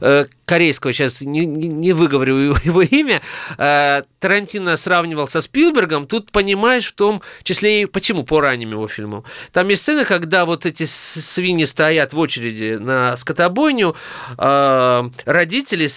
э, 0.00 0.26
корейского, 0.44 0.92
сейчас 0.92 1.20
не, 1.22 1.44
не 1.44 1.92
выговорю 1.92 2.54
его 2.64 2.82
имя, 2.82 3.20
э, 3.58 4.02
Тарантино 4.20 4.76
сравнивал 4.76 5.28
со 5.28 5.40
Спилбергом, 5.40 6.06
тут 6.06 6.30
понимаешь 6.30 6.86
в 6.86 6.94
том 6.94 7.20
числе 7.42 7.82
и 7.82 7.86
почему 7.86 8.22
по 8.22 8.40
ранним 8.40 8.72
его 8.72 8.86
фильмам. 8.86 9.24
Там 9.52 9.68
есть 9.68 9.82
сцена, 9.82 10.04
когда 10.04 10.44
вот 10.44 10.66
эти 10.66 10.84
свиньи 10.84 11.64
стоят 11.64 12.12
в 12.12 12.18
очереди 12.18 12.78
на 12.78 13.16
скотобойню, 13.16 13.96
а, 14.36 15.10
родители, 15.24 15.88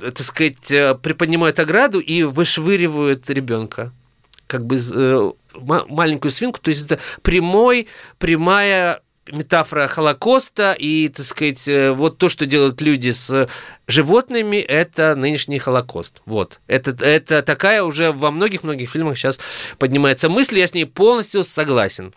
так 0.00 0.18
сказать, 0.18 0.70
э, 0.70 0.94
приподнимают 0.96 1.60
ограду 1.60 2.00
и 2.00 2.24
вышвыривают 2.24 3.30
ребенка 3.30 3.75
как 4.46 4.66
бы 4.66 4.78
э, 4.78 5.32
маленькую 5.54 6.32
свинку, 6.32 6.60
то 6.60 6.70
есть 6.70 6.84
это 6.84 7.00
прямой, 7.22 7.88
прямая 8.18 9.00
метафора 9.30 9.88
Холокоста 9.88 10.72
и, 10.78 11.08
так 11.08 11.26
сказать, 11.26 11.66
э, 11.68 11.92
вот 11.92 12.18
то, 12.18 12.28
что 12.28 12.46
делают 12.46 12.80
люди 12.80 13.10
с 13.10 13.48
животными, 13.86 14.56
это 14.56 15.14
нынешний 15.16 15.58
Холокост. 15.58 16.22
Вот. 16.26 16.60
Это, 16.66 16.92
это 17.04 17.42
такая 17.42 17.82
уже 17.82 18.12
во 18.12 18.30
многих-многих 18.30 18.90
фильмах 18.90 19.18
сейчас 19.18 19.40
поднимается 19.78 20.28
мысль, 20.28 20.58
я 20.58 20.66
с 20.66 20.74
ней 20.74 20.86
полностью 20.86 21.44
согласен. 21.44 22.14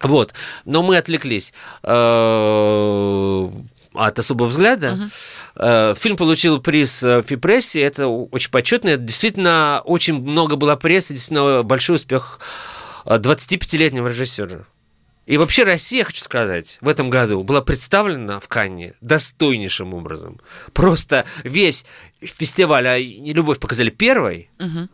Вот. 0.00 0.32
Но 0.64 0.82
мы 0.82 0.96
отвлеклись 0.96 1.52
э, 1.82 3.50
от 4.06 4.18
особого 4.18 4.46
взгляда. 4.46 5.10
Uh-huh. 5.56 5.92
Э, 5.92 5.94
фильм 5.98 6.16
получил 6.16 6.60
приз 6.60 7.02
в 7.02 7.22
Фипрессе, 7.22 7.80
это 7.80 8.06
очень 8.06 8.50
почетно, 8.50 8.90
это 8.90 9.02
действительно 9.02 9.82
очень 9.84 10.14
много 10.14 10.56
было 10.56 10.76
прессы, 10.76 11.14
действительно 11.14 11.62
большой 11.62 11.96
успех 11.96 12.40
25-летнего 13.04 14.06
э, 14.06 14.10
режиссера. 14.10 14.66
И 15.26 15.36
вообще 15.36 15.64
Россия, 15.64 16.04
хочу 16.04 16.22
сказать, 16.24 16.78
в 16.80 16.88
этом 16.88 17.10
году 17.10 17.42
была 17.42 17.60
представлена 17.60 18.40
в 18.40 18.48
Канне 18.48 18.94
достойнейшим 19.02 19.92
образом. 19.92 20.40
Просто 20.72 21.26
весь 21.44 21.84
фестиваль, 22.22 22.88
а 22.88 22.98
«Любовь» 22.98 23.58
показали 23.58 23.90
первой, 23.90 24.48
угу. 24.58 24.88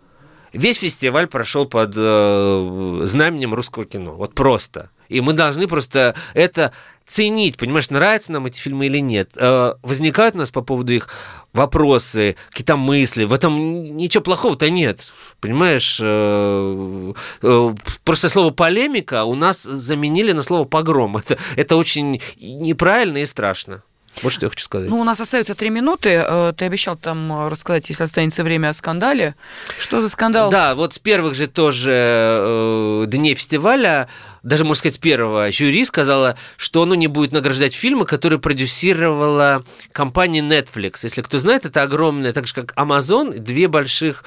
весь 0.53 0.79
фестиваль 0.79 1.29
прошел 1.29 1.67
под 1.67 1.95
э, 1.97 3.01
знаменем 3.05 3.55
русского 3.55 3.85
кино. 3.85 4.17
Вот 4.17 4.35
просто. 4.35 4.91
И 5.09 5.21
мы 5.21 5.33
должны 5.33 5.67
просто 5.69 6.15
это 6.35 6.73
ценить, 7.07 7.57
понимаешь, 7.57 7.91
нравятся 7.91 8.33
нам 8.33 8.47
эти 8.47 8.61
фильмы 8.61 8.87
или 8.87 8.99
нет. 8.99 9.31
Э, 9.37 9.75
возникают 9.83 10.35
у 10.35 10.39
нас 10.39 10.51
по 10.51 10.63
поводу 10.63 10.93
их 10.93 11.09
вопросы, 11.53 12.37
какие-то 12.51 12.77
мысли. 12.77 13.25
В 13.25 13.33
этом 13.33 13.97
ничего 13.97 14.23
плохого-то 14.23 14.71
нет. 14.71 15.13
Понимаешь, 15.41 15.99
э, 16.03 17.13
э, 17.43 17.75
просто 18.05 18.29
слово 18.29 18.51
полемика 18.51 19.25
у 19.25 19.35
нас 19.35 19.63
заменили 19.63 20.33
на 20.33 20.43
слово 20.43 20.65
погром. 20.65 21.17
Это, 21.25 21.39
это 21.57 21.77
очень 21.77 22.21
неправильно 22.39 23.19
и 23.19 23.27
страшно. 23.27 23.83
Вот 24.23 24.33
что 24.33 24.47
я 24.47 24.51
хочу 24.51 24.65
сказать. 24.65 24.89
Ну, 24.89 25.01
у 25.01 25.05
нас 25.05 25.19
остается 25.19 25.57
три 25.57 25.71
минуты. 25.71 26.25
Ты 26.57 26.65
обещал 26.65 26.97
там 26.97 27.49
рассказать, 27.49 27.89
если 27.89 28.05
останется 28.05 28.45
время, 28.45 28.69
о 28.69 28.73
скандале. 28.75 29.35
Что 29.77 30.01
за 30.01 30.09
скандал? 30.09 30.51
Да, 30.51 30.77
вот 30.77 30.95
с 30.95 31.01
первых 31.01 31.35
же 31.35 31.49
тоже 31.49 33.07
дней 33.09 33.35
фестиваля 33.35 34.09
даже, 34.45 34.65
можно 34.65 34.79
сказать, 34.79 35.01
первого 35.01 35.51
жюри 35.51 35.85
сказала, 35.85 36.37
что 36.57 36.83
оно 36.83 36.95
не 36.95 37.07
будет 37.07 37.33
награждать 37.33 37.75
фильмы, 37.75 38.05
которые 38.05 38.39
продюсировала 38.39 39.65
компания 39.91 40.41
Netflix. 40.41 40.99
Если 41.03 41.23
кто 41.23 41.39
знает, 41.39 41.65
это 41.65 41.83
огромная, 41.83 42.33
так 42.33 42.47
же 42.47 42.55
как 42.55 42.75
Amazon, 42.77 43.39
две 43.39 43.69
больших 43.69 44.23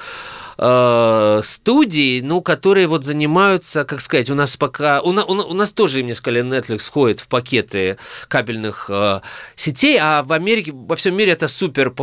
э, 0.58 1.40
студии, 1.44 2.20
ну, 2.20 2.42
которые 2.42 2.88
вот 2.88 3.04
занимаются, 3.04 3.84
как 3.84 4.00
сказать, 4.00 4.28
у 4.28 4.34
нас 4.34 4.56
пока, 4.56 5.00
у, 5.00 5.12
на, 5.12 5.24
у, 5.24 5.54
нас 5.54 5.70
тоже, 5.72 6.02
мне 6.02 6.16
сказали, 6.16 6.42
Netflix 6.42 6.80
входит 6.80 7.20
в 7.20 7.28
пакеты 7.28 7.96
кабельных 8.26 8.86
э, 8.90 9.20
сетей, 9.54 9.98
а 10.00 10.24
в 10.24 10.32
Америке, 10.32 10.72
во 10.74 10.96
всем 10.96 11.16
мире 11.16 11.32
это 11.32 11.46
супер 11.46 11.94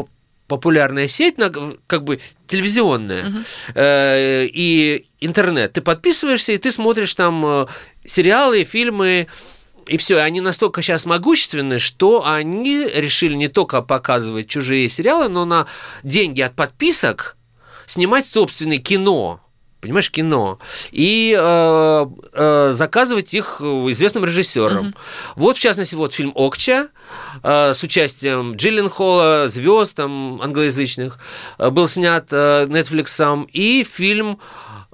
популярная 0.48 1.08
сеть, 1.08 1.36
как 1.88 2.04
бы 2.04 2.20
телевизионная, 2.48 3.24
uh-huh. 3.26 3.46
э, 3.76 4.48
и 4.52 5.06
интернет. 5.20 5.74
Ты 5.74 5.82
подписываешься, 5.82 6.52
и 6.52 6.58
ты 6.58 6.72
смотришь 6.72 7.16
там 7.16 7.46
э, 7.46 7.66
сериалы, 8.06 8.64
фильмы, 8.64 9.28
и 9.88 9.98
все, 9.98 10.20
они 10.20 10.42
настолько 10.42 10.82
сейчас 10.82 11.06
могущественны, 11.06 11.80
что 11.80 12.28
они 12.28 12.88
решили 12.88 13.36
не 13.36 13.48
только 13.48 13.82
показывать 13.82 14.48
чужие 14.48 14.90
сериалы, 14.90 15.30
но 15.30 15.46
на 15.46 15.68
деньги 16.04 16.42
от 16.42 16.56
подписок 16.56 17.38
снимать 17.86 18.26
собственное 18.26 18.80
кино 18.80 19.45
понимаешь, 19.86 20.12
кино, 20.12 20.60
и 20.92 21.36
э, 21.38 22.06
э, 22.34 22.74
заказывать 22.74 23.34
их 23.34 23.62
известным 23.62 24.26
режиссерам. 24.26 24.88
Угу. 24.88 24.96
Вот, 25.36 25.58
в 25.58 25.60
частности, 25.60 25.96
вот 25.96 26.14
фильм 26.14 26.32
«Окча» 26.36 26.88
э, 27.44 27.74
с 27.74 27.84
участием 27.84 28.56
Джиллен 28.56 28.90
Холла, 28.90 29.48
звезд 29.48 29.96
там, 29.96 30.42
англоязычных, 30.42 31.20
э, 31.58 31.70
был 31.70 31.88
снят 31.88 32.26
э, 32.32 32.66
Netflix, 32.66 33.48
и 33.52 33.84
фильм 33.84 34.40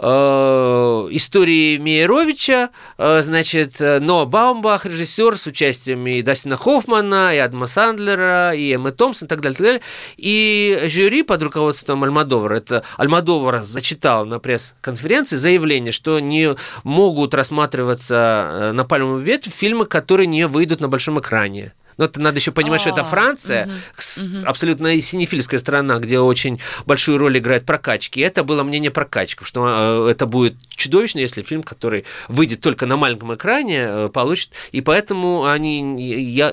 истории 0.01 1.77
Мейеровича, 1.77 2.69
э, 2.97 3.21
значит, 3.21 3.79
Ноа 3.79 4.25
Баумбах, 4.25 4.85
режиссер 4.85 5.37
с 5.37 5.45
участием 5.47 6.05
и 6.07 6.21
Дастина 6.21 6.57
Хоффмана, 6.57 7.35
и 7.35 7.37
Адама 7.37 7.67
Сандлера, 7.67 8.53
и 8.53 8.73
Эммы 8.73 8.91
Томпсон, 8.91 9.27
и 9.27 9.29
так 9.29 9.41
далее, 9.41 9.53
и 9.53 9.57
так 9.57 9.65
далее. 9.65 9.81
И 10.17 10.79
жюри 10.87 11.23
под 11.23 11.43
руководством 11.43 12.03
Альмадовара, 12.03 12.55
это 12.55 12.83
Альмадовар 12.97 13.61
зачитал 13.61 14.25
на 14.25 14.39
пресс-конференции 14.39 15.37
заявление, 15.37 15.91
что 15.91 16.19
не 16.19 16.55
могут 16.83 17.33
рассматриваться 17.33 18.49
э, 18.51 18.71
на 18.71 18.85
пальмовую 18.85 19.21
ветвь 19.21 19.53
фильмы, 19.53 19.85
которые 19.85 20.27
не 20.27 20.47
выйдут 20.47 20.81
на 20.81 20.87
большом 20.87 21.19
экране 21.19 21.73
Но 22.01 22.05
это 22.05 22.19
надо 22.19 22.39
еще 22.39 22.51
понимать, 22.51 22.81
что 22.81 22.89
это 22.89 23.01
А, 23.01 23.03
Франция, 23.03 23.69
с- 23.95 24.41
абсолютно 24.43 24.99
синефильская 24.99 25.59
страна, 25.59 25.99
где 25.99 26.17
очень 26.17 26.59
большую 26.87 27.19
роль 27.19 27.37
играет 27.37 27.63
прокачки. 27.63 28.19
Это 28.21 28.43
было 28.43 28.63
мнение 28.63 28.89
прокачков, 28.89 29.47
что 29.47 30.07
э, 30.07 30.09
это 30.09 30.25
будет 30.25 30.55
чудовищно, 30.69 31.19
если 31.19 31.43
фильм, 31.43 31.61
который 31.61 32.05
выйдет 32.27 32.59
только 32.61 32.87
на 32.87 32.97
маленьком 32.97 33.35
экране, 33.35 33.81
э, 33.87 34.09
получит. 34.11 34.49
И 34.71 34.81
поэтому 34.81 35.45
они 35.45 36.01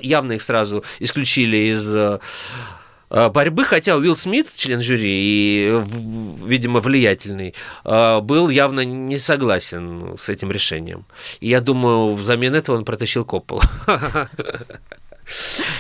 явно 0.03 0.33
их 0.33 0.43
сразу 0.43 0.85
исключили 0.99 1.73
из 1.73 1.95
э, 1.95 2.19
э, 3.09 3.29
борьбы, 3.31 3.65
хотя 3.65 3.97
Уилл 3.97 4.19
Смит, 4.19 4.55
член 4.55 4.83
жюри 4.83 5.11
и, 5.11 5.83
видимо, 6.45 6.81
влиятельный, 6.81 7.55
был 7.85 8.51
явно 8.51 8.85
не 8.85 9.19
согласен 9.19 10.15
с 10.19 10.29
этим 10.29 10.53
решением. 10.53 11.07
И 11.41 11.49
я 11.49 11.63
думаю, 11.63 12.13
взамен 12.13 12.55
этого 12.55 12.77
он 12.77 12.85
протащил 12.85 13.25
Копполу. 13.25 13.63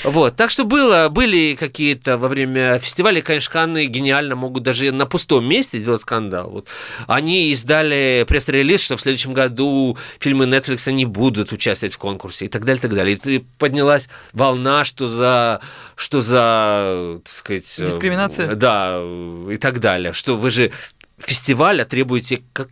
Вот, 0.05 0.37
так 0.37 0.51
что 0.51 0.65
было, 0.65 1.09
были 1.11 1.57
какие-то 1.59 2.19
во 2.19 2.29
время 2.29 2.79
фестиваля, 2.79 3.23
конечно, 3.23 3.53
Канны 3.53 3.87
гениально 3.87 4.37
могут 4.37 4.63
даже 4.63 4.93
на 4.93 5.07
пустом 5.07 5.45
месте 5.47 5.79
сделать 5.79 6.03
скандал. 6.03 6.51
Вот. 6.51 6.69
Они 7.07 7.51
издали 7.53 8.25
пресс-релиз, 8.29 8.81
что 8.81 8.97
в 8.97 9.01
следующем 9.01 9.33
году 9.33 9.97
фильмы 10.21 10.45
Netflix 10.45 10.91
не 10.93 11.05
будут 11.05 11.53
участвовать 11.53 11.95
в 11.95 11.99
конкурсе 11.99 12.47
и 12.47 12.49
так 12.49 12.65
далее, 12.65 12.79
и 12.79 12.83
так 12.83 12.95
далее. 12.95 13.19
И 13.25 13.45
поднялась 13.59 14.09
волна, 14.33 14.85
что 14.85 15.07
за, 15.07 15.61
что 15.97 16.21
за, 16.21 17.21
так 17.25 17.33
сказать... 17.33 17.75
э, 17.79 17.87
Дискриминация? 17.87 18.55
Да, 18.55 19.03
и 19.51 19.57
так 19.57 19.81
далее. 19.81 20.13
Что 20.13 20.37
вы 20.37 20.51
же 20.51 20.73
фестиваля 21.19 21.85
требуете 21.85 22.43
как 22.53 22.69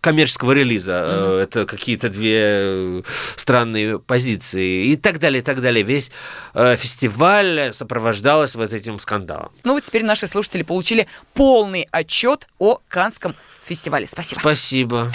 коммерческого 0.00 0.52
релиза. 0.52 1.04
Э, 1.06 1.40
Это 1.42 1.66
какие-то 1.66 2.08
две 2.08 2.40
э, 2.42 3.02
странные 3.36 3.98
позиции. 3.98 4.86
И 4.86 4.96
так 4.96 5.18
далее, 5.18 5.40
и 5.40 5.44
так 5.44 5.60
далее. 5.60 5.82
Весь 5.82 6.10
э, 6.54 6.76
фестиваль 6.76 7.72
сопровождалась 7.72 8.54
вот 8.54 8.72
этим 8.72 8.98
скандалом. 8.98 9.52
Ну 9.64 9.74
вот 9.74 9.82
теперь 9.82 10.04
наши 10.04 10.26
слушатели 10.26 10.62
получили 10.62 11.06
полный 11.34 11.86
отчет 11.90 12.48
о 12.58 12.78
Канском 12.88 13.34
фестивале. 13.64 14.06
Спасибо. 14.06 14.40
Спасибо. 14.40 15.12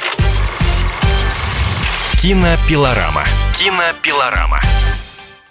Кинопилорама. 2.22 3.24
Кинопилорама. 3.56 4.62